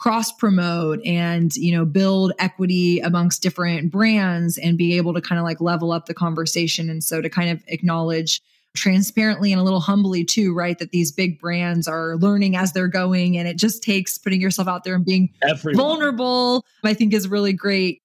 cross 0.00 0.32
promote 0.32 0.98
and 1.04 1.54
you 1.56 1.76
know 1.76 1.84
build 1.84 2.32
equity 2.38 2.98
amongst 3.00 3.42
different 3.42 3.92
brands 3.92 4.58
and 4.58 4.76
be 4.76 4.96
able 4.96 5.14
to 5.14 5.20
kind 5.20 5.38
of 5.38 5.44
like 5.44 5.60
level 5.60 5.92
up 5.92 6.06
the 6.06 6.14
conversation. 6.14 6.90
And 6.90 7.04
so 7.04 7.20
to 7.20 7.28
kind 7.28 7.50
of 7.50 7.62
acknowledge 7.68 8.40
transparently 8.74 9.52
and 9.52 9.60
a 9.60 9.64
little 9.64 9.80
humbly 9.80 10.24
too 10.24 10.54
right 10.54 10.78
that 10.78 10.90
these 10.90 11.10
big 11.10 11.40
brands 11.40 11.88
are 11.88 12.16
learning 12.16 12.56
as 12.56 12.72
they're 12.72 12.88
going 12.88 13.36
and 13.36 13.48
it 13.48 13.56
just 13.56 13.82
takes 13.82 14.16
putting 14.16 14.40
yourself 14.40 14.68
out 14.68 14.84
there 14.84 14.94
and 14.94 15.04
being 15.04 15.28
Everyone. 15.42 15.76
vulnerable 15.76 16.64
i 16.84 16.94
think 16.94 17.12
is 17.12 17.26
really 17.26 17.52
great. 17.52 18.00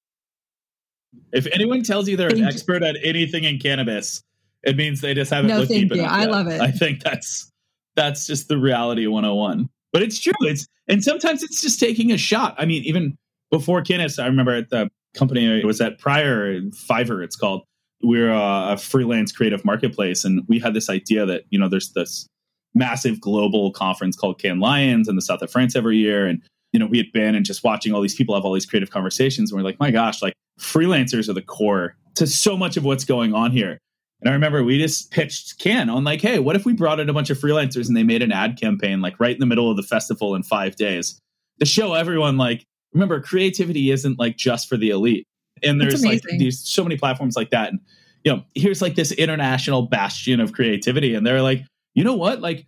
If 1.32 1.46
anyone 1.54 1.84
tells 1.84 2.10
you 2.10 2.18
they're 2.18 2.30
an 2.30 2.44
expert 2.44 2.82
at 2.82 2.96
anything 3.04 3.44
in 3.44 3.60
cannabis 3.60 4.24
it 4.64 4.76
means 4.76 5.02
they 5.02 5.14
just 5.14 5.32
haven't 5.32 5.52
no, 5.52 5.60
looked 5.60 5.70
deep 5.70 5.92
enough 5.92 6.10
i 6.10 6.26
love 6.26 6.48
it. 6.48 6.60
I 6.60 6.72
think 6.72 7.04
that's 7.04 7.52
that's 7.96 8.26
just 8.26 8.48
the 8.48 8.58
reality 8.58 9.06
101 9.06 9.70
but 9.96 10.02
it's 10.02 10.20
true. 10.20 10.34
It's 10.42 10.68
and 10.90 11.02
sometimes 11.02 11.42
it's 11.42 11.62
just 11.62 11.80
taking 11.80 12.12
a 12.12 12.18
shot. 12.18 12.54
I 12.58 12.66
mean, 12.66 12.84
even 12.84 13.18
before 13.50 13.82
Kinnis, 13.82 14.22
I 14.22 14.26
remember 14.26 14.54
at 14.54 14.70
the 14.70 14.90
company 15.14 15.46
it 15.46 15.64
was 15.64 15.80
at 15.80 16.00
prior 16.00 16.60
Fiverr. 16.90 17.24
It's 17.24 17.38
called. 17.38 17.64
We're 18.04 18.30
a, 18.30 18.74
a 18.74 18.78
freelance 18.78 19.32
creative 19.32 19.64
marketplace, 19.64 20.26
and 20.26 20.44
we 20.50 20.60
had 20.60 20.74
this 20.74 20.90
idea 20.90 21.26
that 21.26 21.44
you 21.50 21.58
know 21.58 21.70
there's 21.70 21.94
this 21.94 22.28
massive 22.74 23.22
global 23.22 23.72
conference 23.72 24.18
called 24.18 24.38
Cannes 24.38 24.60
Lions 24.60 25.08
in 25.08 25.16
the 25.16 25.22
south 25.22 25.42
of 25.42 25.50
France 25.50 25.78
every 25.78 25.96
year, 25.96 26.28
and 26.28 26.42
you 26.74 26.80
know 26.80 26.88
we 26.88 26.98
had 26.98 27.14
been 27.14 27.34
and 27.34 27.46
just 27.46 27.64
watching 27.64 27.94
all 27.94 28.02
these 28.02 28.16
people 28.16 28.36
have 28.36 28.44
all 28.44 28.52
these 28.52 28.66
creative 28.66 28.90
conversations, 28.90 29.50
and 29.50 29.58
we're 29.58 29.64
like, 29.64 29.80
my 29.80 29.92
gosh, 29.92 30.22
like 30.22 30.34
freelancers 30.60 31.30
are 31.30 31.34
the 31.34 31.42
core 31.42 31.96
to 32.16 32.28
so 32.28 32.58
much 32.58 32.76
of 32.76 32.84
what's 32.84 33.06
going 33.06 33.34
on 33.34 33.50
here. 33.50 33.80
And 34.22 34.30
I 34.30 34.34
remember 34.34 34.64
we 34.64 34.80
just 34.80 35.12
pitched 35.12 35.60
Cannes 35.60 35.90
on 35.90 36.04
like, 36.04 36.22
hey, 36.22 36.40
what 36.40 36.56
if 36.56 36.66
we 36.66 36.74
brought 36.74 37.00
in 37.00 37.10
a 37.10 37.14
bunch 37.14 37.30
of 37.30 37.38
freelancers 37.38 37.88
and 37.88 37.96
they 37.96 38.04
made 38.04 38.22
an 38.22 38.32
ad 38.32 38.60
campaign 38.60 39.02
like 39.02 39.20
right 39.20 39.36
in 39.36 39.40
the 39.40 39.46
middle 39.46 39.70
of 39.70 39.78
the 39.78 39.84
festival 39.84 40.36
in 40.36 40.44
five 40.44 40.76
days 40.76 41.20
to 41.60 41.66
show 41.66 41.94
everyone 41.94 42.38
like, 42.38 42.66
remember, 42.94 43.20
creativity 43.22 43.92
isn't 43.92 44.18
like 44.18 44.38
just 44.38 44.70
for 44.70 44.78
the 44.78 44.90
elite. 44.90 45.28
And 45.64 45.80
there's 45.80 46.04
like 46.04 46.22
these 46.38 46.60
so 46.60 46.84
many 46.84 46.98
platforms 46.98 47.36
like 47.36 47.50
that. 47.52 47.70
And 47.70 47.80
you 48.26 48.34
know, 48.34 48.44
here's 48.56 48.82
like 48.82 48.96
this 48.96 49.12
international 49.12 49.84
bastion 49.84 50.40
of 50.40 50.52
creativity. 50.52 51.14
And 51.14 51.26
they're 51.26 51.44
like, 51.44 51.62
you 51.94 52.04
know 52.04 52.16
what? 52.16 52.42
Like, 52.42 52.66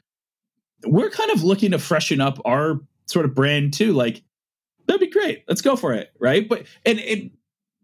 we're 0.85 1.09
kind 1.09 1.31
of 1.31 1.43
looking 1.43 1.71
to 1.71 1.79
freshen 1.79 2.21
up 2.21 2.39
our 2.45 2.79
sort 3.07 3.25
of 3.25 3.33
brand 3.33 3.73
too. 3.73 3.93
Like, 3.93 4.21
that'd 4.85 5.01
be 5.01 5.09
great. 5.09 5.43
Let's 5.47 5.61
go 5.61 5.75
for 5.75 5.93
it. 5.93 6.11
Right. 6.19 6.47
But 6.47 6.65
and 6.85 6.99
it 6.99 7.31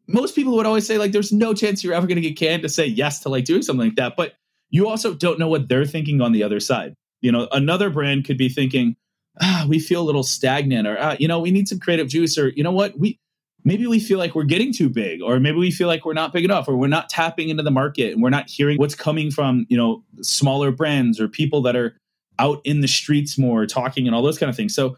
most 0.07 0.35
people 0.35 0.55
would 0.55 0.65
always 0.65 0.85
say 0.85 0.97
like 0.97 1.11
there's 1.11 1.31
no 1.31 1.53
chance 1.53 1.83
you're 1.83 1.93
ever 1.93 2.07
going 2.07 2.21
to 2.21 2.29
get 2.29 2.37
Cannes 2.37 2.61
to 2.61 2.69
say 2.69 2.85
yes 2.85 3.19
to 3.21 3.29
like 3.29 3.45
doing 3.45 3.61
something 3.61 3.87
like 3.87 3.95
that 3.95 4.15
but 4.15 4.33
you 4.73 4.89
also 4.89 5.13
don't 5.13 5.39
know 5.39 5.47
what 5.47 5.69
they're 5.69 5.85
thinking 5.85 6.19
on 6.19 6.33
the 6.33 6.43
other 6.43 6.59
side. 6.59 6.95
You 7.21 7.31
know 7.31 7.47
another 7.53 7.89
brand 7.89 8.25
could 8.25 8.37
be 8.37 8.49
thinking 8.49 8.97
ah 9.41 9.65
we 9.69 9.79
feel 9.79 10.01
a 10.01 10.03
little 10.03 10.23
stagnant 10.23 10.87
or 10.87 10.97
ah, 10.99 11.15
you 11.19 11.29
know 11.29 11.39
we 11.39 11.51
need 11.51 11.69
some 11.69 11.79
creative 11.79 12.09
juice 12.09 12.37
or 12.37 12.49
you 12.49 12.63
know 12.63 12.71
what? 12.71 12.99
We 12.99 13.17
maybe 13.63 13.87
we 13.87 13.99
feel 14.01 14.17
like 14.17 14.35
we're 14.35 14.43
getting 14.43 14.73
too 14.73 14.89
big 14.89 15.21
or 15.21 15.39
maybe 15.39 15.57
we 15.57 15.71
feel 15.71 15.87
like 15.87 16.03
we're 16.03 16.13
not 16.13 16.33
big 16.33 16.43
enough 16.43 16.67
or 16.67 16.75
we're 16.75 16.87
not 16.87 17.07
tapping 17.07 17.47
into 17.47 17.63
the 17.63 17.71
market 17.71 18.11
and 18.11 18.21
we're 18.21 18.29
not 18.29 18.49
hearing 18.49 18.77
what's 18.77 18.95
coming 18.95 19.31
from 19.31 19.65
you 19.69 19.77
know 19.77 20.03
smaller 20.21 20.71
brands 20.71 21.21
or 21.21 21.29
people 21.29 21.61
that 21.61 21.77
are 21.77 21.95
out 22.39 22.59
in 22.65 22.81
the 22.81 22.87
streets 22.87 23.37
more 23.37 23.65
talking 23.67 24.07
and 24.07 24.15
all 24.15 24.23
those 24.23 24.39
kind 24.39 24.49
of 24.49 24.55
things. 24.55 24.75
So 24.75 24.97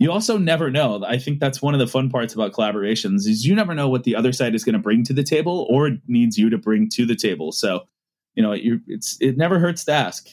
you 0.00 0.10
also 0.10 0.38
never 0.38 0.70
know. 0.70 1.04
I 1.06 1.18
think 1.18 1.40
that's 1.40 1.60
one 1.60 1.74
of 1.74 1.78
the 1.78 1.86
fun 1.86 2.08
parts 2.08 2.32
about 2.32 2.52
collaborations 2.52 3.28
is 3.28 3.46
you 3.46 3.54
never 3.54 3.74
know 3.74 3.86
what 3.88 4.04
the 4.04 4.16
other 4.16 4.32
side 4.32 4.54
is 4.54 4.64
going 4.64 4.72
to 4.72 4.78
bring 4.78 5.04
to 5.04 5.12
the 5.12 5.22
table 5.22 5.66
or 5.68 5.90
needs 6.08 6.38
you 6.38 6.48
to 6.48 6.56
bring 6.56 6.88
to 6.88 7.04
the 7.04 7.14
table. 7.14 7.52
So, 7.52 7.86
you 8.34 8.42
know, 8.42 8.56
it's 8.56 9.18
it 9.20 9.36
never 9.36 9.58
hurts 9.58 9.84
to 9.84 9.92
ask. 9.92 10.26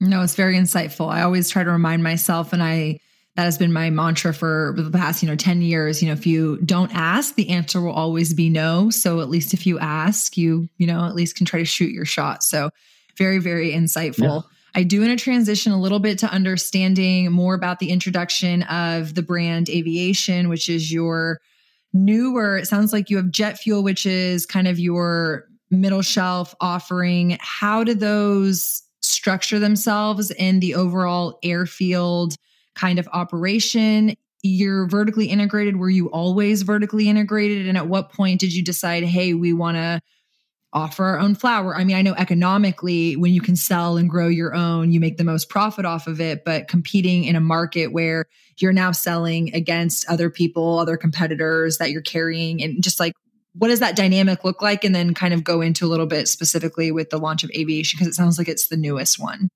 No, 0.00 0.22
it's 0.22 0.34
very 0.34 0.56
insightful. 0.56 1.12
I 1.12 1.20
always 1.20 1.50
try 1.50 1.64
to 1.64 1.70
remind 1.70 2.02
myself, 2.02 2.54
and 2.54 2.62
I 2.62 2.98
that 3.36 3.44
has 3.44 3.58
been 3.58 3.72
my 3.72 3.90
mantra 3.90 4.32
for 4.32 4.74
the 4.76 4.90
past, 4.90 5.22
you 5.22 5.28
know, 5.28 5.36
10 5.36 5.60
years. 5.60 6.00
You 6.00 6.08
know, 6.08 6.14
if 6.14 6.26
you 6.26 6.58
don't 6.58 6.94
ask, 6.94 7.34
the 7.34 7.50
answer 7.50 7.80
will 7.80 7.92
always 7.92 8.32
be 8.32 8.48
no. 8.48 8.88
So 8.88 9.20
at 9.20 9.28
least 9.28 9.52
if 9.52 9.66
you 9.66 9.78
ask, 9.78 10.38
you, 10.38 10.68
you 10.78 10.86
know, 10.86 11.04
at 11.04 11.14
least 11.14 11.36
can 11.36 11.44
try 11.44 11.58
to 11.58 11.66
shoot 11.66 11.90
your 11.90 12.04
shot. 12.04 12.42
So 12.42 12.70
very, 13.18 13.38
very 13.38 13.72
insightful. 13.72 14.44
Yeah. 14.44 14.53
I 14.74 14.82
do 14.82 15.00
want 15.00 15.16
to 15.16 15.22
transition 15.22 15.72
a 15.72 15.80
little 15.80 16.00
bit 16.00 16.18
to 16.18 16.26
understanding 16.26 17.30
more 17.30 17.54
about 17.54 17.78
the 17.78 17.90
introduction 17.90 18.64
of 18.64 19.14
the 19.14 19.22
brand 19.22 19.70
Aviation, 19.70 20.48
which 20.48 20.68
is 20.68 20.92
your 20.92 21.40
newer, 21.92 22.58
it 22.58 22.66
sounds 22.66 22.92
like 22.92 23.08
you 23.08 23.16
have 23.16 23.30
jet 23.30 23.56
fuel, 23.56 23.84
which 23.84 24.04
is 24.04 24.46
kind 24.46 24.66
of 24.66 24.78
your 24.80 25.44
middle 25.70 26.02
shelf 26.02 26.54
offering. 26.60 27.38
How 27.40 27.84
do 27.84 27.94
those 27.94 28.82
structure 29.00 29.58
themselves 29.58 30.30
in 30.32 30.60
the 30.60 30.74
overall 30.74 31.38
airfield 31.44 32.34
kind 32.74 32.98
of 32.98 33.08
operation? 33.12 34.14
You're 34.42 34.88
vertically 34.88 35.26
integrated. 35.26 35.76
Were 35.76 35.88
you 35.88 36.10
always 36.10 36.62
vertically 36.62 37.08
integrated? 37.08 37.68
And 37.68 37.78
at 37.78 37.86
what 37.86 38.12
point 38.12 38.40
did 38.40 38.52
you 38.52 38.62
decide, 38.62 39.04
hey, 39.04 39.34
we 39.34 39.52
want 39.52 39.76
to 39.76 40.00
offer 40.74 41.04
our 41.04 41.18
own 41.20 41.34
flour. 41.34 41.74
I 41.76 41.84
mean, 41.84 41.96
I 41.96 42.02
know 42.02 42.14
economically, 42.14 43.16
when 43.16 43.32
you 43.32 43.40
can 43.40 43.56
sell 43.56 43.96
and 43.96 44.10
grow 44.10 44.28
your 44.28 44.54
own, 44.54 44.92
you 44.92 45.00
make 45.00 45.16
the 45.16 45.24
most 45.24 45.48
profit 45.48 45.84
off 45.84 46.06
of 46.06 46.20
it. 46.20 46.44
But 46.44 46.68
competing 46.68 47.24
in 47.24 47.36
a 47.36 47.40
market 47.40 47.92
where 47.92 48.26
you're 48.58 48.72
now 48.72 48.92
selling 48.92 49.54
against 49.54 50.08
other 50.10 50.30
people, 50.30 50.78
other 50.78 50.96
competitors 50.96 51.78
that 51.78 51.90
you're 51.90 52.02
carrying, 52.02 52.62
and 52.62 52.82
just 52.82 53.00
like, 53.00 53.12
what 53.56 53.68
does 53.68 53.80
that 53.80 53.94
dynamic 53.94 54.44
look 54.44 54.60
like? 54.60 54.84
And 54.84 54.94
then 54.94 55.14
kind 55.14 55.32
of 55.32 55.44
go 55.44 55.60
into 55.60 55.86
a 55.86 55.88
little 55.88 56.06
bit 56.06 56.26
specifically 56.26 56.90
with 56.90 57.10
the 57.10 57.18
launch 57.18 57.44
of 57.44 57.50
aviation, 57.54 57.96
because 57.96 58.08
it 58.08 58.14
sounds 58.14 58.36
like 58.36 58.48
it's 58.48 58.66
the 58.66 58.76
newest 58.76 59.18
one. 59.20 59.48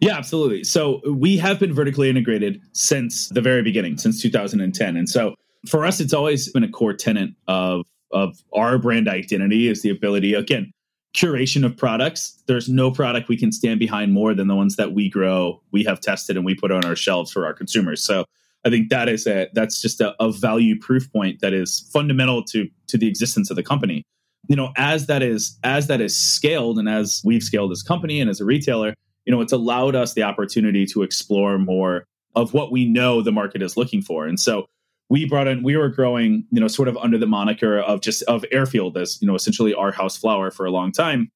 Yeah, 0.00 0.16
absolutely. 0.16 0.64
So 0.64 1.00
we 1.08 1.36
have 1.38 1.58
been 1.58 1.72
vertically 1.72 2.10
integrated 2.10 2.60
since 2.72 3.28
the 3.28 3.40
very 3.40 3.62
beginning, 3.62 3.98
since 3.98 4.20
2010. 4.22 4.96
And 4.96 5.08
so 5.08 5.34
for 5.68 5.84
us, 5.84 6.00
it's 6.00 6.12
always 6.12 6.50
been 6.52 6.64
a 6.64 6.68
core 6.68 6.94
tenet 6.94 7.30
of 7.46 7.84
of 8.10 8.42
our 8.52 8.78
brand 8.78 9.08
identity 9.08 9.68
is 9.68 9.82
the 9.82 9.90
ability 9.90 10.34
again 10.34 10.72
curation 11.16 11.64
of 11.64 11.76
products. 11.76 12.42
There's 12.46 12.68
no 12.68 12.90
product 12.90 13.28
we 13.28 13.36
can 13.36 13.50
stand 13.50 13.80
behind 13.80 14.12
more 14.12 14.34
than 14.34 14.46
the 14.46 14.54
ones 14.54 14.76
that 14.76 14.92
we 14.92 15.08
grow 15.08 15.60
we 15.72 15.82
have 15.84 16.00
tested 16.00 16.36
and 16.36 16.44
we 16.44 16.54
put 16.54 16.70
on 16.70 16.84
our 16.84 16.94
shelves 16.94 17.32
for 17.32 17.46
our 17.46 17.54
consumers. 17.54 18.02
So 18.02 18.24
i 18.64 18.70
think 18.70 18.88
that 18.90 19.08
is 19.08 19.26
a 19.26 19.48
that's 19.54 19.80
just 19.80 20.00
a, 20.00 20.14
a 20.20 20.32
value 20.32 20.78
proof 20.78 21.10
point 21.12 21.40
that 21.40 21.52
is 21.52 21.88
fundamental 21.92 22.42
to 22.42 22.68
to 22.88 22.98
the 22.98 23.08
existence 23.08 23.50
of 23.50 23.56
the 23.56 23.62
company. 23.62 24.02
You 24.48 24.56
know 24.56 24.72
as 24.76 25.06
that 25.06 25.22
is 25.22 25.58
as 25.64 25.86
that 25.86 26.00
is 26.00 26.16
scaled 26.16 26.78
and 26.78 26.88
as 26.88 27.22
we've 27.24 27.42
scaled 27.42 27.72
as 27.72 27.82
company 27.82 28.20
and 28.20 28.28
as 28.30 28.40
a 28.40 28.44
retailer 28.44 28.94
you 29.26 29.32
know 29.32 29.40
it's 29.40 29.52
allowed 29.52 29.94
us 29.94 30.14
the 30.14 30.22
opportunity 30.22 30.86
to 30.86 31.02
explore 31.02 31.58
more 31.58 32.04
of 32.34 32.54
what 32.54 32.70
we 32.70 32.84
know 32.84 33.20
the 33.20 33.32
market 33.32 33.62
is 33.62 33.76
looking 33.76 34.00
for. 34.00 34.26
And 34.26 34.38
so 34.38 34.66
we 35.10 35.24
brought 35.24 35.48
in 35.48 35.62
we 35.62 35.76
were 35.76 35.88
growing 35.88 36.44
you 36.50 36.60
know 36.60 36.68
sort 36.68 36.88
of 36.88 36.96
under 36.98 37.18
the 37.18 37.26
moniker 37.26 37.78
of 37.78 38.00
just 38.00 38.22
of 38.24 38.44
airfield 38.52 38.96
as 38.96 39.20
you 39.20 39.26
know 39.26 39.34
essentially 39.34 39.74
our 39.74 39.92
house 39.92 40.16
flower 40.16 40.50
for 40.50 40.66
a 40.66 40.70
long 40.70 40.92
time. 40.92 41.30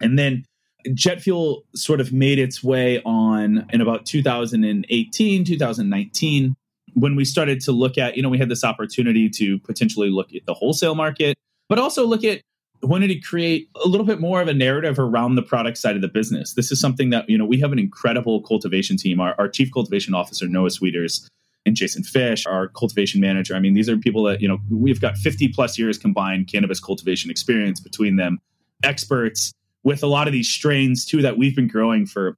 And 0.00 0.18
then 0.18 0.44
jet 0.92 1.22
fuel 1.22 1.64
sort 1.74 2.00
of 2.00 2.12
made 2.12 2.38
its 2.38 2.62
way 2.62 3.00
on 3.04 3.66
in 3.72 3.80
about 3.80 4.04
2018 4.04 5.44
2019 5.44 6.56
when 6.92 7.16
we 7.16 7.24
started 7.24 7.60
to 7.62 7.72
look 7.72 7.96
at 7.96 8.16
you 8.16 8.22
know 8.22 8.28
we 8.28 8.38
had 8.38 8.48
this 8.48 8.64
opportunity 8.64 9.30
to 9.30 9.58
potentially 9.60 10.10
look 10.10 10.34
at 10.34 10.44
the 10.46 10.54
wholesale 10.54 10.94
market 10.94 11.36
but 11.68 11.78
also 11.78 12.06
look 12.06 12.22
at 12.22 12.42
wanted 12.82 13.08
to 13.08 13.18
create 13.20 13.68
a 13.82 13.88
little 13.88 14.06
bit 14.06 14.20
more 14.20 14.42
of 14.42 14.48
a 14.48 14.52
narrative 14.52 14.98
around 14.98 15.36
the 15.36 15.42
product 15.42 15.78
side 15.78 15.96
of 15.96 16.02
the 16.02 16.08
business. 16.08 16.52
This 16.52 16.70
is 16.70 16.78
something 16.78 17.08
that 17.10 17.28
you 17.30 17.38
know 17.38 17.46
we 17.46 17.58
have 17.60 17.72
an 17.72 17.78
incredible 17.78 18.42
cultivation 18.42 18.98
team. 18.98 19.20
Our, 19.20 19.34
our 19.38 19.48
chief 19.48 19.72
cultivation 19.72 20.12
officer 20.14 20.46
noah 20.46 20.70
sweeters 20.70 21.26
and 21.66 21.76
Jason 21.76 22.02
Fish, 22.02 22.46
our 22.46 22.68
cultivation 22.68 23.20
manager. 23.20 23.54
I 23.54 23.60
mean, 23.60 23.74
these 23.74 23.88
are 23.88 23.96
people 23.96 24.22
that, 24.24 24.40
you 24.40 24.48
know, 24.48 24.58
we've 24.70 25.00
got 25.00 25.16
50 25.16 25.48
plus 25.48 25.78
years 25.78 25.98
combined 25.98 26.48
cannabis 26.48 26.80
cultivation 26.80 27.30
experience 27.30 27.80
between 27.80 28.16
them, 28.16 28.38
experts 28.82 29.52
with 29.82 30.02
a 30.02 30.06
lot 30.06 30.26
of 30.26 30.32
these 30.32 30.48
strains 30.48 31.04
too 31.04 31.22
that 31.22 31.38
we've 31.38 31.56
been 31.56 31.68
growing 31.68 32.06
for, 32.06 32.36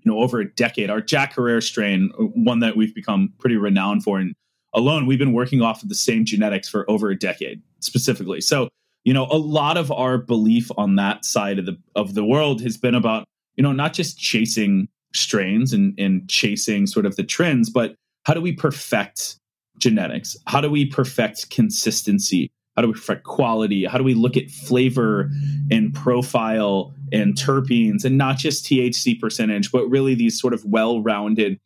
you 0.00 0.10
know, 0.10 0.18
over 0.18 0.40
a 0.40 0.50
decade. 0.54 0.90
Our 0.90 1.00
Jack 1.00 1.34
Herer 1.34 1.60
strain, 1.60 2.10
uh, 2.18 2.24
one 2.24 2.60
that 2.60 2.76
we've 2.76 2.94
become 2.94 3.32
pretty 3.38 3.56
renowned 3.56 4.02
for, 4.02 4.18
and 4.18 4.34
alone 4.74 5.06
we've 5.06 5.18
been 5.18 5.32
working 5.32 5.62
off 5.62 5.82
of 5.82 5.88
the 5.88 5.94
same 5.94 6.24
genetics 6.24 6.68
for 6.68 6.88
over 6.90 7.10
a 7.10 7.18
decade 7.18 7.62
specifically. 7.80 8.40
So, 8.40 8.68
you 9.04 9.12
know, 9.12 9.26
a 9.30 9.38
lot 9.38 9.76
of 9.76 9.92
our 9.92 10.18
belief 10.18 10.70
on 10.76 10.96
that 10.96 11.24
side 11.24 11.58
of 11.58 11.66
the 11.66 11.78
of 11.94 12.14
the 12.14 12.24
world 12.24 12.60
has 12.62 12.76
been 12.76 12.94
about, 12.94 13.24
you 13.56 13.62
know, 13.62 13.72
not 13.72 13.92
just 13.92 14.18
chasing 14.18 14.88
strains 15.12 15.72
and, 15.72 15.98
and 15.98 16.28
chasing 16.28 16.86
sort 16.86 17.06
of 17.06 17.14
the 17.16 17.22
trends, 17.22 17.70
but 17.70 17.94
how 18.24 18.34
do 18.34 18.40
we 18.40 18.52
perfect 18.52 19.36
genetics? 19.78 20.36
How 20.46 20.60
do 20.60 20.70
we 20.70 20.86
perfect 20.86 21.50
consistency 21.50 22.50
How 22.76 22.82
do 22.82 22.88
we 22.88 22.94
perfect 22.94 23.24
quality? 23.24 23.84
How 23.84 23.98
do 23.98 24.04
we 24.04 24.14
look 24.14 24.36
at 24.36 24.50
flavor 24.50 25.30
and 25.70 25.94
profile 25.94 26.92
and 27.12 27.34
terpenes 27.34 28.04
and 28.04 28.18
not 28.18 28.36
just 28.36 28.64
THC 28.64 29.20
percentage, 29.20 29.70
but 29.70 29.86
really 29.88 30.14
these 30.14 30.40
sort 30.40 30.54
of 30.54 30.64
well 30.64 31.00
rounded 31.00 31.60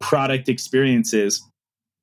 product 0.00 0.48
experiences 0.48 1.42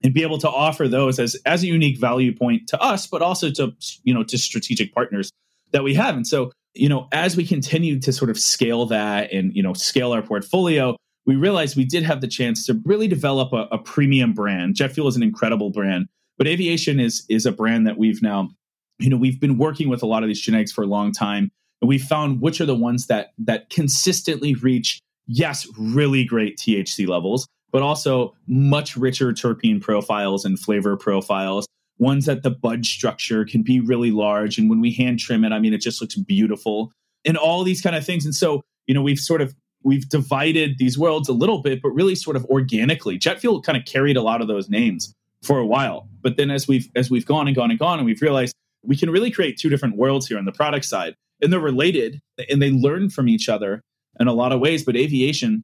and 0.04 0.14
be 0.14 0.24
able 0.24 0.38
to 0.40 0.50
offer 0.50 0.88
those 0.88 1.20
as, 1.20 1.36
as 1.46 1.64
a 1.64 1.68
unique 1.68 1.98
value 2.00 2.36
point 2.36 2.68
to 2.70 2.82
us, 2.82 3.06
but 3.08 3.22
also 3.22 3.52
to, 3.52 3.74
you 4.04 4.14
know, 4.14 4.24
to 4.24 4.38
strategic 4.38 4.94
partners 4.94 5.32
that 5.72 5.84
we 5.84 5.94
have. 5.94 6.16
And 6.16 6.26
so, 6.26 6.52
you 6.74 6.88
know, 6.88 7.08
as 7.12 7.36
we 7.36 7.46
continue 7.46 8.00
to 8.00 8.14
sort 8.14 8.30
of 8.30 8.40
scale 8.40 8.86
that 8.88 9.32
and, 9.34 9.54
you 9.56 9.64
know, 9.64 9.74
scale 9.74 10.14
our 10.14 10.22
portfolio, 10.22 10.96
we 11.30 11.36
realized 11.36 11.78
we 11.78 11.86
did 11.86 12.02
have 12.02 12.22
the 12.22 12.28
chance 12.28 12.66
to 12.66 12.82
really 12.86 13.08
develop 13.08 13.54
a, 13.54 13.68
a 13.72 13.78
premium 13.78 14.34
brand. 14.34 14.74
Jet 14.74 14.94
Fuel 14.94 15.08
is 15.08 15.16
an 15.16 15.22
incredible 15.22 15.70
brand, 15.70 16.08
but 16.40 16.48
aviation 16.48 17.00
is 17.00 17.24
is 17.30 17.46
a 17.46 17.52
brand 17.52 17.86
that 17.86 18.00
we've 18.00 18.20
now, 18.24 18.50
you 18.98 19.12
know, 19.12 19.16
we've 19.16 19.40
been 19.40 19.60
working 19.60 19.90
with 19.90 20.02
a 20.02 20.08
lot 20.08 20.24
of 20.24 20.28
these 20.28 20.42
genetics 20.42 20.72
for 20.72 20.84
a 20.84 20.88
long 20.88 21.12
time, 21.12 21.52
and 21.84 21.88
we 21.88 22.00
found 22.00 22.42
which 22.42 22.60
are 22.60 22.66
the 22.66 22.74
ones 22.74 23.06
that 23.06 23.34
that 23.38 23.70
consistently 23.70 24.56
reach 24.56 25.02
yes, 25.28 25.68
really 25.78 26.26
great 26.26 26.58
THC 26.58 27.08
levels, 27.08 27.48
but 27.72 27.84
also 27.84 28.36
much 28.48 28.98
richer 28.98 29.32
terpene 29.32 29.80
profiles 29.80 30.46
and 30.46 30.60
flavor 30.60 30.98
profiles. 30.98 31.68
Ones 32.00 32.26
that 32.26 32.42
the 32.42 32.50
bud 32.50 32.88
structure 32.88 33.46
can 33.46 33.62
be 33.62 33.80
really 33.80 34.10
large, 34.10 34.58
and 34.58 34.68
when 34.68 34.82
we 34.82 34.92
hand 34.92 35.20
trim 35.20 35.44
it, 35.44 35.52
I 35.52 35.60
mean, 35.60 35.76
it 35.76 35.82
just 35.82 36.02
looks 36.02 36.16
beautiful, 36.16 36.92
and 37.24 37.38
all 37.38 37.64
these 37.64 37.82
kind 37.82 37.96
of 37.96 38.04
things. 38.04 38.26
And 38.26 38.34
so, 38.34 38.64
you 38.88 38.96
know, 38.96 39.04
we've 39.04 39.20
sort 39.20 39.44
of 39.44 39.54
we've 39.84 40.08
divided 40.10 40.78
these 40.78 40.98
worlds 40.98 41.30
a 41.30 41.34
little 41.34 41.62
bit, 41.62 41.82
but 41.82 41.90
really 41.90 42.16
sort 42.16 42.36
of 42.36 42.46
organically. 42.46 43.18
Jet 43.18 43.40
fuel 43.40 43.62
kind 43.62 43.78
of 43.78 43.86
carried 43.86 44.18
a 44.18 44.22
lot 44.22 44.42
of 44.42 44.48
those 44.48 44.70
names 44.70 45.14
for 45.44 45.60
a 45.60 45.66
while, 45.66 46.08
but 46.22 46.38
then 46.38 46.52
as 46.52 46.68
we've 46.68 46.90
as 46.96 47.10
we've 47.10 47.26
gone 47.26 47.48
and 47.48 47.56
gone 47.56 47.72
and 47.72 47.80
gone, 47.80 48.00
and 48.00 48.06
we've 48.06 48.22
realized 48.22 48.54
we 48.84 48.96
can 48.96 49.10
really 49.10 49.32
create 49.32 49.58
two 49.58 49.70
different 49.70 49.96
worlds 49.96 50.28
here 50.28 50.38
on 50.38 50.46
the 50.46 50.52
product 50.52 50.86
side, 50.86 51.16
and 51.42 51.52
they're 51.52 51.60
related 51.60 52.20
and 52.50 52.62
they 52.62 52.72
learn 52.72 53.10
from 53.10 53.30
each 53.30 53.50
other 53.50 53.82
in 54.20 54.28
a 54.28 54.34
lot 54.34 54.52
of 54.52 54.60
ways. 54.60 54.84
But 54.84 54.96
aviation 54.96 55.64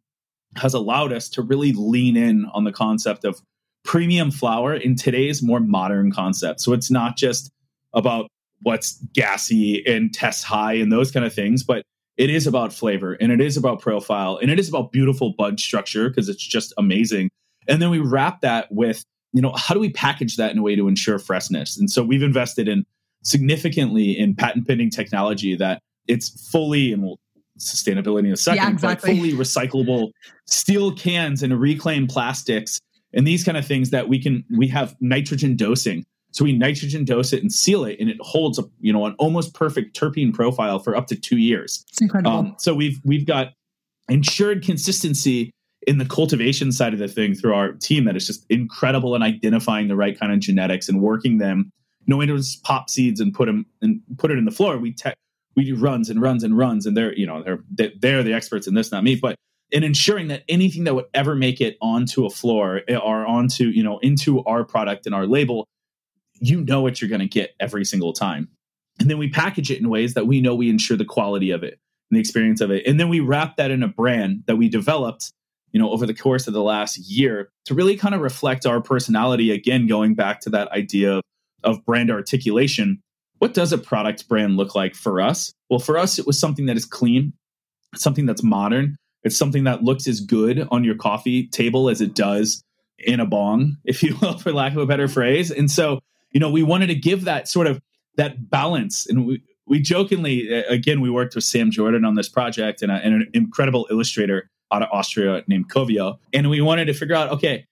has 0.55 0.73
allowed 0.73 1.11
us 1.11 1.27
to 1.29 1.41
really 1.41 1.73
lean 1.73 2.15
in 2.15 2.45
on 2.53 2.63
the 2.63 2.71
concept 2.71 3.25
of 3.25 3.41
premium 3.83 4.31
flour 4.31 4.73
in 4.73 4.95
today's 4.95 5.43
more 5.43 5.59
modern 5.59 6.11
concept. 6.11 6.61
So 6.61 6.73
it's 6.73 6.89
not 6.89 7.17
just 7.17 7.51
about 7.93 8.27
what's 8.61 8.93
gassy 9.13 9.85
and 9.85 10.13
test 10.13 10.43
high 10.43 10.73
and 10.73 10.91
those 10.91 11.11
kind 11.11 11.25
of 11.25 11.33
things, 11.33 11.63
but 11.63 11.83
it 12.17 12.29
is 12.29 12.47
about 12.47 12.73
flavor 12.73 13.13
and 13.13 13.31
it 13.31 13.41
is 13.41 13.57
about 13.57 13.81
profile 13.81 14.37
and 14.41 14.49
it 14.49 14.59
is 14.59 14.69
about 14.69 14.91
beautiful 14.91 15.33
bud 15.37 15.59
structure 15.59 16.09
because 16.09 16.29
it's 16.29 16.45
just 16.45 16.73
amazing. 16.77 17.29
And 17.67 17.81
then 17.81 17.89
we 17.89 17.99
wrap 17.99 18.41
that 18.41 18.71
with, 18.71 19.03
you 19.33 19.41
know, 19.41 19.53
how 19.55 19.73
do 19.73 19.79
we 19.79 19.89
package 19.89 20.37
that 20.37 20.51
in 20.51 20.59
a 20.59 20.61
way 20.61 20.75
to 20.75 20.87
ensure 20.87 21.19
freshness? 21.19 21.77
And 21.77 21.89
so 21.89 22.03
we've 22.03 22.23
invested 22.23 22.67
in 22.67 22.85
significantly 23.23 24.17
in 24.17 24.35
patent 24.35 24.67
pending 24.67 24.91
technology 24.91 25.55
that 25.55 25.81
it's 26.07 26.49
fully 26.51 26.93
and 26.93 27.03
we'll 27.03 27.19
sustainability 27.59 28.27
in 28.27 28.33
a 28.33 28.37
second, 28.37 28.63
yeah, 28.63 28.69
exactly. 28.69 29.11
but 29.11 29.17
fully 29.17 29.31
recyclable 29.33 30.11
steel 30.45 30.93
cans 30.93 31.41
and 31.41 31.57
reclaimed 31.59 32.09
plastics 32.09 32.79
and 33.13 33.25
these 33.25 33.43
kind 33.43 33.57
of 33.57 33.65
things 33.65 33.91
that 33.91 34.09
we 34.09 34.21
can 34.21 34.43
we 34.55 34.67
have 34.67 34.95
nitrogen 34.99 35.55
dosing 35.55 36.05
so 36.35 36.43
we 36.43 36.51
nitrogen 36.51 37.05
dose 37.05 37.31
it 37.31 37.41
and 37.41 37.51
seal 37.51 37.85
it, 37.85 37.97
and 37.97 38.09
it 38.09 38.17
holds 38.19 38.59
a 38.59 38.63
you 38.81 38.91
know 38.91 39.05
an 39.05 39.15
almost 39.19 39.53
perfect 39.53 39.97
terpene 39.97 40.33
profile 40.33 40.79
for 40.79 40.93
up 40.93 41.07
to 41.07 41.15
two 41.15 41.37
years. 41.37 41.85
It's 41.87 42.01
incredible. 42.01 42.37
Um, 42.37 42.55
so 42.59 42.75
we've 42.75 42.99
we've 43.05 43.25
got 43.25 43.53
ensured 44.09 44.61
consistency 44.61 45.49
in 45.87 45.97
the 45.97 46.03
cultivation 46.03 46.73
side 46.73 46.91
of 46.91 46.99
the 46.99 47.07
thing 47.07 47.35
through 47.35 47.53
our 47.53 47.71
team 47.71 48.03
that 48.03 48.17
is 48.17 48.27
just 48.27 48.45
incredible 48.49 49.15
in 49.15 49.23
identifying 49.23 49.87
the 49.87 49.95
right 49.95 50.19
kind 50.19 50.33
of 50.33 50.39
genetics 50.39 50.89
and 50.89 51.01
working 51.01 51.37
them. 51.37 51.71
Knowing 52.05 52.27
to 52.27 52.35
just 52.35 52.61
pop 52.63 52.89
seeds 52.89 53.21
and 53.21 53.33
put 53.33 53.45
them 53.45 53.65
and 53.81 54.01
put 54.17 54.29
it 54.29 54.37
in 54.37 54.43
the 54.43 54.51
floor. 54.51 54.77
We 54.77 54.91
te- 54.91 55.13
we 55.55 55.63
do 55.63 55.77
runs 55.77 56.09
and 56.09 56.21
runs 56.21 56.43
and 56.43 56.57
runs, 56.57 56.85
and 56.85 56.97
they're 56.97 57.15
you 57.15 57.25
know 57.25 57.43
they're 57.43 57.93
they're 57.97 58.23
the 58.23 58.33
experts 58.33 58.67
in 58.67 58.73
this, 58.73 58.91
not 58.91 59.05
me. 59.05 59.15
But 59.15 59.37
in 59.71 59.85
ensuring 59.85 60.27
that 60.27 60.43
anything 60.49 60.83
that 60.83 60.95
would 60.95 61.05
ever 61.13 61.33
make 61.33 61.61
it 61.61 61.77
onto 61.81 62.25
a 62.25 62.29
floor 62.29 62.81
eh, 62.89 62.97
or 62.97 63.25
onto 63.25 63.67
you 63.67 63.83
know 63.83 63.99
into 63.99 64.43
our 64.43 64.65
product 64.65 65.05
and 65.05 65.15
our 65.15 65.25
label 65.25 65.65
you 66.39 66.61
know 66.61 66.81
what 66.81 67.01
you're 67.01 67.09
going 67.09 67.21
to 67.21 67.27
get 67.27 67.55
every 67.59 67.85
single 67.85 68.13
time. 68.13 68.49
And 68.99 69.09
then 69.09 69.17
we 69.17 69.29
package 69.29 69.71
it 69.71 69.79
in 69.79 69.89
ways 69.89 70.13
that 70.13 70.27
we 70.27 70.41
know 70.41 70.55
we 70.55 70.69
ensure 70.69 70.97
the 70.97 71.05
quality 71.05 71.51
of 71.51 71.63
it 71.63 71.79
and 72.09 72.17
the 72.17 72.19
experience 72.19 72.61
of 72.61 72.71
it. 72.71 72.85
And 72.85 72.99
then 72.99 73.09
we 73.09 73.19
wrap 73.19 73.57
that 73.57 73.71
in 73.71 73.83
a 73.83 73.87
brand 73.87 74.43
that 74.47 74.55
we 74.55 74.69
developed, 74.69 75.31
you 75.71 75.79
know, 75.79 75.91
over 75.91 76.05
the 76.05 76.13
course 76.13 76.47
of 76.47 76.53
the 76.53 76.63
last 76.63 76.97
year 76.97 77.49
to 77.65 77.73
really 77.73 77.97
kind 77.97 78.15
of 78.15 78.21
reflect 78.21 78.65
our 78.65 78.81
personality. 78.81 79.51
Again, 79.51 79.87
going 79.87 80.15
back 80.15 80.39
to 80.41 80.49
that 80.51 80.71
idea 80.71 81.17
of, 81.17 81.23
of 81.63 81.85
brand 81.85 82.11
articulation. 82.11 83.01
What 83.39 83.53
does 83.53 83.73
a 83.73 83.77
product 83.77 84.29
brand 84.29 84.55
look 84.55 84.75
like 84.75 84.95
for 84.95 85.19
us? 85.19 85.51
Well, 85.69 85.79
for 85.79 85.97
us, 85.97 86.17
it 86.17 86.25
was 86.25 86.39
something 86.39 86.67
that 86.67 86.77
is 86.77 86.85
clean, 86.85 87.33
something 87.95 88.25
that's 88.25 88.43
modern. 88.43 88.95
It's 89.23 89.37
something 89.37 89.65
that 89.65 89.83
looks 89.83 90.07
as 90.07 90.21
good 90.21 90.67
on 90.71 90.83
your 90.83 90.95
coffee 90.95 91.47
table 91.47 91.89
as 91.89 91.99
it 91.99 92.13
does 92.13 92.63
in 92.97 93.19
a 93.19 93.25
bong, 93.25 93.77
if 93.83 94.03
you 94.03 94.15
will, 94.21 94.37
for 94.37 94.53
lack 94.53 94.71
of 94.71 94.77
a 94.77 94.85
better 94.85 95.07
phrase. 95.07 95.51
And 95.51 95.69
so 95.69 95.99
you 96.35 96.39
know, 96.41 96.49
we 96.49 96.63
wanted 96.63 96.87
to 96.87 96.95
give 96.95 97.23
that 97.23 97.47
sort 97.47 97.65
of 97.65 97.81
that 98.17 98.49
balance. 98.49 99.07
And 99.07 99.25
we, 99.25 99.41
we 99.67 99.79
jokingly, 99.79 100.49
again, 100.49 100.99
we 100.99 101.09
worked 101.09 101.33
with 101.33 101.45
Sam 101.45 101.71
Jordan 101.71 102.03
on 102.03 102.15
this 102.15 102.27
project 102.27 102.81
and, 102.81 102.91
a, 102.91 102.95
and 102.95 103.13
an 103.13 103.29
incredible 103.33 103.87
illustrator 103.89 104.49
out 104.71 104.83
of 104.83 104.89
Austria 104.91 105.43
named 105.47 105.71
Kovio. 105.71 106.17
And 106.33 106.49
we 106.49 106.59
wanted 106.59 106.85
to 106.85 106.93
figure 106.93 107.15
out, 107.15 107.29
okay, 107.31 107.65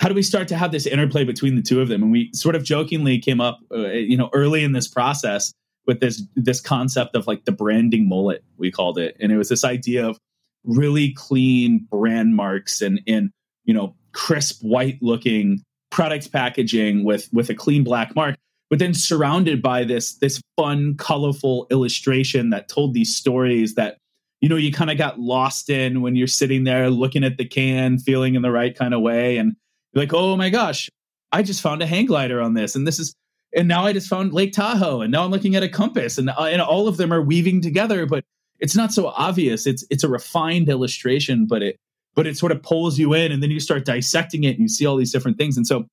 how 0.00 0.08
do 0.08 0.14
we 0.14 0.22
start 0.24 0.48
to 0.48 0.56
have 0.56 0.72
this 0.72 0.84
interplay 0.84 1.22
between 1.22 1.54
the 1.54 1.62
two 1.62 1.80
of 1.80 1.86
them? 1.86 2.02
And 2.02 2.10
we 2.10 2.30
sort 2.34 2.56
of 2.56 2.64
jokingly 2.64 3.20
came 3.20 3.40
up, 3.40 3.60
uh, 3.72 3.86
you 3.90 4.16
know, 4.16 4.30
early 4.32 4.64
in 4.64 4.72
this 4.72 4.88
process 4.88 5.52
with 5.86 6.00
this 6.00 6.22
this 6.34 6.60
concept 6.60 7.14
of 7.14 7.28
like 7.28 7.44
the 7.44 7.52
branding 7.52 8.08
mullet, 8.08 8.42
we 8.56 8.72
called 8.72 8.98
it, 8.98 9.16
and 9.20 9.30
it 9.30 9.36
was 9.36 9.48
this 9.48 9.64
idea 9.64 10.06
of 10.06 10.18
really 10.64 11.12
clean 11.12 11.86
brand 11.90 12.34
marks 12.36 12.80
and 12.80 13.00
and 13.06 13.30
you 13.64 13.74
know 13.74 13.94
crisp 14.12 14.60
white 14.62 14.98
looking 15.02 15.62
product 15.92 16.32
packaging 16.32 17.04
with 17.04 17.28
with 17.32 17.48
a 17.50 17.54
clean 17.54 17.84
black 17.84 18.16
mark 18.16 18.36
but 18.70 18.78
then 18.78 18.94
surrounded 18.94 19.62
by 19.62 19.84
this 19.84 20.14
this 20.14 20.40
fun 20.56 20.96
colorful 20.96 21.66
illustration 21.70 22.50
that 22.50 22.68
told 22.68 22.94
these 22.94 23.14
stories 23.14 23.74
that 23.74 23.98
you 24.40 24.48
know 24.48 24.56
you 24.56 24.72
kind 24.72 24.90
of 24.90 24.98
got 24.98 25.20
lost 25.20 25.70
in 25.70 26.00
when 26.00 26.16
you're 26.16 26.26
sitting 26.26 26.64
there 26.64 26.90
looking 26.90 27.22
at 27.22 27.36
the 27.36 27.44
can 27.44 27.98
feeling 27.98 28.34
in 28.34 28.42
the 28.42 28.50
right 28.50 28.76
kind 28.76 28.94
of 28.94 29.00
way 29.02 29.36
and 29.36 29.54
you're 29.92 30.02
like 30.02 30.14
oh 30.14 30.36
my 30.36 30.50
gosh 30.50 30.88
i 31.30 31.42
just 31.42 31.60
found 31.60 31.82
a 31.82 31.86
hang 31.86 32.06
glider 32.06 32.40
on 32.40 32.54
this 32.54 32.74
and 32.74 32.86
this 32.86 32.98
is 32.98 33.14
and 33.54 33.68
now 33.68 33.84
i 33.84 33.92
just 33.92 34.08
found 34.08 34.32
lake 34.32 34.52
tahoe 34.52 35.02
and 35.02 35.12
now 35.12 35.24
i'm 35.24 35.30
looking 35.30 35.54
at 35.54 35.62
a 35.62 35.68
compass 35.68 36.18
and, 36.18 36.30
uh, 36.30 36.44
and 36.44 36.60
all 36.62 36.88
of 36.88 36.96
them 36.96 37.12
are 37.12 37.22
weaving 37.22 37.60
together 37.60 38.06
but 38.06 38.24
it's 38.62 38.76
not 38.76 38.92
so 38.92 39.08
obvious. 39.08 39.66
It's 39.66 39.84
it's 39.90 40.04
a 40.04 40.08
refined 40.08 40.70
illustration 40.70 41.46
but 41.46 41.62
it 41.62 41.76
but 42.14 42.26
it 42.26 42.36
sort 42.36 42.52
of 42.52 42.62
pulls 42.62 42.98
you 42.98 43.14
in 43.14 43.32
and 43.32 43.42
then 43.42 43.50
you 43.50 43.60
start 43.60 43.84
dissecting 43.84 44.44
it 44.44 44.50
and 44.50 44.60
you 44.60 44.68
see 44.68 44.86
all 44.86 44.96
these 44.96 45.12
different 45.12 45.38
things. 45.38 45.56
And 45.56 45.66
so, 45.66 45.86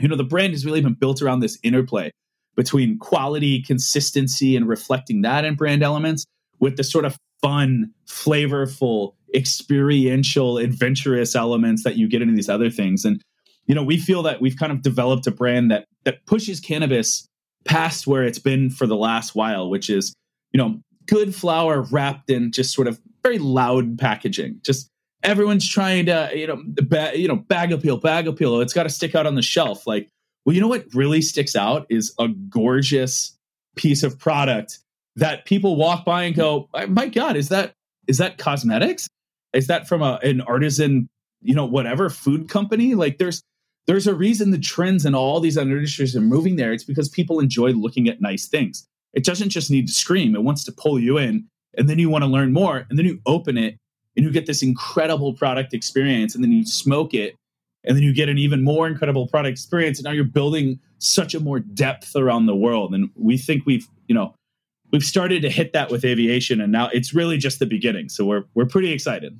you 0.00 0.08
know, 0.08 0.16
the 0.16 0.24
brand 0.24 0.52
has 0.52 0.64
really 0.64 0.80
been 0.80 0.94
built 0.94 1.22
around 1.22 1.40
this 1.40 1.58
interplay 1.62 2.10
between 2.56 2.98
quality, 2.98 3.62
consistency, 3.62 4.56
and 4.56 4.68
reflecting 4.68 5.22
that 5.22 5.44
in 5.44 5.54
brand 5.54 5.82
elements 5.82 6.24
with 6.60 6.76
the 6.76 6.84
sort 6.84 7.04
of 7.04 7.16
fun, 7.42 7.92
flavorful, 8.06 9.14
experiential, 9.34 10.58
adventurous 10.58 11.34
elements 11.34 11.82
that 11.84 11.96
you 11.96 12.08
get 12.08 12.22
into 12.22 12.34
these 12.34 12.48
other 12.48 12.70
things. 12.70 13.04
And, 13.04 13.20
you 13.66 13.74
know, 13.74 13.82
we 13.82 13.98
feel 13.98 14.22
that 14.22 14.40
we've 14.40 14.56
kind 14.56 14.70
of 14.70 14.82
developed 14.82 15.26
a 15.26 15.30
brand 15.30 15.70
that 15.70 15.84
that 16.04 16.24
pushes 16.26 16.60
cannabis 16.60 17.26
past 17.64 18.06
where 18.06 18.24
it's 18.24 18.38
been 18.38 18.70
for 18.70 18.86
the 18.86 18.96
last 18.96 19.34
while, 19.34 19.68
which 19.68 19.90
is, 19.90 20.14
you 20.52 20.58
know, 20.58 20.80
good 21.06 21.34
flower 21.34 21.82
wrapped 21.82 22.30
in 22.30 22.52
just 22.52 22.72
sort 22.74 22.86
of 22.86 23.00
very 23.22 23.38
loud 23.38 23.98
packaging. 23.98 24.60
Just 24.64 24.88
everyone's 25.24 25.68
trying 25.68 26.06
to 26.06 26.30
you 26.34 26.46
know 26.46 26.62
ba- 26.66 27.12
you 27.14 27.26
know 27.26 27.36
bag 27.36 27.72
appeal 27.72 27.96
bag 27.96 28.28
appeal. 28.28 28.54
Oh, 28.54 28.60
it's 28.60 28.72
got 28.72 28.84
to 28.84 28.90
stick 28.90 29.14
out 29.14 29.26
on 29.26 29.34
the 29.34 29.42
shelf. 29.42 29.86
Like 29.86 30.08
well 30.44 30.54
you 30.54 30.60
know 30.60 30.68
what 30.68 30.84
really 30.94 31.22
sticks 31.22 31.56
out 31.56 31.86
is 31.88 32.14
a 32.18 32.28
gorgeous 32.28 33.36
piece 33.74 34.02
of 34.02 34.18
product 34.18 34.78
that 35.16 35.44
people 35.44 35.76
walk 35.76 36.04
by 36.04 36.24
and 36.24 36.36
go 36.36 36.68
my 36.88 37.08
god 37.08 37.36
is 37.36 37.48
that 37.48 37.72
is 38.06 38.18
that 38.18 38.38
cosmetics? 38.38 39.08
Is 39.52 39.66
that 39.68 39.88
from 39.88 40.02
a, 40.02 40.20
an 40.22 40.42
artisan 40.42 41.08
you 41.42 41.54
know 41.54 41.64
whatever 41.64 42.08
food 42.10 42.48
company? 42.48 42.94
Like 42.94 43.18
there's 43.18 43.42
there's 43.86 44.06
a 44.06 44.14
reason 44.14 44.50
the 44.50 44.58
trends 44.58 45.04
and 45.04 45.16
all 45.16 45.40
these 45.40 45.58
other 45.58 45.70
industries 45.70 46.16
are 46.16 46.20
moving 46.20 46.56
there. 46.56 46.72
It's 46.72 46.84
because 46.84 47.08
people 47.08 47.40
enjoy 47.40 47.72
looking 47.72 48.08
at 48.08 48.20
nice 48.20 48.46
things. 48.46 48.86
It 49.12 49.24
doesn't 49.24 49.50
just 49.50 49.70
need 49.70 49.86
to 49.88 49.92
scream. 49.92 50.34
It 50.34 50.42
wants 50.42 50.64
to 50.64 50.72
pull 50.72 50.98
you 50.98 51.18
in 51.18 51.46
and 51.76 51.88
then 51.88 51.98
you 51.98 52.08
want 52.08 52.24
to 52.24 52.30
learn 52.30 52.52
more 52.52 52.86
and 52.88 52.98
then 52.98 53.06
you 53.06 53.20
open 53.26 53.58
it 53.58 53.76
and 54.16 54.24
you 54.24 54.30
get 54.30 54.46
this 54.46 54.62
incredible 54.62 55.32
product 55.34 55.74
experience 55.74 56.34
and 56.34 56.42
then 56.42 56.52
you 56.52 56.64
smoke 56.64 57.14
it 57.14 57.36
and 57.84 57.96
then 57.96 58.02
you 58.02 58.14
get 58.14 58.28
an 58.28 58.38
even 58.38 58.62
more 58.62 58.86
incredible 58.86 59.26
product 59.26 59.52
experience 59.52 59.98
and 59.98 60.04
now 60.04 60.10
you're 60.10 60.24
building 60.24 60.78
such 60.98 61.34
a 61.34 61.40
more 61.40 61.60
depth 61.60 62.16
around 62.16 62.46
the 62.46 62.56
world 62.56 62.94
and 62.94 63.10
we 63.14 63.36
think 63.36 63.66
we've 63.66 63.86
you 64.08 64.14
know 64.14 64.34
we've 64.92 65.04
started 65.04 65.42
to 65.42 65.50
hit 65.50 65.72
that 65.72 65.90
with 65.90 66.04
aviation 66.04 66.60
and 66.60 66.72
now 66.72 66.88
it's 66.92 67.12
really 67.14 67.36
just 67.36 67.58
the 67.58 67.66
beginning 67.66 68.08
so 68.08 68.24
we're 68.24 68.44
we're 68.54 68.66
pretty 68.66 68.92
excited 68.92 69.38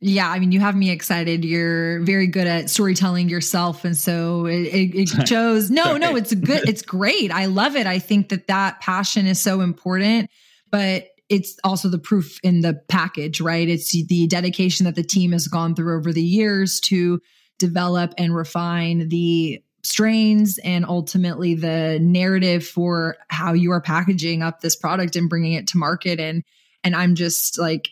Yeah, 0.00 0.28
I 0.28 0.38
mean, 0.38 0.52
you 0.52 0.60
have 0.60 0.76
me 0.76 0.90
excited. 0.90 1.46
You're 1.46 2.00
very 2.00 2.26
good 2.26 2.46
at 2.46 2.68
storytelling 2.68 3.30
yourself, 3.30 3.86
and 3.86 3.96
so 3.96 4.44
it, 4.44 4.66
it, 4.66 4.94
it 4.94 5.08
shows. 5.28 5.70
No, 5.70 5.96
no, 5.96 6.14
it's 6.14 6.34
good. 6.34 6.68
It's 6.68 6.82
great. 6.82 7.30
I 7.32 7.46
love 7.46 7.74
it. 7.74 7.86
I 7.86 8.00
think 8.00 8.28
that 8.28 8.46
that 8.48 8.80
passion 8.80 9.26
is 9.26 9.40
so 9.40 9.62
important, 9.62 10.28
but 10.70 11.06
it's 11.34 11.58
also 11.64 11.88
the 11.88 11.98
proof 11.98 12.38
in 12.44 12.60
the 12.60 12.74
package, 12.86 13.40
right? 13.40 13.68
It's 13.68 13.90
the 13.90 14.26
dedication 14.28 14.84
that 14.84 14.94
the 14.94 15.02
team 15.02 15.32
has 15.32 15.48
gone 15.48 15.74
through 15.74 15.98
over 15.98 16.12
the 16.12 16.22
years 16.22 16.78
to 16.82 17.20
develop 17.58 18.14
and 18.16 18.36
refine 18.36 19.08
the 19.08 19.60
strains 19.82 20.58
and 20.58 20.86
ultimately 20.86 21.56
the 21.56 21.98
narrative 22.00 22.64
for 22.64 23.16
how 23.30 23.52
you 23.52 23.72
are 23.72 23.80
packaging 23.80 24.42
up 24.44 24.60
this 24.60 24.76
product 24.76 25.16
and 25.16 25.28
bringing 25.28 25.54
it 25.54 25.66
to 25.68 25.76
market 25.76 26.20
and 26.20 26.44
and 26.84 26.94
I'm 26.94 27.16
just 27.16 27.58
like 27.58 27.88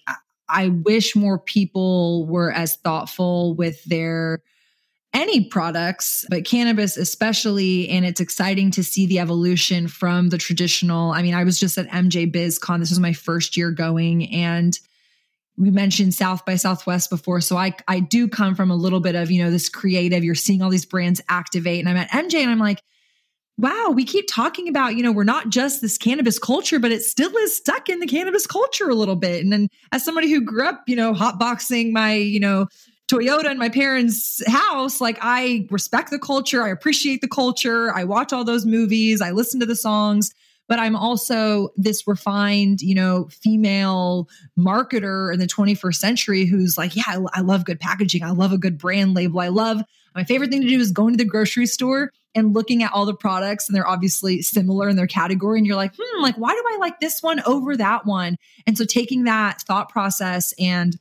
I 0.48 0.68
wish 0.68 1.16
more 1.16 1.38
people 1.38 2.26
were 2.26 2.52
as 2.52 2.76
thoughtful 2.76 3.54
with 3.54 3.82
their 3.84 4.42
any 5.14 5.44
products, 5.44 6.24
but 6.30 6.44
cannabis 6.44 6.96
especially. 6.96 7.88
And 7.88 8.04
it's 8.04 8.20
exciting 8.20 8.70
to 8.72 8.84
see 8.84 9.06
the 9.06 9.18
evolution 9.18 9.88
from 9.88 10.30
the 10.30 10.38
traditional. 10.38 11.12
I 11.12 11.22
mean, 11.22 11.34
I 11.34 11.44
was 11.44 11.60
just 11.60 11.78
at 11.78 11.88
MJ 11.88 12.30
BizCon. 12.30 12.80
This 12.80 12.90
was 12.90 13.00
my 13.00 13.12
first 13.12 13.56
year 13.56 13.70
going, 13.70 14.32
and 14.32 14.78
we 15.58 15.70
mentioned 15.70 16.14
South 16.14 16.44
by 16.44 16.56
Southwest 16.56 17.10
before. 17.10 17.40
So 17.40 17.56
I 17.56 17.74
I 17.88 18.00
do 18.00 18.26
come 18.26 18.54
from 18.54 18.70
a 18.70 18.76
little 18.76 19.00
bit 19.00 19.14
of, 19.14 19.30
you 19.30 19.42
know, 19.42 19.50
this 19.50 19.68
creative. 19.68 20.24
You're 20.24 20.34
seeing 20.34 20.62
all 20.62 20.70
these 20.70 20.86
brands 20.86 21.20
activate. 21.28 21.80
And 21.80 21.88
I'm 21.88 21.96
at 21.96 22.10
MJ 22.10 22.36
and 22.40 22.50
I'm 22.50 22.58
like, 22.58 22.82
wow, 23.58 23.92
we 23.94 24.04
keep 24.04 24.26
talking 24.28 24.66
about, 24.66 24.96
you 24.96 25.02
know, 25.02 25.12
we're 25.12 25.24
not 25.24 25.50
just 25.50 25.82
this 25.82 25.98
cannabis 25.98 26.38
culture, 26.38 26.78
but 26.78 26.90
it 26.90 27.02
still 27.02 27.36
is 27.36 27.54
stuck 27.54 27.88
in 27.88 28.00
the 28.00 28.06
cannabis 28.06 28.46
culture 28.46 28.88
a 28.88 28.94
little 28.94 29.14
bit. 29.14 29.42
And 29.42 29.52
then 29.52 29.68
as 29.92 30.04
somebody 30.04 30.30
who 30.30 30.40
grew 30.40 30.66
up, 30.66 30.82
you 30.86 30.96
know, 30.96 31.12
hotboxing 31.12 31.92
my, 31.92 32.14
you 32.14 32.40
know, 32.40 32.66
Toyota 33.12 33.50
in 33.50 33.58
my 33.58 33.68
parents' 33.68 34.42
house, 34.48 34.98
like 35.00 35.18
I 35.20 35.66
respect 35.70 36.10
the 36.10 36.18
culture, 36.18 36.62
I 36.62 36.70
appreciate 36.70 37.20
the 37.20 37.28
culture, 37.28 37.94
I 37.94 38.04
watch 38.04 38.32
all 38.32 38.42
those 38.42 38.64
movies, 38.64 39.20
I 39.20 39.32
listen 39.32 39.60
to 39.60 39.66
the 39.66 39.76
songs, 39.76 40.32
but 40.66 40.78
I'm 40.78 40.96
also 40.96 41.68
this 41.76 42.08
refined, 42.08 42.80
you 42.80 42.94
know, 42.94 43.28
female 43.30 44.30
marketer 44.58 45.30
in 45.30 45.40
the 45.40 45.46
21st 45.46 45.96
century 45.96 46.46
who's 46.46 46.78
like, 46.78 46.96
yeah, 46.96 47.02
I, 47.06 47.18
I 47.34 47.40
love 47.42 47.66
good 47.66 47.80
packaging, 47.80 48.22
I 48.22 48.30
love 48.30 48.52
a 48.52 48.58
good 48.58 48.78
brand 48.78 49.12
label, 49.12 49.40
I 49.40 49.48
love 49.48 49.82
my 50.14 50.24
favorite 50.24 50.50
thing 50.50 50.62
to 50.62 50.68
do 50.68 50.80
is 50.80 50.90
going 50.90 51.12
to 51.12 51.18
the 51.22 51.28
grocery 51.28 51.66
store 51.66 52.12
and 52.34 52.54
looking 52.54 52.82
at 52.82 52.92
all 52.94 53.04
the 53.04 53.14
products 53.14 53.68
and 53.68 53.76
they're 53.76 53.86
obviously 53.86 54.40
similar 54.40 54.88
in 54.88 54.96
their 54.96 55.06
category 55.06 55.58
and 55.58 55.66
you're 55.66 55.76
like 55.76 55.92
hmm 55.98 56.22
like 56.22 56.36
why 56.36 56.52
do 56.52 56.62
i 56.66 56.76
like 56.78 57.00
this 57.00 57.22
one 57.22 57.40
over 57.44 57.76
that 57.76 58.06
one? 58.06 58.36
And 58.66 58.76
so 58.76 58.84
taking 58.84 59.24
that 59.24 59.60
thought 59.62 59.88
process 59.88 60.54
and 60.58 60.98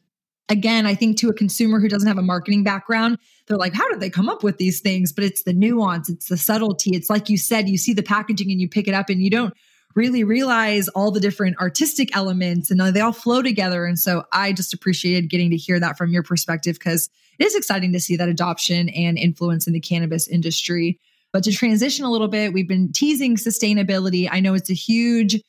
again, 0.51 0.85
I 0.85 0.95
think 0.95 1.17
to 1.17 1.29
a 1.29 1.33
consumer 1.33 1.79
who 1.79 1.87
doesn't 1.87 2.07
have 2.07 2.17
a 2.17 2.21
marketing 2.21 2.63
background, 2.63 3.17
they're 3.47 3.57
like, 3.57 3.73
how 3.73 3.89
did 3.89 4.01
they 4.01 4.09
come 4.09 4.27
up 4.27 4.43
with 4.43 4.57
these 4.57 4.81
things? 4.81 5.13
But 5.13 5.23
it's 5.23 5.43
the 5.43 5.53
nuance, 5.53 6.09
it's 6.09 6.27
the 6.27 6.37
subtlety. 6.37 6.91
It's 6.91 7.09
like 7.09 7.29
you 7.29 7.37
said, 7.37 7.69
you 7.69 7.77
see 7.77 7.93
the 7.93 8.03
packaging 8.03 8.51
and 8.51 8.59
you 8.59 8.67
pick 8.67 8.87
it 8.87 8.93
up 8.93 9.09
and 9.09 9.21
you 9.21 9.29
don't 9.29 9.53
really 9.95 10.23
realize 10.23 10.89
all 10.89 11.11
the 11.11 11.19
different 11.19 11.57
artistic 11.59 12.15
elements 12.15 12.69
and 12.69 12.81
uh, 12.81 12.91
they 12.91 12.99
all 12.99 13.13
flow 13.13 13.41
together. 13.41 13.85
And 13.85 13.97
so 13.97 14.25
I 14.31 14.51
just 14.51 14.73
appreciated 14.73 15.29
getting 15.29 15.51
to 15.51 15.57
hear 15.57 15.79
that 15.79 15.97
from 15.97 16.11
your 16.11 16.23
perspective 16.23 16.77
because 16.77 17.09
it 17.39 17.45
is 17.45 17.55
exciting 17.55 17.93
to 17.93 17.99
see 17.99 18.17
that 18.17 18.29
adoption 18.29 18.89
and 18.89 19.17
influence 19.17 19.67
in 19.67 19.73
the 19.73 19.79
cannabis 19.79 20.27
industry. 20.27 20.99
But 21.31 21.43
to 21.45 21.53
transition 21.53 22.03
a 22.03 22.11
little 22.11 22.27
bit, 22.27 22.51
we've 22.51 22.67
been 22.67 22.91
teasing 22.91 23.37
sustainability. 23.37 24.27
I 24.29 24.41
know 24.41 24.53
it's 24.53 24.69
a 24.69 24.73
huge 24.73 25.41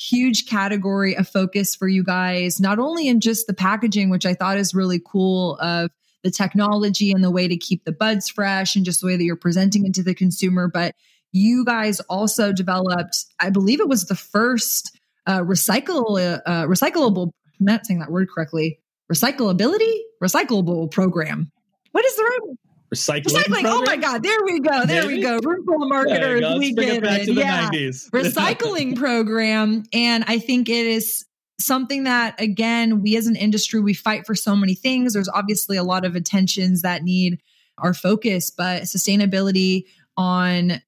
huge 0.00 0.46
category 0.46 1.14
of 1.14 1.28
focus 1.28 1.74
for 1.74 1.86
you 1.86 2.02
guys, 2.02 2.58
not 2.58 2.78
only 2.78 3.06
in 3.06 3.20
just 3.20 3.46
the 3.46 3.52
packaging, 3.52 4.08
which 4.08 4.24
I 4.24 4.32
thought 4.32 4.56
is 4.56 4.74
really 4.74 5.00
cool 5.04 5.58
of 5.58 5.90
the 6.22 6.30
technology 6.30 7.12
and 7.12 7.22
the 7.22 7.30
way 7.30 7.46
to 7.48 7.56
keep 7.56 7.84
the 7.84 7.92
buds 7.92 8.28
fresh 8.28 8.76
and 8.76 8.84
just 8.84 9.02
the 9.02 9.06
way 9.06 9.16
that 9.16 9.24
you're 9.24 9.36
presenting 9.36 9.86
it 9.86 9.94
to 9.94 10.02
the 10.02 10.14
consumer, 10.14 10.68
but 10.68 10.94
you 11.32 11.64
guys 11.64 12.00
also 12.00 12.52
developed, 12.52 13.26
I 13.40 13.50
believe 13.50 13.80
it 13.80 13.88
was 13.88 14.06
the 14.06 14.16
first 14.16 14.98
uh, 15.26 15.40
recycle 15.40 16.18
uh, 16.18 16.64
recyclable. 16.66 17.30
I'm 17.60 17.66
not 17.66 17.84
saying 17.84 18.00
that 18.00 18.10
word 18.10 18.28
correctly. 18.30 18.80
Recyclability, 19.12 20.00
recyclable 20.22 20.90
program. 20.90 21.50
What 21.92 22.04
is 22.06 22.16
the 22.16 22.22
right? 22.22 22.56
Recycling. 22.94 23.24
Recycling. 23.24 23.62
Oh 23.64 23.82
my 23.86 23.96
God. 23.96 24.22
There 24.22 24.38
we 24.44 24.60
go. 24.60 24.84
There 24.84 25.02
Maybe? 25.02 25.16
we 25.16 25.22
go. 25.22 25.38
Room 25.42 25.64
full 25.64 25.82
of 25.82 25.88
marketers. 25.88 26.42
We 26.58 26.72
get 26.72 27.04
it. 27.04 27.28
it. 27.28 27.34
yeah. 27.34 27.70
recycling 27.70 28.96
program. 28.96 29.84
And 29.92 30.24
I 30.26 30.38
think 30.38 30.68
it 30.68 30.86
is 30.86 31.24
something 31.58 32.04
that, 32.04 32.40
again, 32.40 33.02
we 33.02 33.16
as 33.16 33.26
an 33.26 33.36
industry, 33.36 33.80
we 33.80 33.94
fight 33.94 34.26
for 34.26 34.34
so 34.34 34.56
many 34.56 34.74
things. 34.74 35.12
There's 35.12 35.28
obviously 35.28 35.76
a 35.76 35.84
lot 35.84 36.04
of 36.04 36.16
attentions 36.16 36.82
that 36.82 37.02
need 37.02 37.40
our 37.78 37.94
focus, 37.94 38.50
but 38.50 38.82
sustainability 38.82 39.84
on 40.16 40.82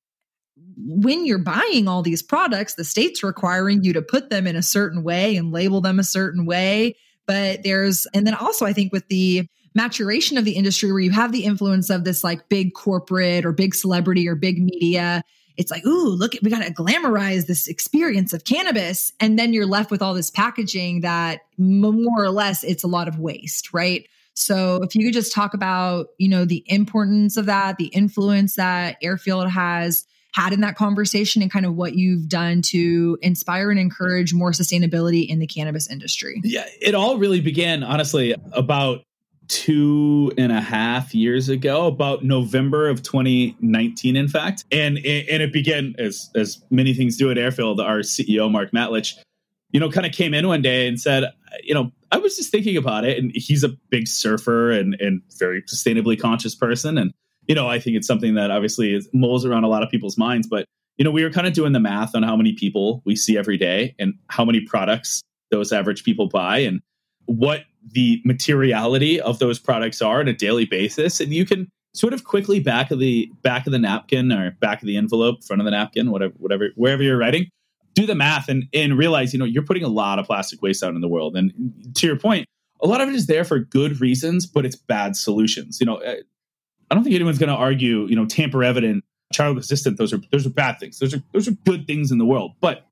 when 0.76 1.26
you're 1.26 1.38
buying 1.38 1.86
all 1.86 2.02
these 2.02 2.22
products, 2.22 2.74
the 2.74 2.84
state's 2.84 3.22
requiring 3.22 3.84
you 3.84 3.92
to 3.92 4.02
put 4.02 4.30
them 4.30 4.46
in 4.46 4.56
a 4.56 4.62
certain 4.62 5.02
way 5.02 5.36
and 5.36 5.52
label 5.52 5.80
them 5.80 5.98
a 5.98 6.04
certain 6.04 6.46
way. 6.46 6.96
But 7.26 7.62
there's, 7.62 8.06
and 8.14 8.26
then 8.26 8.34
also 8.34 8.66
I 8.66 8.72
think 8.72 8.92
with 8.92 9.06
the 9.08 9.48
maturation 9.74 10.38
of 10.38 10.44
the 10.44 10.52
industry 10.52 10.92
where 10.92 11.00
you 11.00 11.10
have 11.10 11.32
the 11.32 11.44
influence 11.44 11.90
of 11.90 12.04
this 12.04 12.22
like 12.22 12.48
big 12.48 12.74
corporate 12.74 13.44
or 13.44 13.52
big 13.52 13.74
celebrity 13.74 14.28
or 14.28 14.34
big 14.34 14.62
media 14.62 15.22
it's 15.56 15.70
like, 15.70 15.84
ooh, 15.86 16.08
look, 16.08 16.32
we 16.42 16.50
got 16.50 16.62
to 16.62 16.72
glamorize 16.72 17.46
this 17.46 17.68
experience 17.68 18.32
of 18.32 18.44
cannabis. 18.44 19.12
And 19.20 19.38
then 19.38 19.52
you're 19.52 19.66
left 19.66 19.90
with 19.90 20.02
all 20.02 20.14
this 20.14 20.30
packaging 20.30 21.00
that 21.00 21.40
more 21.58 22.22
or 22.22 22.30
less 22.30 22.64
it's 22.64 22.84
a 22.84 22.88
lot 22.88 23.08
of 23.08 23.18
waste, 23.18 23.72
right? 23.72 24.06
So 24.34 24.80
if 24.82 24.94
you 24.94 25.04
could 25.04 25.12
just 25.12 25.32
talk 25.32 25.52
about, 25.52 26.06
you 26.18 26.28
know, 26.28 26.44
the 26.44 26.64
importance 26.66 27.36
of 27.36 27.46
that, 27.46 27.76
the 27.76 27.86
influence 27.86 28.56
that 28.56 28.96
Airfield 29.02 29.50
has 29.50 30.06
had 30.32 30.54
in 30.54 30.62
that 30.62 30.76
conversation 30.76 31.42
and 31.42 31.50
kind 31.50 31.66
of 31.66 31.76
what 31.76 31.94
you've 31.94 32.28
done 32.28 32.62
to 32.62 33.18
inspire 33.20 33.70
and 33.70 33.78
encourage 33.78 34.32
more 34.32 34.52
sustainability 34.52 35.28
in 35.28 35.38
the 35.38 35.46
cannabis 35.46 35.90
industry. 35.90 36.40
Yeah, 36.42 36.64
it 36.80 36.94
all 36.94 37.18
really 37.18 37.42
began 37.42 37.82
honestly 37.82 38.34
about 38.52 39.04
two 39.52 40.32
and 40.38 40.50
a 40.50 40.62
half 40.62 41.14
years 41.14 41.50
ago, 41.50 41.86
about 41.86 42.24
November 42.24 42.88
of 42.88 43.02
2019, 43.02 44.16
in 44.16 44.26
fact. 44.26 44.64
And 44.72 44.96
and 44.96 45.42
it 45.42 45.52
began 45.52 45.94
as 45.98 46.30
as 46.34 46.62
many 46.70 46.94
things 46.94 47.18
do 47.18 47.30
at 47.30 47.36
Airfield. 47.36 47.78
Our 47.78 47.98
CEO 47.98 48.50
Mark 48.50 48.72
Matlich, 48.72 49.18
you 49.70 49.78
know, 49.78 49.90
kind 49.90 50.06
of 50.06 50.12
came 50.12 50.32
in 50.32 50.48
one 50.48 50.62
day 50.62 50.88
and 50.88 50.98
said, 50.98 51.30
you 51.62 51.74
know, 51.74 51.92
I 52.10 52.16
was 52.16 52.34
just 52.34 52.50
thinking 52.50 52.78
about 52.78 53.04
it, 53.04 53.18
and 53.18 53.30
he's 53.34 53.62
a 53.62 53.68
big 53.90 54.08
surfer 54.08 54.70
and 54.70 54.98
and 54.98 55.20
very 55.38 55.62
sustainably 55.64 56.18
conscious 56.18 56.54
person, 56.54 56.96
and 56.96 57.12
you 57.46 57.54
know, 57.54 57.68
I 57.68 57.78
think 57.78 57.98
it's 57.98 58.06
something 58.06 58.34
that 58.36 58.50
obviously 58.50 58.94
is, 58.94 59.06
mulls 59.12 59.44
around 59.44 59.64
a 59.64 59.68
lot 59.68 59.82
of 59.82 59.90
people's 59.90 60.16
minds. 60.16 60.46
But 60.48 60.64
you 60.96 61.04
know, 61.04 61.10
we 61.10 61.24
were 61.24 61.30
kind 61.30 61.46
of 61.46 61.52
doing 61.52 61.72
the 61.72 61.80
math 61.80 62.14
on 62.14 62.22
how 62.22 62.36
many 62.36 62.54
people 62.54 63.02
we 63.04 63.16
see 63.16 63.36
every 63.36 63.58
day 63.58 63.94
and 63.98 64.14
how 64.28 64.46
many 64.46 64.62
products 64.62 65.20
those 65.50 65.72
average 65.72 66.04
people 66.04 66.28
buy, 66.28 66.60
and 66.60 66.80
what 67.26 67.64
the 67.90 68.22
materiality 68.24 69.20
of 69.20 69.38
those 69.38 69.58
products 69.58 70.00
are 70.00 70.20
on 70.20 70.28
a 70.28 70.32
daily 70.32 70.64
basis 70.64 71.20
and 71.20 71.34
you 71.34 71.44
can 71.44 71.68
sort 71.94 72.14
of 72.14 72.24
quickly 72.24 72.60
back 72.60 72.90
of 72.90 72.98
the 72.98 73.30
back 73.42 73.66
of 73.66 73.72
the 73.72 73.78
napkin 73.78 74.32
or 74.32 74.50
back 74.52 74.80
of 74.82 74.86
the 74.86 74.96
envelope 74.96 75.42
front 75.44 75.60
of 75.60 75.64
the 75.64 75.70
napkin 75.70 76.10
whatever 76.10 76.32
whatever 76.38 76.68
wherever 76.76 77.02
you're 77.02 77.18
writing 77.18 77.48
do 77.94 78.06
the 78.06 78.14
math 78.14 78.48
and 78.48 78.68
and 78.72 78.96
realize 78.96 79.32
you 79.32 79.38
know 79.38 79.44
you're 79.44 79.62
putting 79.62 79.84
a 79.84 79.88
lot 79.88 80.18
of 80.18 80.26
plastic 80.26 80.62
waste 80.62 80.82
out 80.82 80.94
in 80.94 81.00
the 81.00 81.08
world. 81.08 81.36
And 81.36 81.52
to 81.94 82.06
your 82.06 82.18
point 82.18 82.46
a 82.80 82.86
lot 82.86 83.00
of 83.00 83.08
it 83.08 83.14
is 83.14 83.26
there 83.26 83.44
for 83.44 83.58
good 83.58 84.00
reasons 84.00 84.46
but 84.46 84.64
it's 84.64 84.76
bad 84.76 85.16
solutions. 85.16 85.80
You 85.80 85.86
know 85.86 85.96
eh, 85.98 86.20
i 86.90 86.94
don't 86.94 87.04
think 87.04 87.14
anyone's 87.14 87.38
going 87.38 87.48
to 87.48 87.56
argue 87.56 88.06
you 88.06 88.16
know 88.16 88.26
tamper 88.26 88.62
evident 88.62 89.04
child 89.32 89.56
resistant 89.56 89.96
those 89.96 90.12
are 90.12 90.20
those 90.30 90.46
are 90.46 90.50
bad 90.50 90.78
things. 90.78 90.98
Those 90.98 91.14
are 91.14 91.22
those 91.32 91.48
are 91.48 91.52
good 91.66 91.86
things 91.86 92.10
in 92.10 92.18
the 92.18 92.26
world. 92.26 92.52
But 92.60 92.86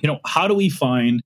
you 0.00 0.08
know 0.08 0.20
how 0.26 0.48
do 0.48 0.54
we 0.54 0.68
find 0.68 1.22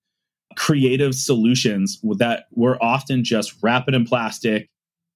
creative 0.56 1.14
solutions 1.14 2.00
that 2.18 2.46
were 2.52 2.82
often 2.82 3.22
just 3.22 3.54
wrap 3.62 3.88
it 3.88 3.94
in 3.94 4.04
plastic, 4.04 4.68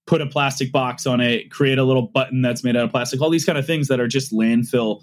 put 0.07 0.21
a 0.21 0.27
plastic 0.27 0.71
box 0.71 1.07
on 1.07 1.21
it, 1.21 1.51
create 1.51 1.79
a 1.79 1.85
little 1.85 2.03
button 2.03 2.43
that's 2.43 2.63
made 2.63 2.77
out 2.77 2.85
of 2.85 2.91
plastic, 2.91 3.21
all 3.21 3.31
these 3.31 3.45
kind 3.45 3.59
of 3.59 3.67
things 3.67 3.89
that 3.89 4.01
are 4.01 4.09
just 4.09 4.33
landfill 4.33 5.03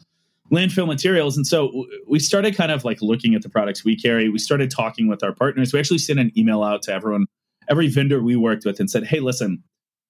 landfill 0.52 0.88
materials. 0.88 1.36
And 1.36 1.46
so 1.46 1.86
we 2.08 2.20
started 2.20 2.56
kind 2.56 2.72
of 2.72 2.86
like 2.86 3.02
looking 3.02 3.36
at 3.36 3.42
the 3.42 3.50
products 3.50 3.84
we 3.84 3.98
carry. 3.98 4.30
We 4.30 4.40
started 4.40 4.72
talking 4.72 5.10
with 5.10 5.22
our 5.22 5.34
partners. 5.34 5.74
We 5.74 5.80
actually 5.80 5.98
sent 5.98 6.20
an 6.20 6.32
email 6.38 6.64
out 6.64 6.82
to 6.84 6.94
everyone, 6.94 7.26
every 7.70 7.90
vendor 7.90 8.22
we 8.22 8.38
worked 8.38 8.64
with 8.64 8.80
and 8.80 8.90
said, 8.90 9.06
"Hey, 9.06 9.20
listen, 9.20 9.62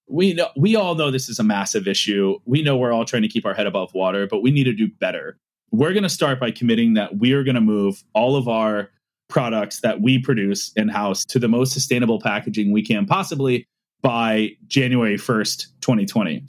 we 0.07 0.33
know 0.33 0.49
we 0.55 0.75
all 0.75 0.95
know 0.95 1.09
this 1.09 1.29
is 1.29 1.39
a 1.39 1.43
massive 1.43 1.87
issue. 1.87 2.37
We 2.45 2.61
know 2.61 2.77
we're 2.77 2.93
all 2.93 3.05
trying 3.05 3.23
to 3.23 3.27
keep 3.27 3.45
our 3.45 3.53
head 3.53 3.67
above 3.67 3.93
water, 3.93 4.27
but 4.27 4.41
we 4.41 4.51
need 4.51 4.65
to 4.65 4.73
do 4.73 4.87
better. 4.99 5.37
We're 5.71 5.93
going 5.93 6.03
to 6.03 6.09
start 6.09 6.39
by 6.39 6.51
committing 6.51 6.93
that 6.93 7.17
we 7.17 7.33
are 7.33 7.43
going 7.43 7.55
to 7.55 7.61
move 7.61 8.03
all 8.13 8.35
of 8.35 8.47
our 8.47 8.89
products 9.29 9.81
that 9.81 10.01
we 10.01 10.19
produce 10.19 10.71
in 10.75 10.87
house 10.87 11.25
to 11.25 11.39
the 11.39 11.47
most 11.47 11.73
sustainable 11.73 12.19
packaging 12.19 12.71
we 12.71 12.81
can 12.81 13.05
possibly 13.05 13.67
by 14.01 14.51
January 14.67 15.17
1st, 15.17 15.67
2020. 15.81 16.45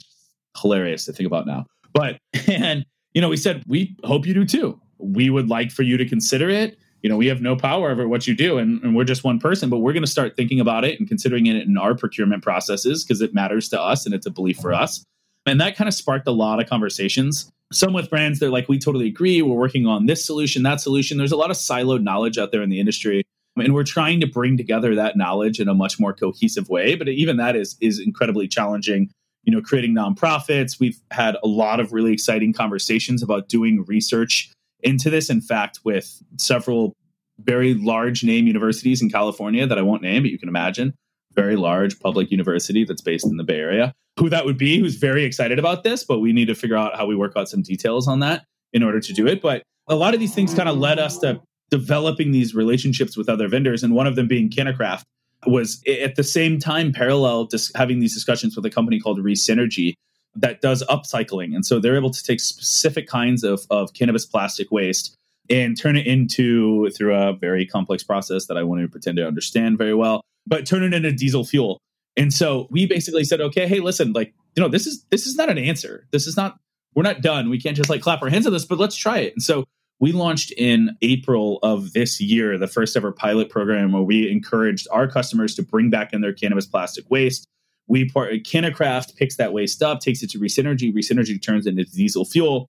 Hilarious 0.57 1.05
to 1.05 1.13
think 1.13 1.27
about 1.27 1.45
now. 1.45 1.65
But, 1.93 2.19
and, 2.47 2.85
you 3.13 3.21
know, 3.21 3.29
we 3.29 3.37
said, 3.37 3.63
we 3.67 3.95
hope 4.03 4.25
you 4.25 4.33
do 4.33 4.45
too. 4.45 4.79
We 4.97 5.29
would 5.29 5.49
like 5.49 5.71
for 5.71 5.83
you 5.83 5.97
to 5.97 6.05
consider 6.05 6.49
it. 6.49 6.77
you 7.01 7.09
know, 7.09 7.17
we 7.17 7.27
have 7.27 7.41
no 7.41 7.55
power 7.55 7.91
over 7.91 8.07
what 8.07 8.27
you 8.27 8.35
do 8.35 8.57
and, 8.57 8.83
and 8.83 8.95
we're 8.95 9.05
just 9.05 9.23
one 9.23 9.39
person, 9.39 9.69
but 9.69 9.77
we're 9.77 9.93
going 9.93 10.03
to 10.03 10.09
start 10.09 10.35
thinking 10.35 10.59
about 10.59 10.83
it 10.83 10.99
and 10.99 11.07
considering 11.07 11.45
it 11.45 11.55
in 11.55 11.77
our 11.77 11.95
procurement 11.95 12.43
processes 12.43 13.03
because 13.03 13.21
it 13.21 13.33
matters 13.33 13.69
to 13.69 13.81
us 13.81 14.05
and 14.05 14.13
it's 14.13 14.25
a 14.25 14.31
belief 14.31 14.57
for 14.57 14.73
us. 14.73 15.03
And 15.45 15.61
that 15.61 15.75
kind 15.75 15.87
of 15.87 15.93
sparked 15.93 16.27
a 16.27 16.31
lot 16.31 16.61
of 16.61 16.69
conversations. 16.69 17.51
Some 17.71 17.93
with 17.93 18.09
brands, 18.09 18.39
they're 18.39 18.49
like, 18.49 18.67
we 18.67 18.79
totally 18.79 19.07
agree. 19.07 19.41
We're 19.41 19.55
working 19.55 19.85
on 19.85 20.07
this 20.07 20.25
solution, 20.25 20.63
that 20.63 20.81
solution. 20.81 21.17
There's 21.17 21.31
a 21.31 21.37
lot 21.37 21.51
of 21.51 21.57
siloed 21.57 22.01
knowledge 22.01 22.37
out 22.37 22.51
there 22.51 22.63
in 22.63 22.69
the 22.69 22.79
industry. 22.79 23.23
And 23.57 23.73
we're 23.73 23.83
trying 23.83 24.19
to 24.21 24.27
bring 24.27 24.57
together 24.57 24.95
that 24.95 25.17
knowledge 25.17 25.59
in 25.59 25.67
a 25.67 25.73
much 25.73 25.99
more 25.99 26.13
cohesive 26.13 26.69
way. 26.69 26.95
But 26.95 27.09
even 27.09 27.37
that 27.37 27.55
is 27.55 27.77
is 27.81 27.99
incredibly 27.99 28.47
challenging. 28.47 29.11
You 29.43 29.55
know, 29.55 29.61
creating 29.61 29.95
nonprofits. 29.95 30.79
We've 30.79 30.99
had 31.11 31.37
a 31.43 31.47
lot 31.47 31.79
of 31.79 31.93
really 31.93 32.11
exciting 32.11 32.53
conversations 32.53 33.23
about 33.23 33.47
doing 33.47 33.85
research 33.87 34.51
into 34.81 35.09
this. 35.09 35.29
In 35.29 35.41
fact, 35.41 35.79
with 35.83 36.21
several 36.37 36.93
very 37.39 37.73
large 37.73 38.23
name 38.23 38.47
universities 38.47 39.01
in 39.01 39.09
California 39.09 39.65
that 39.65 39.77
I 39.77 39.81
won't 39.81 40.01
name, 40.01 40.23
but 40.23 40.31
you 40.31 40.37
can 40.37 40.49
imagine, 40.49 40.93
very 41.33 41.55
large 41.55 41.99
public 41.99 42.31
university 42.31 42.83
that's 42.83 43.01
based 43.01 43.25
in 43.25 43.37
the 43.37 43.43
Bay 43.43 43.59
Area. 43.59 43.93
Who 44.19 44.29
that 44.29 44.45
would 44.45 44.57
be, 44.57 44.79
who's 44.79 44.95
very 44.95 45.23
excited 45.23 45.59
about 45.59 45.83
this, 45.83 46.03
but 46.03 46.19
we 46.19 46.33
need 46.33 46.47
to 46.47 46.55
figure 46.55 46.75
out 46.75 46.97
how 46.97 47.05
we 47.05 47.15
work 47.15 47.33
out 47.35 47.47
some 47.47 47.61
details 47.61 48.07
on 48.07 48.19
that 48.19 48.43
in 48.73 48.83
order 48.83 48.99
to 48.99 49.13
do 49.13 49.27
it. 49.27 49.41
But 49.41 49.63
a 49.87 49.95
lot 49.95 50.13
of 50.13 50.19
these 50.19 50.35
things 50.35 50.53
kind 50.53 50.67
of 50.67 50.77
led 50.77 50.99
us 50.99 51.17
to 51.19 51.41
developing 51.69 52.31
these 52.31 52.53
relationships 52.53 53.15
with 53.15 53.29
other 53.29 53.47
vendors, 53.47 53.83
and 53.83 53.93
one 53.93 54.07
of 54.07 54.15
them 54.15 54.27
being 54.27 54.49
CannaCraft 54.49 55.03
was 55.47 55.81
at 55.87 56.15
the 56.15 56.23
same 56.23 56.59
time 56.59 56.91
parallel 56.91 57.45
just 57.45 57.75
having 57.77 57.99
these 57.99 58.13
discussions 58.13 58.55
with 58.55 58.65
a 58.65 58.69
company 58.69 58.99
called 58.99 59.19
Resynergi 59.19 59.93
that 60.35 60.61
does 60.61 60.83
upcycling. 60.89 61.55
And 61.55 61.65
so 61.65 61.79
they're 61.79 61.95
able 61.95 62.11
to 62.11 62.23
take 62.23 62.39
specific 62.39 63.07
kinds 63.07 63.43
of, 63.43 63.61
of 63.69 63.93
cannabis 63.93 64.25
plastic 64.25 64.71
waste 64.71 65.15
and 65.49 65.77
turn 65.77 65.95
it 65.95 66.05
into 66.05 66.89
through 66.91 67.15
a 67.15 67.33
very 67.33 67.65
complex 67.65 68.03
process 68.03 68.45
that 68.47 68.57
I 68.57 68.63
won't 68.63 68.81
even 68.81 68.91
pretend 68.91 69.17
to 69.17 69.27
understand 69.27 69.77
very 69.77 69.95
well, 69.95 70.21
but 70.45 70.65
turn 70.65 70.83
it 70.83 70.93
into 70.93 71.11
diesel 71.11 71.43
fuel. 71.43 71.79
And 72.17 72.33
so 72.33 72.67
we 72.69 72.85
basically 72.85 73.23
said, 73.23 73.41
okay, 73.41 73.67
hey, 73.67 73.79
listen, 73.79 74.13
like, 74.13 74.33
you 74.55 74.63
know, 74.63 74.69
this 74.69 74.85
is 74.85 75.05
this 75.09 75.25
is 75.25 75.35
not 75.35 75.49
an 75.49 75.57
answer. 75.57 76.07
This 76.11 76.27
is 76.27 76.35
not 76.35 76.57
we're 76.95 77.03
not 77.03 77.21
done. 77.21 77.49
We 77.49 77.59
can't 77.59 77.77
just 77.77 77.89
like 77.89 78.01
clap 78.01 78.21
our 78.21 78.29
hands 78.29 78.45
on 78.45 78.53
this, 78.53 78.65
but 78.65 78.79
let's 78.79 78.95
try 78.95 79.19
it. 79.19 79.33
And 79.33 79.43
so 79.43 79.63
we 79.99 80.11
launched 80.11 80.51
in 80.57 80.97
April 81.01 81.59
of 81.61 81.93
this 81.93 82.21
year 82.21 82.57
the 82.57 82.67
first 82.67 82.95
ever 82.95 83.11
pilot 83.11 83.49
program 83.49 83.91
where 83.91 84.01
we 84.01 84.29
encouraged 84.31 84.87
our 84.91 85.07
customers 85.07 85.55
to 85.55 85.63
bring 85.63 85.89
back 85.89 86.13
in 86.13 86.21
their 86.21 86.33
cannabis 86.33 86.65
plastic 86.65 87.09
waste. 87.09 87.45
We 87.87 88.09
part 88.09 88.31
CannaCraft 88.31 89.15
picks 89.15 89.37
that 89.37 89.51
waste 89.51 89.81
up, 89.81 89.99
takes 89.99 90.23
it 90.23 90.29
to 90.31 90.39
Resynergi. 90.39 90.93
Resynergi 90.93 91.41
turns 91.41 91.65
it 91.65 91.71
into 91.71 91.85
diesel 91.85 92.23
fuel. 92.23 92.67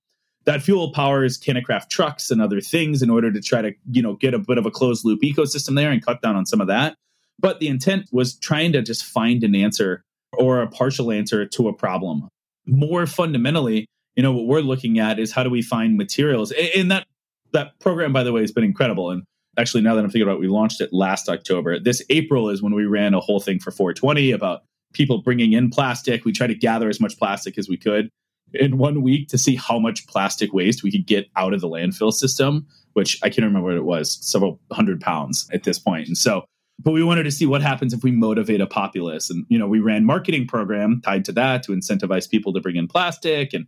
That 0.51 0.63
fuel 0.63 0.91
powers 0.91 1.39
CannaCraft 1.39 1.91
trucks 1.91 2.29
and 2.29 2.43
other 2.43 2.61
things 2.61 3.03
in 3.03 3.09
order 3.09 3.31
to 3.31 3.41
try 3.41 3.63
to 3.63 3.73
you 3.93 4.03
know 4.03 4.17
get 4.17 4.35
a 4.35 4.39
bit 4.41 4.59
of 4.59 4.67
a 4.67 4.71
closed 4.73 5.05
loop 5.05 5.21
ecosystem 5.21 5.77
there 5.77 5.93
and 5.93 6.05
cut 6.05 6.23
down 6.23 6.35
on 6.35 6.45
some 6.45 6.61
of 6.61 6.67
that. 6.67 6.97
But 7.39 7.61
the 7.61 7.69
intent 7.69 8.09
was 8.11 8.35
trying 8.35 8.73
to 8.73 8.83
just 8.83 9.05
find 9.05 9.45
an 9.45 9.55
answer 9.55 10.03
or 10.33 10.61
a 10.61 10.67
partial 10.67 11.13
answer 11.13 11.47
to 11.47 11.69
a 11.69 11.73
problem. 11.73 12.27
More 12.67 13.07
fundamentally, 13.07 13.87
you 14.17 14.25
know 14.25 14.33
what 14.33 14.47
we're 14.47 14.61
looking 14.63 14.99
at 14.99 15.21
is 15.21 15.31
how 15.31 15.45
do 15.45 15.51
we 15.51 15.63
find 15.63 15.97
materials 15.97 16.51
and 16.75 16.91
that 16.91 17.07
that 17.53 17.79
program, 17.79 18.13
by 18.13 18.25
the 18.25 18.33
way, 18.33 18.41
has 18.41 18.51
been 18.51 18.65
incredible. 18.65 19.13
And 19.13 19.23
actually, 19.57 19.85
now 19.85 19.95
that 19.95 20.03
I'm 20.03 20.11
thinking 20.11 20.23
about 20.23 20.39
it, 20.39 20.41
we 20.41 20.49
launched 20.49 20.81
it 20.81 20.93
last 20.93 21.29
October. 21.29 21.79
This 21.79 22.03
April 22.11 22.49
is 22.51 22.61
when 22.61 22.75
we 22.75 22.87
ran 22.87 23.15
a 23.15 23.21
whole 23.21 23.39
thing 23.39 23.61
for 23.61 23.71
420 23.71 24.33
about 24.33 24.65
people 24.95 25.23
bringing 25.23 25.53
in 25.53 25.71
plastic. 25.71 26.25
We 26.25 26.33
tried 26.33 26.49
to 26.49 26.57
gather 26.57 26.89
as 26.89 27.01
much 27.01 27.17
plastic 27.19 27.57
as 27.57 27.69
we 27.69 27.77
could 27.77 28.11
in 28.55 28.79
one 28.79 29.03
week 29.03 29.29
to 29.29 29.39
see 29.39 29.57
how 29.57 29.79
much 29.79 30.07
plastic 30.07 30.53
waste 30.53 30.83
we 30.83 30.91
could 30.91 31.07
get 31.07 31.29
out 31.37 31.55
of 31.55 31.61
the 31.61 31.69
landfill 31.69 32.13
system, 32.13 32.67
which 32.95 33.19
I 33.23 33.29
can't 33.29 33.47
remember 33.47 33.69
what 33.69 33.77
it 33.77 33.85
was, 33.85 34.19
several 34.21 34.61
hundred 34.73 35.01
pounds 35.01 35.49
at 35.53 35.65
this 35.65 35.79
point. 35.79 36.09
And 36.09 36.19
so, 36.19 36.45
but 36.79 36.93
we 36.93 37.03
wanted 37.05 37.25
to 37.25 37.31
see 37.31 37.47
what 37.47 37.63
happens 37.63 37.93
if 37.93 38.03
we 38.03 38.11
motivate 38.11 38.61
a 38.61 38.67
populace. 38.67 39.29
And, 39.29 39.45
you 39.49 39.59
know, 39.59 39.69
we 39.69 39.81
ran 39.81 40.05
marketing 40.05 40.47
program 40.47 41.03
tied 41.05 41.25
to 41.27 41.33
that 41.33 41.63
to 41.65 41.73
incentivize 41.73 42.29
people 42.29 42.53
to 42.55 42.61
bring 42.61 42.77
in 42.77 42.89
plastic 42.89 43.53
and 43.53 43.67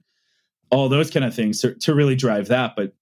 all 0.70 0.88
those 0.88 1.10
kind 1.10 1.24
of 1.24 1.34
things 1.34 1.60
to, 1.60 1.74
to 1.74 1.94
really 1.94 2.16
drive 2.16 2.48
that. 2.48 2.74
But 2.74 2.94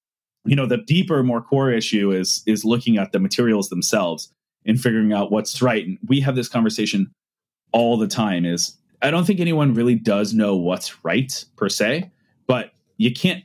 you 0.44 0.56
know 0.56 0.66
the 0.66 0.78
deeper 0.78 1.22
more 1.22 1.42
core 1.42 1.70
issue 1.70 2.12
is 2.12 2.42
is 2.46 2.64
looking 2.64 2.98
at 2.98 3.12
the 3.12 3.18
materials 3.18 3.68
themselves 3.68 4.32
and 4.66 4.80
figuring 4.80 5.12
out 5.12 5.30
what's 5.30 5.60
right 5.60 5.86
and 5.86 5.98
we 6.06 6.20
have 6.20 6.36
this 6.36 6.48
conversation 6.48 7.10
all 7.72 7.96
the 7.96 8.08
time 8.08 8.44
is 8.44 8.76
i 9.02 9.10
don't 9.10 9.24
think 9.24 9.40
anyone 9.40 9.74
really 9.74 9.94
does 9.94 10.34
know 10.34 10.56
what's 10.56 11.04
right 11.04 11.44
per 11.56 11.68
se 11.68 12.10
but 12.46 12.72
you 12.96 13.12
can't 13.12 13.44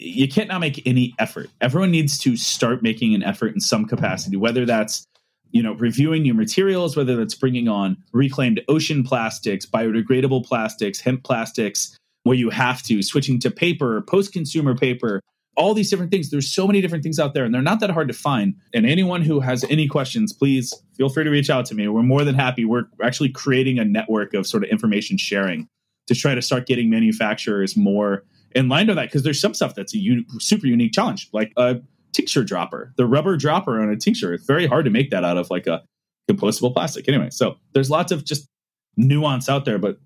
you 0.00 0.26
can't 0.28 0.48
not 0.48 0.60
make 0.60 0.82
any 0.86 1.14
effort. 1.18 1.50
Everyone 1.60 1.90
needs 1.90 2.16
to 2.18 2.34
start 2.36 2.82
making 2.82 3.14
an 3.14 3.22
effort 3.22 3.54
in 3.54 3.60
some 3.60 3.84
capacity 3.84 4.36
whether 4.36 4.64
that's 4.64 5.04
you 5.52 5.62
know 5.62 5.74
reviewing 5.74 6.22
new 6.22 6.34
materials 6.34 6.96
whether 6.96 7.16
that's 7.16 7.34
bringing 7.34 7.68
on 7.68 7.96
reclaimed 8.12 8.60
ocean 8.68 9.02
plastics 9.02 9.66
biodegradable 9.66 10.44
plastics 10.44 11.00
hemp 11.00 11.24
plastics 11.24 11.96
where 12.22 12.36
you 12.36 12.50
have 12.50 12.82
to 12.82 13.02
switching 13.02 13.40
to 13.40 13.50
paper 13.50 14.02
post 14.02 14.32
consumer 14.32 14.76
paper 14.76 15.20
all 15.60 15.74
these 15.74 15.90
different 15.90 16.10
things. 16.10 16.30
There's 16.30 16.50
so 16.50 16.66
many 16.66 16.80
different 16.80 17.04
things 17.04 17.18
out 17.18 17.34
there, 17.34 17.44
and 17.44 17.54
they're 17.54 17.60
not 17.60 17.80
that 17.80 17.90
hard 17.90 18.08
to 18.08 18.14
find. 18.14 18.54
And 18.72 18.86
anyone 18.86 19.20
who 19.20 19.40
has 19.40 19.62
any 19.68 19.86
questions, 19.86 20.32
please 20.32 20.72
feel 20.96 21.10
free 21.10 21.24
to 21.24 21.30
reach 21.30 21.50
out 21.50 21.66
to 21.66 21.74
me. 21.74 21.86
We're 21.86 22.02
more 22.02 22.24
than 22.24 22.34
happy. 22.34 22.64
We're 22.64 22.84
actually 23.02 23.28
creating 23.28 23.78
a 23.78 23.84
network 23.84 24.32
of 24.32 24.46
sort 24.46 24.64
of 24.64 24.70
information 24.70 25.18
sharing 25.18 25.68
to 26.06 26.14
try 26.14 26.34
to 26.34 26.40
start 26.40 26.66
getting 26.66 26.88
manufacturers 26.88 27.76
more 27.76 28.24
in 28.52 28.68
line 28.68 28.86
with 28.86 28.96
that 28.96 29.08
because 29.08 29.22
there's 29.22 29.40
some 29.40 29.52
stuff 29.52 29.74
that's 29.74 29.94
a 29.94 29.98
un- 29.98 30.26
super 30.40 30.66
unique 30.66 30.92
challenge, 30.92 31.28
like 31.32 31.52
a 31.58 31.76
tincture 32.12 32.42
dropper, 32.42 32.92
the 32.96 33.06
rubber 33.06 33.36
dropper 33.36 33.80
on 33.80 33.90
a 33.90 33.96
tincture. 33.96 34.32
It's 34.32 34.46
very 34.46 34.66
hard 34.66 34.86
to 34.86 34.90
make 34.90 35.10
that 35.10 35.24
out 35.24 35.36
of 35.36 35.50
like 35.50 35.66
a 35.66 35.82
compostable 36.28 36.72
plastic. 36.72 37.06
Anyway, 37.06 37.28
so 37.30 37.56
there's 37.74 37.90
lots 37.90 38.10
of 38.10 38.24
just 38.24 38.48
nuance 38.96 39.48
out 39.48 39.66
there, 39.66 39.78
but 39.78 39.98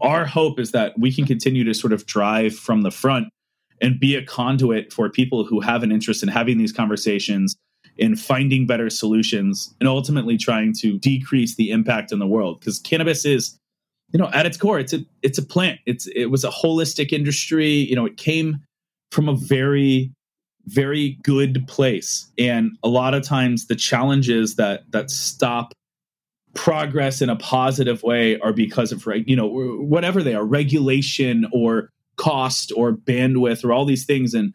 our 0.00 0.24
hope 0.24 0.60
is 0.60 0.70
that 0.70 0.98
we 0.98 1.12
can 1.12 1.26
continue 1.26 1.64
to 1.64 1.74
sort 1.74 1.92
of 1.92 2.06
drive 2.06 2.54
from 2.54 2.82
the 2.82 2.90
front 2.90 3.28
and 3.80 4.00
be 4.00 4.14
a 4.14 4.24
conduit 4.24 4.92
for 4.92 5.08
people 5.10 5.44
who 5.44 5.60
have 5.60 5.82
an 5.82 5.92
interest 5.92 6.22
in 6.22 6.28
having 6.28 6.58
these 6.58 6.72
conversations 6.72 7.56
in 7.96 8.14
finding 8.14 8.66
better 8.66 8.88
solutions 8.88 9.74
and 9.80 9.88
ultimately 9.88 10.36
trying 10.36 10.72
to 10.72 10.98
decrease 10.98 11.56
the 11.56 11.70
impact 11.70 12.12
in 12.12 12.20
the 12.20 12.26
world. 12.26 12.60
Because 12.60 12.78
cannabis 12.78 13.24
is 13.24 13.58
you 14.12 14.18
know 14.18 14.30
at 14.32 14.46
its 14.46 14.56
core 14.56 14.78
it's 14.78 14.92
a 14.92 15.00
it's 15.22 15.38
a 15.38 15.42
plant. 15.42 15.80
It's 15.86 16.06
it 16.14 16.26
was 16.26 16.44
a 16.44 16.50
holistic 16.50 17.12
industry. 17.12 17.68
You 17.68 17.96
know 17.96 18.06
it 18.06 18.16
came 18.16 18.58
from 19.10 19.28
a 19.28 19.34
very 19.34 20.12
very 20.66 21.18
good 21.22 21.66
place. 21.66 22.30
And 22.38 22.76
a 22.82 22.88
lot 22.88 23.14
of 23.14 23.22
times 23.22 23.66
the 23.66 23.76
challenges 23.76 24.56
that 24.56 24.90
that 24.90 25.10
stop 25.10 25.72
progress 26.54 27.22
in 27.22 27.30
a 27.30 27.36
positive 27.36 28.02
way 28.02 28.38
are 28.40 28.52
because 28.52 28.92
of 28.92 29.06
you 29.26 29.36
know 29.36 29.48
whatever 29.80 30.22
they 30.22 30.34
are 30.34 30.44
regulation 30.44 31.46
or 31.52 31.90
cost 32.18 32.72
or 32.76 32.92
bandwidth 32.92 33.64
or 33.64 33.72
all 33.72 33.86
these 33.86 34.04
things. 34.04 34.34
And 34.34 34.52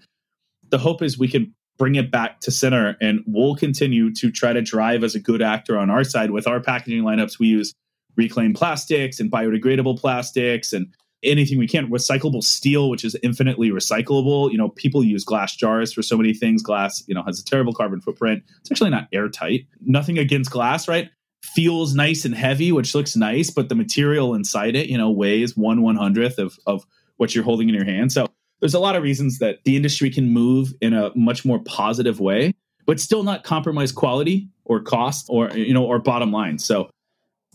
the 0.70 0.78
hope 0.78 1.02
is 1.02 1.18
we 1.18 1.28
can 1.28 1.54
bring 1.78 1.96
it 1.96 2.12
back 2.12 2.40
to 2.42 2.52
center 2.52 2.96
and 3.02 3.24
we'll 3.26 3.56
continue 3.56 4.14
to 4.14 4.32
try 4.32 4.54
to 4.54 4.62
drive 4.62 5.04
as 5.04 5.16
a 5.16 5.20
good 5.20 5.42
actor 5.42 5.78
on 5.78 5.90
our 5.90 6.04
side 6.04 6.32
with 6.32 6.46
our 6.48 6.60
packaging 6.60 7.04
lineups. 7.04 7.40
We 7.40 7.48
use 7.48 7.74
reclaimed 8.16 8.56
plastics 8.56 9.20
and 9.20 9.32
biodegradable 9.32 10.00
plastics 10.00 10.72
and 10.72 10.94
anything 11.24 11.58
we 11.58 11.68
can. 11.68 11.90
Recyclable 11.90 12.44
steel 12.44 12.90
which 12.90 13.04
is 13.04 13.16
infinitely 13.24 13.72
recyclable. 13.72 14.52
You 14.52 14.58
know 14.58 14.70
people 14.70 15.04
use 15.04 15.24
glass 15.24 15.56
jars 15.56 15.94
for 15.94 16.02
so 16.02 16.18
many 16.18 16.34
things. 16.34 16.62
Glass 16.62 17.04
you 17.08 17.16
know 17.16 17.24
has 17.24 17.40
a 17.40 17.46
terrible 17.46 17.74
carbon 17.74 18.02
footprint. 18.02 18.44
It's 18.60 18.72
actually 18.72 18.92
not 18.92 19.08
airtight. 19.12 19.66
Nothing 19.82 20.20
against 20.20 20.52
glass 20.52 20.88
right? 20.88 21.10
Feels 21.56 21.94
nice 21.94 22.24
and 22.24 22.36
heavy 22.36 22.72
which 22.72 22.94
looks 22.94 23.16
nice 23.16 23.50
but 23.50 23.70
the 23.70 23.76
material 23.76 24.34
inside 24.34 24.76
it 24.76 24.88
you 24.88 24.98
know 24.98 25.12
weighs 25.12 25.58
one 25.58 25.82
one 25.82 25.96
hundredth 25.96 26.38
of 26.38 26.58
of 26.68 26.86
what 27.18 27.36
you're 27.36 27.44
holding 27.44 27.70
in 27.70 27.76
your 27.76 27.86
hand. 27.86 28.12
So 28.12 28.28
there's 28.60 28.74
a 28.74 28.80
lot 28.80 28.96
of 28.96 29.04
reasons 29.04 29.40
that 29.40 29.60
the 29.66 29.76
industry 29.76 30.10
can 30.10 30.30
move 30.30 30.74
in 30.82 30.94
a 30.94 31.12
much 31.16 31.44
more 31.44 31.60
positive 31.60 32.20
way, 32.20 32.54
but 32.86 33.00
still 33.00 33.24
not 33.24 33.44
compromise 33.44 33.92
quality 33.92 34.48
or 34.66 34.80
cost 34.82 35.28
or 35.30 35.50
you 35.52 35.74
know 35.74 35.86
or 35.86 36.00
bottom 36.00 36.32
line. 36.32 36.58
So 36.60 36.90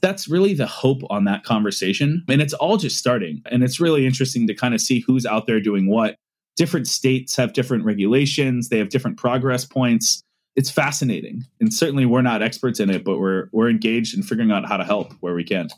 that's 0.01 0.29
really 0.29 0.55
the 0.55 0.67
hope 0.67 1.03
on 1.11 1.25
that 1.25 1.45
conversation. 1.45 2.25
And 2.29 2.41
it's 2.41 2.55
all 2.55 2.77
just 2.77 2.99
starting. 2.99 3.43
And 3.51 3.65
it's 3.65 3.81
really 3.81 4.07
interesting 4.07 4.47
to 4.47 4.55
kind 4.55 4.75
of 4.75 4.81
see 4.81 5.01
who's 5.01 5.27
out 5.27 5.47
there 5.47 5.61
doing 5.61 5.89
what. 5.89 6.17
Different 6.57 6.87
states 6.87 7.37
have 7.37 7.53
different 7.53 7.85
regulations, 7.85 8.69
they 8.69 8.79
have 8.79 8.89
different 8.89 9.17
progress 9.17 9.65
points. 9.65 10.23
It's 10.57 10.71
fascinating. 10.71 11.45
And 11.61 11.73
certainly 11.73 12.05
we're 12.05 12.23
not 12.23 12.43
experts 12.43 12.81
in 12.81 12.91
it, 12.91 13.05
but 13.05 13.19
we're 13.19 13.49
we're 13.53 13.71
engaged 13.71 14.17
in 14.17 14.23
figuring 14.23 14.51
out 14.51 14.69
how 14.69 14.77
to 14.77 14.85
help 14.85 15.13
where 15.21 15.35
we 15.35 15.45
can. 15.45 15.69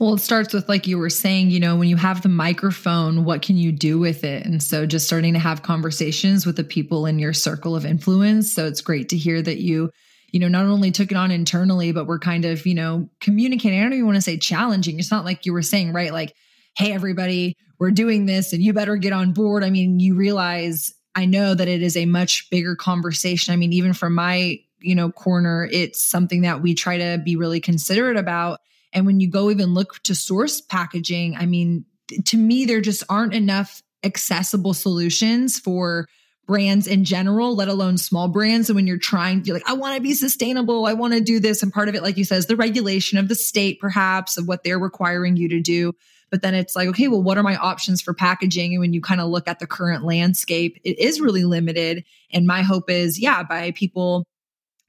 Well, 0.00 0.14
it 0.14 0.20
starts 0.20 0.54
with, 0.54 0.66
like 0.66 0.86
you 0.86 0.96
were 0.96 1.10
saying, 1.10 1.50
you 1.50 1.60
know, 1.60 1.76
when 1.76 1.90
you 1.90 1.96
have 1.96 2.22
the 2.22 2.30
microphone, 2.30 3.26
what 3.26 3.42
can 3.42 3.58
you 3.58 3.70
do 3.70 3.98
with 3.98 4.24
it? 4.24 4.46
And 4.46 4.62
so 4.62 4.86
just 4.86 5.06
starting 5.06 5.34
to 5.34 5.38
have 5.38 5.62
conversations 5.62 6.46
with 6.46 6.56
the 6.56 6.64
people 6.64 7.04
in 7.04 7.18
your 7.18 7.34
circle 7.34 7.76
of 7.76 7.84
influence. 7.84 8.50
So 8.50 8.66
it's 8.66 8.80
great 8.80 9.10
to 9.10 9.18
hear 9.18 9.42
that 9.42 9.58
you, 9.60 9.90
you 10.32 10.40
know, 10.40 10.48
not 10.48 10.64
only 10.64 10.90
took 10.90 11.10
it 11.10 11.18
on 11.18 11.30
internally, 11.30 11.92
but 11.92 12.06
we're 12.06 12.18
kind 12.18 12.46
of, 12.46 12.64
you 12.64 12.74
know, 12.74 13.10
communicating. 13.20 13.78
I 13.78 13.82
don't 13.82 13.92
even 13.92 14.06
want 14.06 14.16
to 14.16 14.22
say 14.22 14.38
challenging. 14.38 14.98
It's 14.98 15.10
not 15.10 15.26
like 15.26 15.44
you 15.44 15.52
were 15.52 15.60
saying, 15.60 15.92
right? 15.92 16.14
Like, 16.14 16.34
hey, 16.78 16.94
everybody, 16.94 17.58
we're 17.78 17.90
doing 17.90 18.24
this 18.24 18.54
and 18.54 18.62
you 18.62 18.72
better 18.72 18.96
get 18.96 19.12
on 19.12 19.34
board. 19.34 19.62
I 19.62 19.68
mean, 19.68 20.00
you 20.00 20.14
realize 20.14 20.94
I 21.14 21.26
know 21.26 21.52
that 21.52 21.68
it 21.68 21.82
is 21.82 21.98
a 21.98 22.06
much 22.06 22.48
bigger 22.48 22.74
conversation. 22.74 23.52
I 23.52 23.56
mean, 23.56 23.74
even 23.74 23.92
from 23.92 24.14
my, 24.14 24.60
you 24.80 24.94
know, 24.94 25.10
corner, 25.12 25.68
it's 25.70 26.00
something 26.00 26.40
that 26.40 26.62
we 26.62 26.74
try 26.74 26.96
to 26.96 27.20
be 27.22 27.36
really 27.36 27.60
considerate 27.60 28.16
about. 28.16 28.60
And 28.92 29.06
when 29.06 29.20
you 29.20 29.30
go 29.30 29.50
even 29.50 29.74
look 29.74 30.02
to 30.04 30.14
source 30.14 30.60
packaging, 30.60 31.36
I 31.36 31.46
mean, 31.46 31.84
to 32.26 32.36
me, 32.36 32.64
there 32.64 32.80
just 32.80 33.04
aren't 33.08 33.34
enough 33.34 33.82
accessible 34.02 34.74
solutions 34.74 35.58
for 35.58 36.08
brands 36.46 36.88
in 36.88 37.04
general, 37.04 37.54
let 37.54 37.68
alone 37.68 37.96
small 37.96 38.26
brands. 38.26 38.68
And 38.68 38.74
when 38.74 38.86
you're 38.86 38.98
trying 38.98 39.42
to 39.44 39.52
like, 39.52 39.68
I 39.68 39.74
want 39.74 39.94
to 39.94 40.02
be 40.02 40.14
sustainable, 40.14 40.86
I 40.86 40.94
want 40.94 41.14
to 41.14 41.20
do 41.20 41.38
this. 41.38 41.62
And 41.62 41.72
part 41.72 41.88
of 41.88 41.94
it, 41.94 42.02
like 42.02 42.16
you 42.16 42.24
said, 42.24 42.38
is 42.38 42.46
the 42.46 42.56
regulation 42.56 43.18
of 43.18 43.28
the 43.28 43.36
state, 43.36 43.78
perhaps, 43.78 44.36
of 44.36 44.48
what 44.48 44.64
they're 44.64 44.78
requiring 44.78 45.36
you 45.36 45.48
to 45.50 45.60
do. 45.60 45.92
But 46.28 46.42
then 46.42 46.54
it's 46.54 46.74
like, 46.74 46.88
okay, 46.88 47.08
well, 47.08 47.22
what 47.22 47.38
are 47.38 47.42
my 47.42 47.56
options 47.56 48.00
for 48.00 48.14
packaging? 48.14 48.72
And 48.72 48.80
when 48.80 48.92
you 48.92 49.00
kind 49.00 49.20
of 49.20 49.28
look 49.28 49.46
at 49.46 49.60
the 49.60 49.66
current 49.66 50.04
landscape, 50.04 50.80
it 50.82 50.98
is 50.98 51.20
really 51.20 51.44
limited. 51.44 52.04
And 52.32 52.46
my 52.46 52.62
hope 52.62 52.90
is, 52.90 53.18
yeah, 53.20 53.42
by 53.42 53.72
people 53.72 54.24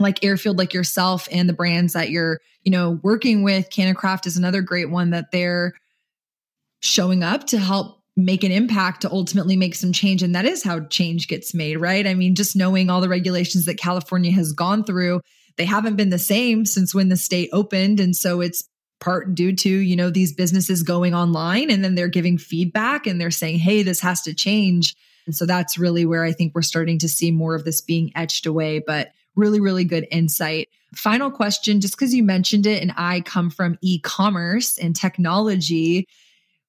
like 0.02 0.24
Airfield, 0.24 0.58
like 0.58 0.74
yourself, 0.74 1.28
and 1.32 1.48
the 1.48 1.54
brands 1.54 1.94
that 1.94 2.10
you're, 2.10 2.40
you 2.64 2.72
know, 2.72 3.00
working 3.04 3.44
with. 3.44 3.70
CannaCraft 3.70 4.28
is 4.28 4.38
another 4.38 4.62
great 4.62 4.90
one 4.90 5.12
that 5.12 5.32
they're 5.32 5.74
showing 6.82 7.24
up 7.24 7.48
to 7.48 7.60
help 7.60 8.00
make 8.18 8.44
an 8.44 8.52
impact 8.52 9.02
to 9.02 9.12
ultimately 9.12 9.56
make 9.56 9.76
some 9.76 9.94
change. 9.94 10.22
And 10.22 10.36
that 10.36 10.46
is 10.46 10.64
how 10.64 10.82
change 10.82 11.28
gets 11.28 11.54
made, 11.54 11.78
right? 11.78 12.06
I 12.06 12.14
mean, 12.14 12.36
just 12.36 12.56
knowing 12.56 12.90
all 12.90 13.02
the 13.02 13.10
regulations 13.10 13.66
that 13.66 13.78
California 13.78 14.32
has 14.32 14.52
gone 14.52 14.84
through, 14.84 15.22
they 15.58 15.66
haven't 15.66 15.96
been 15.96 16.10
the 16.10 16.20
same 16.20 16.66
since 16.66 16.94
when 16.94 17.10
the 17.10 17.18
state 17.18 17.50
opened. 17.54 18.00
And 18.00 18.16
so 18.16 18.42
it's 18.42 18.68
part 19.00 19.34
due 19.34 19.56
to, 19.56 19.70
you 19.70 19.96
know, 19.96 20.10
these 20.10 20.34
businesses 20.34 20.84
going 20.84 21.16
online 21.16 21.72
and 21.72 21.84
then 21.84 21.96
they're 21.96 22.08
giving 22.08 22.38
feedback 22.38 23.08
and 23.08 23.20
they're 23.20 23.32
saying, 23.32 23.60
hey, 23.60 23.84
this 23.84 24.02
has 24.02 24.22
to 24.24 24.34
change. 24.34 24.96
And 25.26 25.36
so 25.36 25.46
that's 25.46 25.78
really 25.78 26.06
where 26.06 26.24
I 26.24 26.32
think 26.32 26.54
we're 26.54 26.62
starting 26.62 27.00
to 27.00 27.10
see 27.10 27.32
more 27.32 27.56
of 27.56 27.64
this 27.64 27.82
being 27.82 28.12
etched 28.16 28.46
away. 28.46 28.80
But 28.80 29.12
really, 29.36 29.60
really 29.60 29.84
good 29.84 30.08
insight. 30.12 30.70
Final 30.96 31.32
question, 31.32 31.82
just 31.82 31.96
because 31.96 32.14
you 32.14 32.24
mentioned 32.24 32.66
it, 32.66 32.82
and 32.82 32.94
I 32.98 33.22
come 33.22 33.50
from 33.50 33.78
e 33.82 34.00
commerce 34.00 34.78
and 34.78 34.96
technology. 34.96 36.08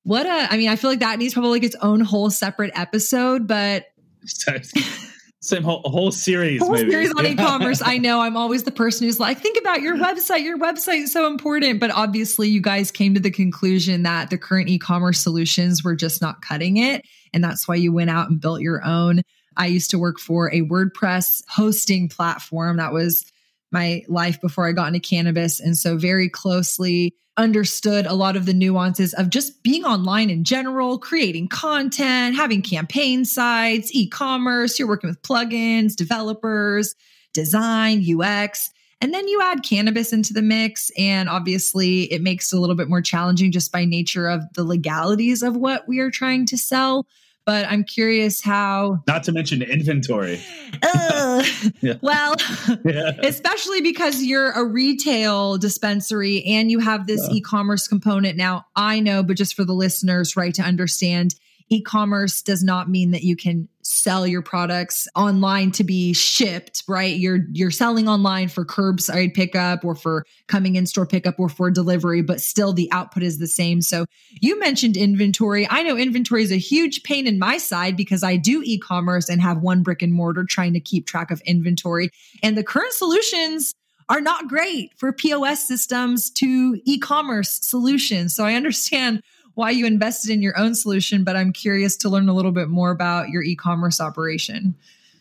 What 0.04 0.26
a, 0.26 0.52
I 0.52 0.56
mean, 0.56 0.68
I 0.68 0.76
feel 0.76 0.90
like 0.90 1.00
that 1.00 1.18
needs 1.18 1.34
probably 1.34 1.50
like 1.50 1.64
its 1.64 1.76
own 1.76 2.00
whole 2.00 2.30
separate 2.30 2.72
episode, 2.74 3.46
but 3.46 3.86
same 5.42 5.64
whole, 5.64 5.82
whole 5.84 6.12
series, 6.12 6.60
whole 6.60 6.70
maybe. 6.70 6.90
series 6.90 7.12
on 7.12 7.26
e-commerce. 7.26 7.82
I 7.84 7.98
know 7.98 8.20
I'm 8.20 8.36
always 8.36 8.62
the 8.62 8.70
person 8.70 9.06
who's 9.06 9.18
like, 9.18 9.40
think 9.40 9.58
about 9.58 9.82
your 9.82 9.96
website. 9.98 10.42
Your 10.42 10.56
website 10.56 11.02
is 11.02 11.12
so 11.12 11.26
important. 11.26 11.80
But 11.80 11.90
obviously, 11.90 12.48
you 12.48 12.60
guys 12.60 12.92
came 12.92 13.14
to 13.14 13.20
the 13.20 13.30
conclusion 13.30 14.04
that 14.04 14.30
the 14.30 14.38
current 14.38 14.68
e-commerce 14.68 15.20
solutions 15.20 15.82
were 15.82 15.96
just 15.96 16.22
not 16.22 16.42
cutting 16.42 16.76
it, 16.76 17.04
and 17.34 17.42
that's 17.42 17.66
why 17.66 17.74
you 17.74 17.92
went 17.92 18.10
out 18.10 18.30
and 18.30 18.40
built 18.40 18.60
your 18.60 18.84
own. 18.84 19.22
I 19.56 19.66
used 19.66 19.90
to 19.90 19.98
work 19.98 20.18
for 20.18 20.52
a 20.52 20.62
WordPress 20.62 21.42
hosting 21.48 22.08
platform 22.08 22.76
that 22.76 22.92
was 22.92 23.24
my 23.70 24.02
life 24.08 24.40
before 24.40 24.68
I 24.68 24.72
got 24.72 24.88
into 24.88 25.00
cannabis. 25.00 25.60
And 25.60 25.76
so, 25.76 25.96
very 25.96 26.28
closely 26.28 27.14
understood 27.36 28.04
a 28.04 28.14
lot 28.14 28.36
of 28.36 28.44
the 28.44 28.52
nuances 28.52 29.14
of 29.14 29.30
just 29.30 29.62
being 29.62 29.84
online 29.84 30.28
in 30.28 30.44
general, 30.44 30.98
creating 30.98 31.48
content, 31.48 32.36
having 32.36 32.60
campaign 32.62 33.24
sites, 33.24 33.94
e 33.94 34.08
commerce. 34.08 34.78
You're 34.78 34.88
working 34.88 35.08
with 35.08 35.22
plugins, 35.22 35.96
developers, 35.96 36.94
design, 37.32 38.04
UX. 38.06 38.70
And 39.00 39.12
then 39.12 39.26
you 39.26 39.40
add 39.42 39.64
cannabis 39.64 40.12
into 40.12 40.32
the 40.32 40.42
mix. 40.42 40.92
And 40.96 41.28
obviously, 41.28 42.02
it 42.12 42.22
makes 42.22 42.52
it 42.52 42.56
a 42.56 42.60
little 42.60 42.76
bit 42.76 42.88
more 42.88 43.02
challenging 43.02 43.50
just 43.50 43.72
by 43.72 43.84
nature 43.84 44.28
of 44.28 44.42
the 44.54 44.62
legalities 44.62 45.42
of 45.42 45.56
what 45.56 45.88
we 45.88 45.98
are 45.98 46.10
trying 46.10 46.46
to 46.46 46.58
sell 46.58 47.06
but 47.44 47.66
I'm 47.66 47.84
curious 47.84 48.40
how. 48.40 49.02
Not 49.06 49.24
to 49.24 49.32
mention 49.32 49.62
inventory. 49.62 50.40
uh, 50.82 51.44
yeah. 51.80 51.94
Well, 52.00 52.36
yeah. 52.84 53.12
especially 53.22 53.80
because 53.80 54.22
you're 54.22 54.50
a 54.50 54.64
retail 54.64 55.58
dispensary 55.58 56.44
and 56.44 56.70
you 56.70 56.78
have 56.78 57.06
this 57.06 57.26
yeah. 57.28 57.36
e 57.36 57.40
commerce 57.40 57.88
component. 57.88 58.36
Now, 58.36 58.66
I 58.76 59.00
know, 59.00 59.22
but 59.22 59.36
just 59.36 59.54
for 59.54 59.64
the 59.64 59.74
listeners, 59.74 60.36
right, 60.36 60.54
to 60.54 60.62
understand, 60.62 61.34
e-commerce 61.72 62.42
does 62.42 62.62
not 62.62 62.90
mean 62.90 63.12
that 63.12 63.22
you 63.22 63.34
can 63.34 63.66
sell 63.80 64.26
your 64.26 64.42
products 64.42 65.08
online 65.16 65.72
to 65.72 65.82
be 65.82 66.12
shipped, 66.12 66.84
right? 66.86 67.16
You're 67.16 67.46
you're 67.52 67.70
selling 67.70 68.08
online 68.08 68.48
for 68.48 68.64
curbside 68.64 69.34
pickup 69.34 69.84
or 69.84 69.94
for 69.94 70.26
coming 70.46 70.76
in 70.76 70.86
store 70.86 71.06
pickup 71.06 71.38
or 71.38 71.48
for 71.48 71.70
delivery, 71.70 72.20
but 72.22 72.40
still 72.40 72.72
the 72.72 72.90
output 72.92 73.22
is 73.22 73.38
the 73.38 73.46
same. 73.46 73.80
So 73.80 74.04
you 74.40 74.58
mentioned 74.58 74.96
inventory. 74.96 75.66
I 75.68 75.82
know 75.82 75.96
inventory 75.96 76.42
is 76.42 76.52
a 76.52 76.56
huge 76.56 77.02
pain 77.02 77.26
in 77.26 77.38
my 77.38 77.56
side 77.56 77.96
because 77.96 78.22
I 78.22 78.36
do 78.36 78.62
e-commerce 78.64 79.28
and 79.28 79.40
have 79.40 79.62
one 79.62 79.82
brick 79.82 80.02
and 80.02 80.12
mortar 80.12 80.44
trying 80.44 80.74
to 80.74 80.80
keep 80.80 81.06
track 81.06 81.30
of 81.30 81.40
inventory. 81.42 82.10
And 82.42 82.56
the 82.56 82.64
current 82.64 82.92
solutions 82.92 83.74
are 84.08 84.20
not 84.20 84.48
great 84.48 84.92
for 84.98 85.12
POS 85.12 85.66
systems 85.66 86.28
to 86.30 86.78
e-commerce 86.84 87.60
solutions. 87.62 88.34
So 88.34 88.44
I 88.44 88.54
understand 88.54 89.22
why 89.54 89.70
you 89.70 89.86
invested 89.86 90.30
in 90.30 90.42
your 90.42 90.58
own 90.58 90.74
solution, 90.74 91.24
but 91.24 91.36
I'm 91.36 91.52
curious 91.52 91.96
to 91.98 92.08
learn 92.08 92.28
a 92.28 92.34
little 92.34 92.52
bit 92.52 92.68
more 92.68 92.90
about 92.90 93.28
your 93.28 93.42
e-commerce 93.42 94.00
operation. 94.00 94.74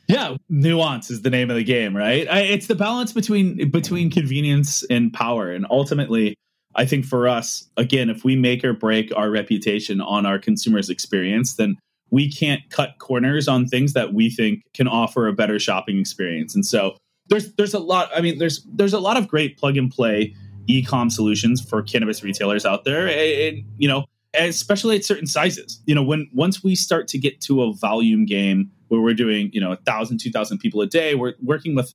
Yeah, 0.08 0.36
nuance 0.50 1.10
is 1.10 1.22
the 1.22 1.30
name 1.30 1.50
of 1.50 1.56
the 1.56 1.64
game, 1.64 1.96
right? 1.96 2.28
I, 2.30 2.42
it's 2.42 2.68
the 2.68 2.76
balance 2.76 3.14
between 3.14 3.70
between 3.70 4.10
convenience 4.10 4.84
and 4.90 5.14
power, 5.14 5.52
and 5.52 5.66
ultimately, 5.70 6.36
I 6.76 6.86
think 6.86 7.06
for 7.06 7.28
us, 7.28 7.70
again, 7.78 8.10
if 8.10 8.26
we 8.26 8.36
make 8.36 8.64
or 8.66 8.74
break 8.74 9.16
our 9.16 9.30
reputation 9.30 10.02
on 10.02 10.26
our 10.26 10.38
consumers' 10.38 10.90
experience, 10.90 11.56
then 11.56 11.78
we 12.10 12.30
can't 12.30 12.62
cut 12.70 12.98
corners 13.00 13.48
on 13.48 13.68
things 13.68 13.94
that 13.94 14.14
we 14.14 14.30
think 14.30 14.64
can 14.74 14.88
offer 14.88 15.28
a 15.28 15.34
better 15.34 15.60
shopping 15.60 15.98
experience. 16.00 16.56
And 16.56 16.66
so 16.66 16.98
there's 17.30 17.54
there's 17.54 17.74
a 17.74 17.80
lot. 17.80 18.10
I 18.14 18.22
mean, 18.22 18.38
there's 18.38 18.64
there's 18.66 18.94
a 18.94 19.00
lot 19.00 19.16
of 19.16 19.28
great 19.28 19.58
plug 19.58 19.78
and 19.78 19.90
play 19.90 20.36
e-com 20.68 21.10
solutions 21.10 21.62
for 21.62 21.82
cannabis 21.82 22.22
retailers 22.22 22.66
out 22.66 22.84
there, 22.84 23.08
and 23.08 23.64
you 23.78 23.88
know 23.88 24.06
especially 24.34 24.96
at 24.96 25.06
certain 25.06 25.28
sizes. 25.28 25.82
You 25.86 25.96
know, 25.96 26.04
when 26.04 26.30
once 26.34 26.64
we 26.64 26.76
start 26.76 27.08
to 27.10 27.18
get 27.18 27.42
to 27.42 27.64
a 27.64 27.74
volume 27.74 28.26
game 28.26 28.72
where 28.88 29.02
we're 29.02 29.14
doing, 29.14 29.50
you 29.54 29.62
know, 29.62 29.72
a 29.72 29.78
thousand, 29.78 30.20
two 30.20 30.32
thousand 30.32 30.60
people 30.60 30.82
a 30.82 30.88
day, 30.88 31.16
we're 31.16 31.34
working 31.42 31.76
with 31.76 31.94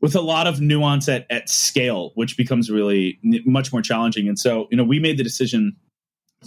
with 0.00 0.14
a 0.14 0.20
lot 0.20 0.46
of 0.46 0.60
nuance 0.60 1.08
at 1.08 1.26
at 1.30 1.48
scale, 1.48 2.12
which 2.14 2.36
becomes 2.36 2.70
really 2.70 3.18
much 3.44 3.72
more 3.72 3.82
challenging. 3.82 4.28
And 4.28 4.38
so, 4.38 4.68
you 4.70 4.76
know, 4.76 4.84
we 4.84 4.98
made 4.98 5.18
the 5.18 5.24
decision 5.24 5.76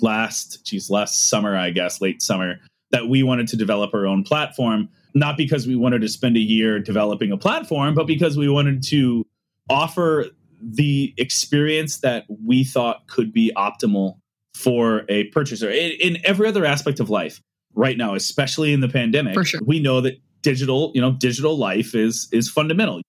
last, 0.02 0.66
geez, 0.66 0.90
last 0.90 1.30
summer, 1.30 1.56
I 1.56 1.70
guess, 1.70 2.02
late 2.02 2.22
summer, 2.22 2.60
that 2.92 3.08
we 3.08 3.24
wanted 3.24 3.48
to 3.50 3.58
develop 3.58 3.94
our 3.94 4.08
own 4.08 4.24
platform, 4.24 4.90
not 5.14 5.38
because 5.38 5.68
we 5.68 5.76
wanted 5.76 6.02
to 6.02 6.10
spend 6.10 6.36
a 6.36 6.40
year 6.40 6.80
developing 6.80 7.32
a 7.32 7.38
platform, 7.38 7.94
but 7.94 8.08
because 8.08 8.38
we 8.38 8.50
wanted 8.50 8.82
to 8.84 9.26
offer 9.70 10.26
the 10.62 11.14
experience 11.18 11.98
that 12.00 12.26
we 12.28 12.64
thought 12.64 13.08
could 13.08 13.32
be 13.32 13.52
optimal 13.56 14.18
for 14.56 15.04
a 15.10 15.26
purchaser 15.26 15.70
in, 15.70 15.92
in 16.00 16.18
every 16.24 16.48
other 16.48 16.66
aspect 16.66 17.00
of 17.00 17.10
life 17.10 17.42
right 17.76 17.98
now, 17.98 18.16
especially 18.16 18.74
in 18.74 18.80
the 18.80 18.90
pandemic. 18.90 19.46
Sure. 19.46 19.60
We 19.66 19.80
know 19.80 20.02
that 20.02 20.20
digital, 20.42 20.92
you 20.94 21.02
know, 21.02 21.12
digital 21.12 21.58
life 21.58 21.96
is 21.96 22.28
is 22.32 22.50
fundamental. 22.50 23.02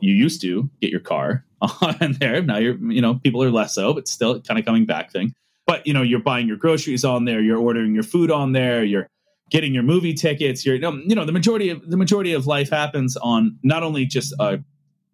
You 0.00 0.14
used 0.14 0.40
to 0.42 0.70
get 0.80 0.90
your 0.90 1.00
car 1.00 1.44
on 1.60 2.16
there. 2.20 2.42
Now 2.42 2.58
you're, 2.58 2.76
you 2.90 3.00
know, 3.00 3.14
people 3.14 3.42
are 3.42 3.50
less 3.50 3.74
so, 3.74 3.94
but 3.94 4.08
still 4.08 4.40
kind 4.40 4.58
of 4.58 4.66
coming 4.66 4.86
back 4.86 5.10
thing. 5.10 5.32
But 5.66 5.86
you 5.86 5.94
know, 5.94 6.02
you're 6.02 6.20
buying 6.20 6.48
your 6.48 6.56
groceries 6.56 7.04
on 7.04 7.24
there, 7.24 7.40
you're 7.40 7.58
ordering 7.58 7.94
your 7.94 8.02
food 8.02 8.30
on 8.30 8.52
there, 8.52 8.82
you're 8.84 9.06
getting 9.50 9.74
your 9.74 9.82
movie 9.82 10.14
tickets. 10.14 10.64
You're, 10.64 10.76
you 10.76 11.14
know, 11.14 11.24
the 11.24 11.32
majority 11.32 11.70
of 11.70 11.88
the 11.88 11.96
majority 11.96 12.32
of 12.32 12.46
life 12.46 12.70
happens 12.70 13.16
on 13.16 13.58
not 13.62 13.82
only 13.82 14.06
just 14.06 14.32
a 14.38 14.60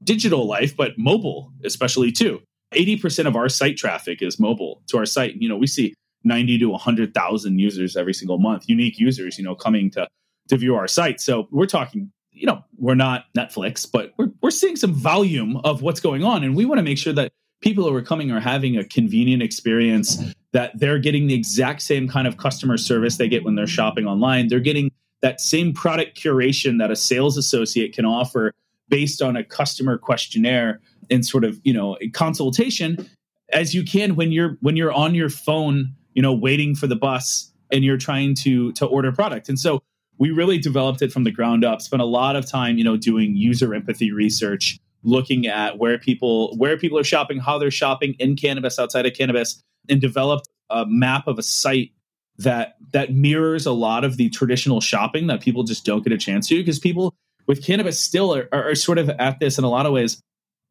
digital 0.05 0.47
life, 0.47 0.76
but 0.76 0.97
mobile, 0.99 1.53
especially 1.64 2.12
too. 2.12 2.43
80% 2.75 3.27
of 3.27 3.37
our 3.37 3.49
site 3.49 3.77
traffic 3.77 4.23
is 4.23 4.39
mobile 4.39 4.83
to 4.89 4.99
our 4.99 5.07
site. 5.07 5.37
You 5.37 5.49
know, 5.49 5.57
we 5.57 5.67
see 5.67 5.95
90 6.25 6.59
to 6.59 6.67
100,000 6.67 7.59
users 7.59 7.97
every 7.97 8.14
single 8.14 8.39
month, 8.39 8.64
unique 8.69 8.99
users, 8.99 9.39
you 9.39 9.45
know, 9.45 9.55
coming 9.55 9.91
to 9.93 10.07
to 10.49 10.57
view 10.57 10.77
our 10.77 10.87
site. 10.87 11.21
So 11.21 11.49
we're 11.51 11.67
talking, 11.67 12.12
you 12.31 12.47
know, 12.47 12.64
we're 12.79 12.95
not 12.95 13.25
Netflix, 13.37 13.87
but 13.91 14.12
we're 14.17 14.31
we're 14.43 14.51
seeing 14.51 14.77
some 14.77 14.93
volume 14.93 15.57
of 15.59 15.83
what's 15.83 16.01
going 16.01 16.25
on 16.25 16.45
and 16.45 16.55
we 16.57 16.64
want 16.64 16.79
to 16.79 16.83
make 16.83 16.99
sure 16.99 17.12
that 17.12 17.33
people 17.61 17.85
who 17.85 17.95
are 17.95 18.03
coming 18.03 18.31
are 18.31 18.41
having 18.41 18.77
a 18.77 18.85
convenient 18.85 19.43
experience 19.43 20.19
that 20.53 20.79
they're 20.79 20.99
getting 20.99 21.27
the 21.27 21.35
exact 21.35 21.83
same 21.83 22.09
kind 22.09 22.27
of 22.27 22.37
customer 22.37 22.77
service 22.77 23.17
they 23.17 23.29
get 23.29 23.45
when 23.45 23.55
they're 23.55 23.67
shopping 23.67 24.07
online. 24.07 24.49
They're 24.49 24.61
getting 24.61 24.91
that 25.23 25.41
same 25.41 25.73
product 25.73 26.21
curation 26.21 26.79
that 26.79 26.91
a 26.91 26.97
sales 26.97 27.37
associate 27.37 27.93
can 27.93 28.05
offer 28.05 28.53
based 28.89 29.21
on 29.21 29.37
a 29.37 29.45
customer 29.45 29.99
questionnaire 29.99 30.81
and 31.11 31.25
sort 31.25 31.45
of 31.45 31.61
you 31.65 31.73
know 31.73 31.97
consultation 32.13 33.09
as 33.53 33.75
you 33.75 33.85
can 33.85 34.17
when 34.17 34.33
you're 34.33 34.57
when 34.61 34.77
you're 34.77 34.93
on 34.93 35.15
your 35.15 35.31
phone 35.31 35.95
you 36.15 36.23
know 36.23 36.33
waiting 36.33 36.75
for 36.75 36.87
the 36.87 36.97
bus 36.97 37.53
and 37.73 37.85
you're 37.85 37.99
trying 37.99 38.35
to 38.35 38.73
to 38.73 38.87
order 38.87 39.13
product. 39.13 39.49
And 39.49 39.59
so 39.59 39.83
we 40.19 40.31
really 40.31 40.59
developed 40.59 41.03
it 41.03 41.13
from 41.13 41.25
the 41.25 41.31
ground 41.31 41.65
up 41.65 41.83
spent 41.83 42.03
a 42.03 42.07
lot 42.07 42.37
of 42.37 42.47
time 42.47 42.79
you 42.79 42.85
know 42.85 42.97
doing 42.97 43.37
user 43.37 43.75
empathy 43.75 44.13
research 44.13 44.79
looking 45.03 45.47
at 45.47 45.79
where 45.79 45.99
people 45.99 46.57
where 46.57 46.77
people 46.77 46.99
are 46.99 47.05
shopping 47.05 47.39
how 47.39 47.59
they're 47.59 47.71
shopping 47.71 48.15
in 48.19 48.35
cannabis 48.35 48.79
outside 48.79 49.07
of 49.07 49.13
cannabis 49.15 49.63
and 49.89 50.01
developed 50.01 50.49
a 50.71 50.85
map 50.87 51.27
of 51.27 51.39
a 51.39 51.43
site 51.43 51.93
that 52.39 52.77
that 52.93 53.13
mirrors 53.13 53.67
a 53.67 53.73
lot 53.73 54.05
of 54.05 54.17
the 54.17 54.29
traditional 54.31 54.81
shopping 54.81 55.27
that 55.27 55.41
people 55.41 55.63
just 55.63 55.85
don't 55.85 56.03
get 56.03 56.13
a 56.13 56.19
chance 56.19 56.49
to 56.49 56.57
because 56.57 56.79
people 56.79 57.15
with 57.47 57.65
cannabis 57.65 58.01
still 58.01 58.35
are, 58.35 58.49
are, 58.53 58.71
are, 58.71 58.75
sort 58.75 58.99
of 58.99 59.09
at 59.11 59.39
this 59.39 59.59
in 59.59 59.65
a 59.65 59.71
lot 59.71 59.87
of 59.87 59.93
ways 59.93 60.21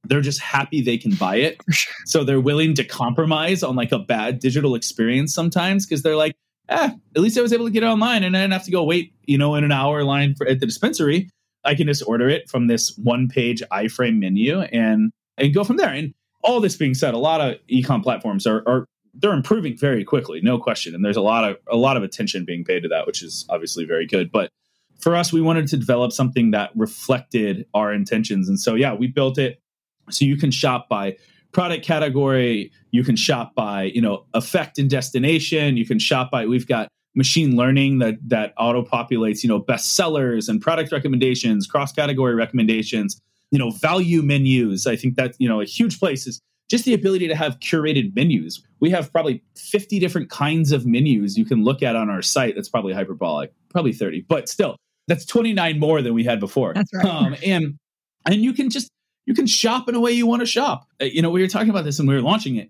they're 0.08 0.22
just 0.22 0.40
happy 0.40 0.82
they 0.82 0.98
can 0.98 1.14
buy 1.16 1.36
it 1.36 1.60
so 2.06 2.24
they're 2.24 2.42
willing 2.42 2.74
to 2.74 2.84
compromise 2.84 3.64
on 3.64 3.76
like 3.76 3.92
a 3.92 4.00
bad 4.00 4.40
digital 4.40 4.76
experience 4.76 5.34
sometimes 5.34 5.86
because 5.86 6.04
they're 6.04 6.16
like 6.16 6.36
eh, 6.70 6.90
at 7.16 7.22
least 7.22 7.38
i 7.38 7.42
was 7.42 7.54
able 7.54 7.66
to 7.66 7.72
get 7.72 7.84
it 7.84 7.88
online 7.88 8.24
and 8.24 8.36
i 8.36 8.42
didn't 8.42 8.54
have 8.54 8.66
to 8.66 8.72
go 8.72 8.84
wait 8.84 9.14
you 9.26 9.38
know 9.38 9.56
in 9.56 9.64
an 9.64 9.72
hour 9.72 10.04
line 10.04 10.36
for, 10.36 10.48
at 10.48 10.60
the 10.60 10.66
dispensary 10.66 11.30
i 11.64 11.76
can 11.76 11.88
just 11.88 12.04
order 12.08 12.30
it 12.30 12.50
from 12.50 12.68
this 12.68 12.98
one 12.98 13.28
page 13.28 13.62
iframe 13.72 14.20
menu 14.20 14.62
and 14.62 15.12
and 15.38 15.54
go 15.54 15.64
from 15.64 15.78
there 15.78 15.90
and 15.90 16.14
all 16.44 16.60
this 16.60 16.76
being 16.76 16.94
said 16.94 17.14
a 17.14 17.18
lot 17.18 17.42
of 17.42 17.56
ecom 17.68 18.04
platforms 18.04 18.46
are, 18.46 18.64
are 18.68 18.86
they're 19.18 19.34
improving 19.34 19.78
very 19.78 20.04
quickly, 20.04 20.42
no 20.42 20.58
question. 20.58 20.94
And 20.94 21.04
there's 21.04 21.18
a 21.18 21.22
lot 21.22 21.50
of 21.50 21.58
a 21.70 21.78
lot 21.78 21.98
of 21.98 22.04
attention 22.04 22.46
being 22.46 22.64
paid 22.64 22.82
to 22.82 22.90
that, 22.90 23.08
which 23.08 23.24
is 23.24 23.46
obviously 23.50 23.86
very 23.86 24.06
good. 24.06 24.32
But 24.32 24.52
for 25.00 25.16
us, 25.16 25.32
we 25.32 25.42
wanted 25.42 25.68
to 25.68 25.78
develop 25.78 26.12
something 26.12 26.52
that 26.52 26.72
reflected 26.76 27.66
our 27.74 27.94
intentions. 27.94 28.50
And 28.50 28.60
so 28.60 28.76
yeah, 28.76 28.94
we 28.94 29.08
built 29.08 29.38
it 29.38 29.62
so 30.10 30.26
you 30.26 30.38
can 30.38 30.52
shop 30.52 30.88
by 30.90 31.18
product 31.52 31.86
category, 31.86 32.72
you 32.92 33.04
can 33.04 33.16
shop 33.16 33.56
by, 33.56 33.84
you 33.84 34.02
know, 34.02 34.26
effect 34.34 34.78
and 34.78 34.90
destination, 34.90 35.78
you 35.78 35.86
can 35.86 36.00
shop 36.00 36.32
by 36.32 36.46
we've 36.46 36.68
got 36.68 36.90
machine 37.16 37.56
learning 37.56 38.00
that 38.00 38.16
that 38.28 38.54
auto 38.58 38.84
populates, 38.84 39.42
you 39.42 39.50
know, 39.50 39.62
bestsellers 39.62 40.50
and 40.50 40.62
product 40.62 40.92
recommendations, 40.92 41.66
cross 41.66 41.92
category 41.92 42.36
recommendations, 42.36 43.20
you 43.52 43.60
know, 43.60 43.72
value 43.72 44.22
menus. 44.22 44.86
I 44.86 44.96
think 44.96 45.16
that, 45.16 45.36
you 45.40 45.48
know, 45.48 45.62
a 45.62 45.66
huge 45.66 46.00
place 46.00 46.28
is 46.28 46.42
just 46.70 46.84
the 46.84 46.94
ability 46.94 47.28
to 47.28 47.36
have 47.36 47.60
curated 47.60 48.16
menus. 48.16 48.62
We 48.80 48.90
have 48.90 49.12
probably 49.12 49.42
50 49.56 50.00
different 50.00 50.30
kinds 50.30 50.72
of 50.72 50.86
menus 50.86 51.38
you 51.38 51.46
can 51.46 51.64
look 51.64 51.82
at 51.82 51.96
on 51.96 52.10
our 52.10 52.22
site. 52.22 52.56
That's 52.56 52.70
probably 52.70 52.94
hyperbolic, 52.94 53.54
probably 53.70 53.94
30, 53.94 54.26
but 54.28 54.50
still, 54.50 54.76
that's 55.08 55.26
29 55.26 55.80
more 55.80 56.02
than 56.02 56.14
we 56.14 56.24
had 56.24 56.40
before. 56.40 56.74
That's 56.74 56.94
right. 56.94 57.06
Um, 57.06 57.36
and 57.46 57.78
and 58.26 58.44
you 58.44 58.54
can 58.54 58.70
just 58.70 58.90
you 59.26 59.34
can 59.34 59.48
shop 59.48 59.90
in 59.90 59.96
a 59.96 60.00
way 60.00 60.12
you 60.12 60.28
want 60.28 60.42
to 60.42 60.46
shop. 60.46 60.88
Uh, 61.02 61.06
you 61.06 61.22
know, 61.22 61.30
we 61.30 61.42
were 61.42 61.48
talking 61.48 61.70
about 61.70 61.84
this 61.84 61.98
when 61.98 62.08
we 62.08 62.16
were 62.16 62.22
launching 62.22 62.56
it. 62.56 62.70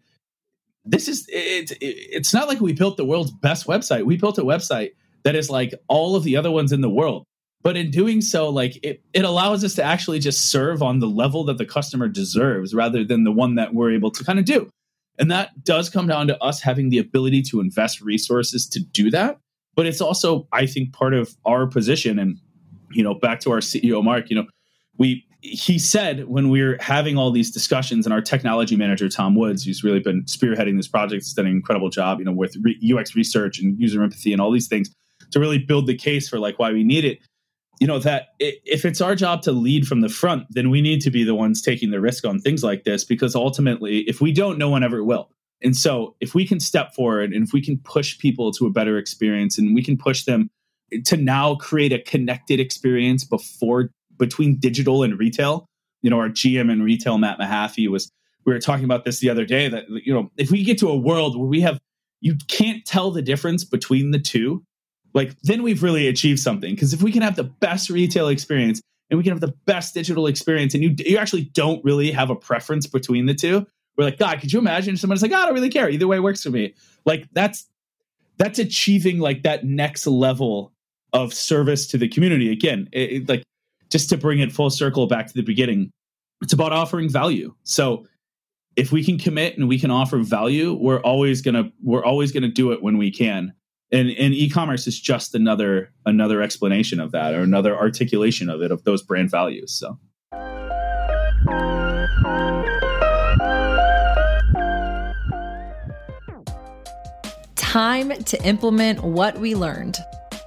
This 0.86 1.08
is 1.08 1.28
it, 1.30 1.72
it, 1.72 1.78
it's 1.82 2.34
not 2.34 2.48
like 2.48 2.62
we 2.62 2.74
built 2.74 2.98
the 2.98 3.06
world's 3.06 3.32
best 3.32 3.68
website. 3.68 4.06
We 4.06 4.18
built 4.18 4.38
a 4.38 4.44
website 4.44 4.92
that 5.24 5.36
is 5.36 5.50
like 5.50 5.74
all 5.88 6.16
of 6.16 6.24
the 6.24 6.38
other 6.38 6.52
ones 6.52 6.72
in 6.72 6.82
the 6.82 6.90
world 6.90 7.26
but 7.66 7.76
in 7.76 7.90
doing 7.90 8.22
so 8.22 8.48
like 8.48 8.80
it, 8.84 9.02
it 9.14 9.26
allows 9.26 9.64
us 9.64 9.74
to 9.74 9.84
actually 9.84 10.20
just 10.20 10.52
serve 10.52 10.84
on 10.84 11.00
the 11.00 11.08
level 11.08 11.44
that 11.44 11.58
the 11.58 11.66
customer 11.66 12.08
deserves 12.08 12.76
rather 12.76 13.04
than 13.04 13.24
the 13.24 13.32
one 13.32 13.56
that 13.56 13.74
we're 13.74 13.92
able 13.92 14.12
to 14.12 14.24
kind 14.24 14.38
of 14.38 14.46
do 14.46 14.70
and 15.18 15.32
that 15.32 15.64
does 15.64 15.90
come 15.90 16.08
down 16.08 16.28
to 16.28 16.42
us 16.44 16.62
having 16.62 16.90
the 16.90 17.00
ability 17.00 17.42
to 17.42 17.60
invest 17.60 18.00
resources 18.02 18.70
to 18.70 18.80
do 18.80 19.10
that 19.10 19.40
but 19.74 19.86
it's 19.88 20.00
also 20.00 20.48
i 20.54 20.66
think 20.66 20.94
part 20.94 21.14
of 21.14 21.36
our 21.46 21.66
position 21.66 22.20
and 22.20 22.38
you 22.92 23.04
know 23.04 23.16
back 23.16 23.40
to 23.40 23.52
our 23.52 23.60
ceo 23.60 24.02
mark 24.04 24.30
you 24.30 24.36
know 24.36 24.46
we 24.98 25.26
he 25.48 25.78
said 25.78 26.28
when 26.28 26.50
we 26.50 26.62
are 26.62 26.78
having 26.82 27.18
all 27.18 27.32
these 27.32 27.52
discussions 27.52 28.06
and 28.06 28.14
our 28.14 28.22
technology 28.22 28.76
manager 28.76 29.08
tom 29.08 29.36
woods 29.36 29.64
who's 29.64 29.84
really 29.84 30.00
been 30.00 30.24
spearheading 30.24 30.78
this 30.78 30.88
project 30.88 31.24
has 31.24 31.34
done 31.34 31.46
an 31.46 31.52
incredible 31.52 31.90
job 31.90 32.20
you 32.20 32.26
know 32.26 32.32
with 32.32 32.56
ux 32.94 33.16
research 33.16 33.60
and 33.60 33.80
user 33.80 34.02
empathy 34.02 34.34
and 34.34 34.42
all 34.42 34.52
these 34.52 34.68
things 34.68 34.90
to 35.32 35.40
really 35.40 35.60
build 35.60 35.88
the 35.88 35.96
case 35.96 36.30
for 36.30 36.40
like 36.40 36.60
why 36.60 36.72
we 36.72 36.84
need 36.84 37.06
it. 37.06 37.20
You 37.82 37.88
know 37.88 38.00
that 38.00 38.28
if 38.40 38.86
it's 38.86 39.02
our 39.02 39.16
job 39.16 39.42
to 39.44 39.52
lead 39.52 39.86
from 39.86 40.00
the 40.00 40.08
front 40.08 40.48
then 40.50 40.70
we 40.70 40.82
need 40.82 41.02
to 41.02 41.12
be 41.12 41.26
the 41.26 41.36
ones 41.36 41.62
taking 41.62 41.92
the 41.92 42.00
risk 42.00 42.26
on 42.26 42.40
things 42.40 42.64
like 42.64 42.86
this 42.86 43.04
because 43.04 43.36
ultimately 43.36 44.00
if 44.08 44.22
we 44.22 44.32
don't 44.32 44.58
no 44.58 44.70
one 44.70 44.84
ever 44.84 45.04
will. 45.04 45.30
And 45.62 45.76
so 45.76 46.16
if 46.22 46.34
we 46.36 46.48
can 46.48 46.60
step 46.60 46.94
forward 46.94 47.34
and 47.34 47.46
if 47.46 47.52
we 47.52 47.62
can 47.62 47.78
push 47.80 48.18
people 48.18 48.52
to 48.54 48.66
a 48.66 48.70
better 48.70 48.98
experience 48.98 49.58
and 49.58 49.76
we 49.76 49.84
can 49.84 49.98
push 49.98 50.24
them 50.24 50.50
to 51.04 51.18
now 51.18 51.56
create 51.56 51.92
a 51.92 52.00
connected 52.00 52.62
experience 52.62 53.26
before 53.26 53.90
between 54.18 54.58
digital 54.58 55.04
and 55.04 55.20
retail 55.20 55.66
you 56.02 56.10
know 56.10 56.20
our 56.20 56.30
gm 56.30 56.72
and 56.72 56.84
retail 56.84 57.18
matt 57.18 57.40
mahaffey 57.40 57.88
was 57.88 58.12
we 58.46 58.54
were 58.54 58.60
talking 58.60 58.86
about 58.86 59.06
this 59.06 59.20
the 59.20 59.30
other 59.30 59.46
day 59.46 59.68
that 59.68 59.86
you 59.90 60.14
know 60.14 60.30
if 60.38 60.52
we 60.52 60.64
get 60.64 60.78
to 60.78 60.90
a 60.90 60.98
world 60.98 61.38
where 61.38 61.48
we 61.48 61.62
have 61.62 61.80
you 62.22 62.36
can't 62.48 62.86
tell 62.86 63.12
the 63.12 63.22
difference 63.22 63.64
between 63.64 64.12
the 64.12 64.20
two 64.20 64.64
like 65.16 65.40
then 65.42 65.64
we've 65.64 65.82
really 65.82 66.08
achieved 66.08 66.42
something. 66.42 66.76
Because 66.76 66.94
if 66.94 67.02
we 67.02 67.12
can 67.12 67.24
have 67.24 67.38
the 67.38 67.46
best 67.46 67.90
retail 67.90 68.28
experience 68.28 68.82
and 69.10 69.18
we 69.18 69.24
can 69.24 69.32
have 69.32 69.40
the 69.40 69.56
best 69.66 69.96
digital 69.96 70.28
experience 70.28 70.76
and 70.76 70.84
you 70.84 70.94
you 71.00 71.18
actually 71.18 71.46
don't 71.46 71.84
really 71.84 72.12
have 72.12 72.30
a 72.30 72.36
preference 72.36 72.86
between 72.86 73.26
the 73.26 73.34
two 73.34 73.66
we're 73.98 74.04
like 74.04 74.20
god 74.20 74.42
could 74.42 74.52
you 74.52 74.60
imagine? 74.60 74.98
Someone's 74.98 75.24
like 75.24 75.32
oh, 75.32 75.38
i 75.38 75.46
don't 75.46 75.56
really 75.56 75.70
care. 75.70 75.90
Either 75.90 76.06
way 76.06 76.20
works 76.20 76.44
for 76.44 76.52
me. 76.52 76.76
Like 77.06 77.28
that's 77.32 77.66
that's 78.38 78.60
achieving 78.60 79.20
like 79.20 79.44
that 79.44 79.64
next 79.64 80.06
level 80.06 80.74
of 81.14 81.34
service 81.34 81.88
to 81.88 81.98
the 81.98 82.10
community. 82.10 82.52
Again 82.52 82.90
it, 82.92 83.12
it, 83.12 83.30
like 83.30 83.44
just 83.96 84.10
to 84.10 84.18
bring 84.18 84.40
it 84.40 84.52
full 84.52 84.70
circle 84.70 85.08
back 85.08 85.26
to 85.26 85.34
the 85.34 85.42
beginning 85.42 85.90
it's 86.42 86.52
about 86.52 86.74
offering 86.74 87.10
value. 87.10 87.56
So 87.64 88.06
if 88.76 88.92
we 88.92 89.06
can 89.06 89.18
commit 89.18 89.58
and 89.58 89.70
we 89.70 89.80
can 89.80 89.90
offer 89.90 90.18
value 90.18 90.74
we're 90.74 91.00
always 91.00 91.42
gonna 91.42 91.72
we're 91.82 92.04
always 92.04 92.34
gonna 92.34 92.50
do 92.50 92.74
it 92.74 92.84
when 92.84 92.98
we 92.98 93.10
can. 93.10 93.54
And 93.94 94.10
and 94.10 94.34
e-commerce 94.34 94.86
is 94.86 95.00
just 95.00 95.34
another 95.34 95.94
another 96.06 96.42
explanation 96.42 97.00
of 97.00 97.14
that 97.14 97.36
or 97.36 97.40
another 97.40 97.74
articulation 97.74 98.50
of 98.50 98.62
it 98.62 98.70
of 98.70 98.84
those 98.84 99.02
brand 99.02 99.32
values 99.32 99.74
so. 99.74 99.98
Time 107.56 108.10
to 108.12 108.46
implement 108.46 109.06
what 109.06 109.38
we 109.38 109.56
learned. 109.56 109.98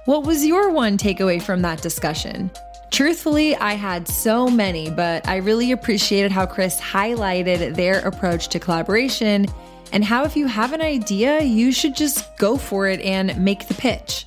What 0.05 0.23
was 0.23 0.45
your 0.45 0.69
one 0.69 0.99
takeaway 0.99 1.41
from 1.41 1.63
that 1.63 1.81
discussion 1.81 2.51
Truthfully, 2.91 3.55
I 3.55 3.73
had 3.73 4.07
so 4.07 4.47
many, 4.47 4.89
but 4.89 5.27
I 5.27 5.37
really 5.37 5.71
appreciated 5.71 6.31
how 6.31 6.45
Chris 6.45 6.79
highlighted 6.79 7.75
their 7.75 7.99
approach 7.99 8.47
to 8.49 8.59
collaboration 8.59 9.45
and 9.91 10.03
how 10.03 10.23
if 10.23 10.35
you 10.35 10.47
have 10.47 10.73
an 10.73 10.81
idea, 10.81 11.41
you 11.41 11.71
should 11.71 11.95
just 11.95 12.35
go 12.37 12.57
for 12.57 12.87
it 12.87 12.99
and 13.01 13.37
make 13.43 13.67
the 13.67 13.73
pitch. 13.73 14.25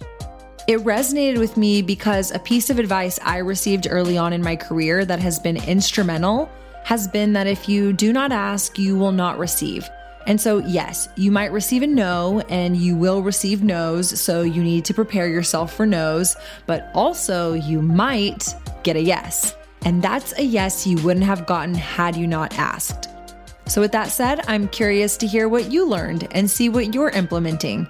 It 0.69 0.79
resonated 0.81 1.39
with 1.39 1.57
me 1.57 1.83
because 1.83 2.31
a 2.31 2.39
piece 2.39 2.71
of 2.71 2.79
advice 2.79 3.19
I 3.25 3.39
received 3.39 3.89
early 3.91 4.17
on 4.17 4.33
in 4.33 4.43
my 4.43 4.57
career 4.57 5.05
that 5.05 5.19
has 5.19 5.39
been 5.39 5.57
instrumental 5.57 6.49
has 6.85 7.09
been 7.09 7.33
that 7.33 7.47
if 7.47 7.69
you 7.69 7.93
do 7.93 8.13
not 8.13 8.33
ask, 8.33 8.79
you 8.79 8.97
will 8.97 9.13
not 9.13 9.39
receive. 9.39 9.89
And 10.27 10.41
so, 10.41 10.59
yes, 10.59 11.09
you 11.17 11.31
might 11.31 11.53
receive 11.53 11.83
a 11.83 11.87
no 11.87 12.41
and 12.49 12.77
you 12.77 12.97
will 12.97 13.23
receive 13.23 13.63
no's. 13.63 14.21
So, 14.21 14.43
you 14.43 14.63
need 14.63 14.85
to 14.87 14.95
prepare 14.95 15.29
yourself 15.29 15.75
for 15.75 15.87
no's, 15.87 16.37
but 16.67 16.91
also 16.95 17.55
you 17.55 17.83
might 17.83 18.55
get 18.83 18.97
a 18.97 19.01
yes. 19.01 19.57
And 19.85 20.03
that's 20.03 20.37
a 20.39 20.45
yes 20.45 20.87
you 20.87 20.97
wouldn't 21.03 21.27
have 21.27 21.47
gotten 21.47 21.75
had 21.75 22.17
you 22.17 22.27
not 22.27 22.57
asked. 22.59 23.09
So, 23.67 23.81
with 23.81 23.93
that 23.93 24.11
said, 24.11 24.45
I'm 24.47 24.69
curious 24.69 25.17
to 25.19 25.27
hear 25.27 25.49
what 25.49 25.71
you 25.73 25.87
learned 25.89 26.29
and 26.33 26.51
see 26.51 26.69
what 26.69 26.95
you're 26.95 27.11
implementing. 27.11 27.87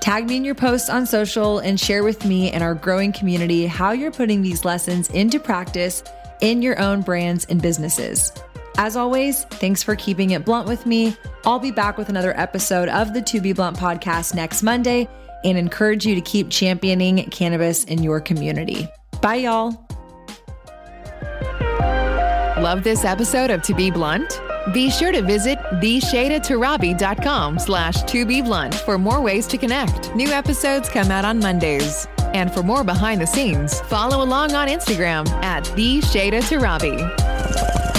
Tag 0.00 0.26
me 0.26 0.36
in 0.36 0.44
your 0.44 0.54
posts 0.54 0.90
on 0.90 1.06
social 1.06 1.60
and 1.60 1.80
share 1.80 2.04
with 2.04 2.24
me 2.24 2.50
and 2.50 2.62
our 2.62 2.74
growing 2.74 3.12
community 3.12 3.66
how 3.66 3.92
you're 3.92 4.10
putting 4.10 4.42
these 4.42 4.64
lessons 4.64 5.08
into 5.10 5.40
practice 5.40 6.02
in 6.40 6.60
your 6.60 6.78
own 6.78 7.00
brands 7.00 7.46
and 7.46 7.60
businesses. 7.62 8.32
As 8.76 8.96
always, 8.96 9.44
thanks 9.44 9.82
for 9.82 9.94
keeping 9.94 10.30
it 10.30 10.44
blunt 10.44 10.66
with 10.66 10.84
me. 10.84 11.16
I'll 11.44 11.60
be 11.60 11.70
back 11.70 11.96
with 11.96 12.08
another 12.08 12.38
episode 12.38 12.88
of 12.88 13.14
the 13.14 13.22
To 13.22 13.40
Be 13.40 13.52
Blunt 13.52 13.76
podcast 13.76 14.34
next 14.34 14.62
Monday 14.62 15.08
and 15.44 15.56
encourage 15.56 16.06
you 16.06 16.14
to 16.14 16.20
keep 16.20 16.50
championing 16.50 17.28
cannabis 17.30 17.84
in 17.84 18.02
your 18.02 18.20
community. 18.20 18.88
Bye, 19.20 19.36
y'all. 19.36 19.80
Love 22.60 22.82
this 22.82 23.04
episode 23.04 23.50
of 23.50 23.62
To 23.62 23.74
Be 23.74 23.90
Blunt? 23.90 24.40
Be 24.72 24.90
sure 24.90 25.12
to 25.12 25.22
visit 25.22 25.58
theshaydatorabi.com 25.58 27.58
slash 27.58 28.02
to 28.04 28.24
be 28.24 28.40
blunt 28.40 28.74
for 28.74 28.96
more 28.96 29.20
ways 29.20 29.46
to 29.48 29.58
connect. 29.58 30.14
New 30.14 30.28
episodes 30.28 30.88
come 30.88 31.10
out 31.10 31.24
on 31.24 31.38
Mondays. 31.38 32.08
And 32.32 32.52
for 32.52 32.62
more 32.62 32.82
behind 32.82 33.20
the 33.20 33.26
scenes, 33.26 33.80
follow 33.82 34.24
along 34.24 34.54
on 34.54 34.68
Instagram 34.68 35.28
at 35.42 35.64
the 35.76 36.00
Torabi. 36.00 37.93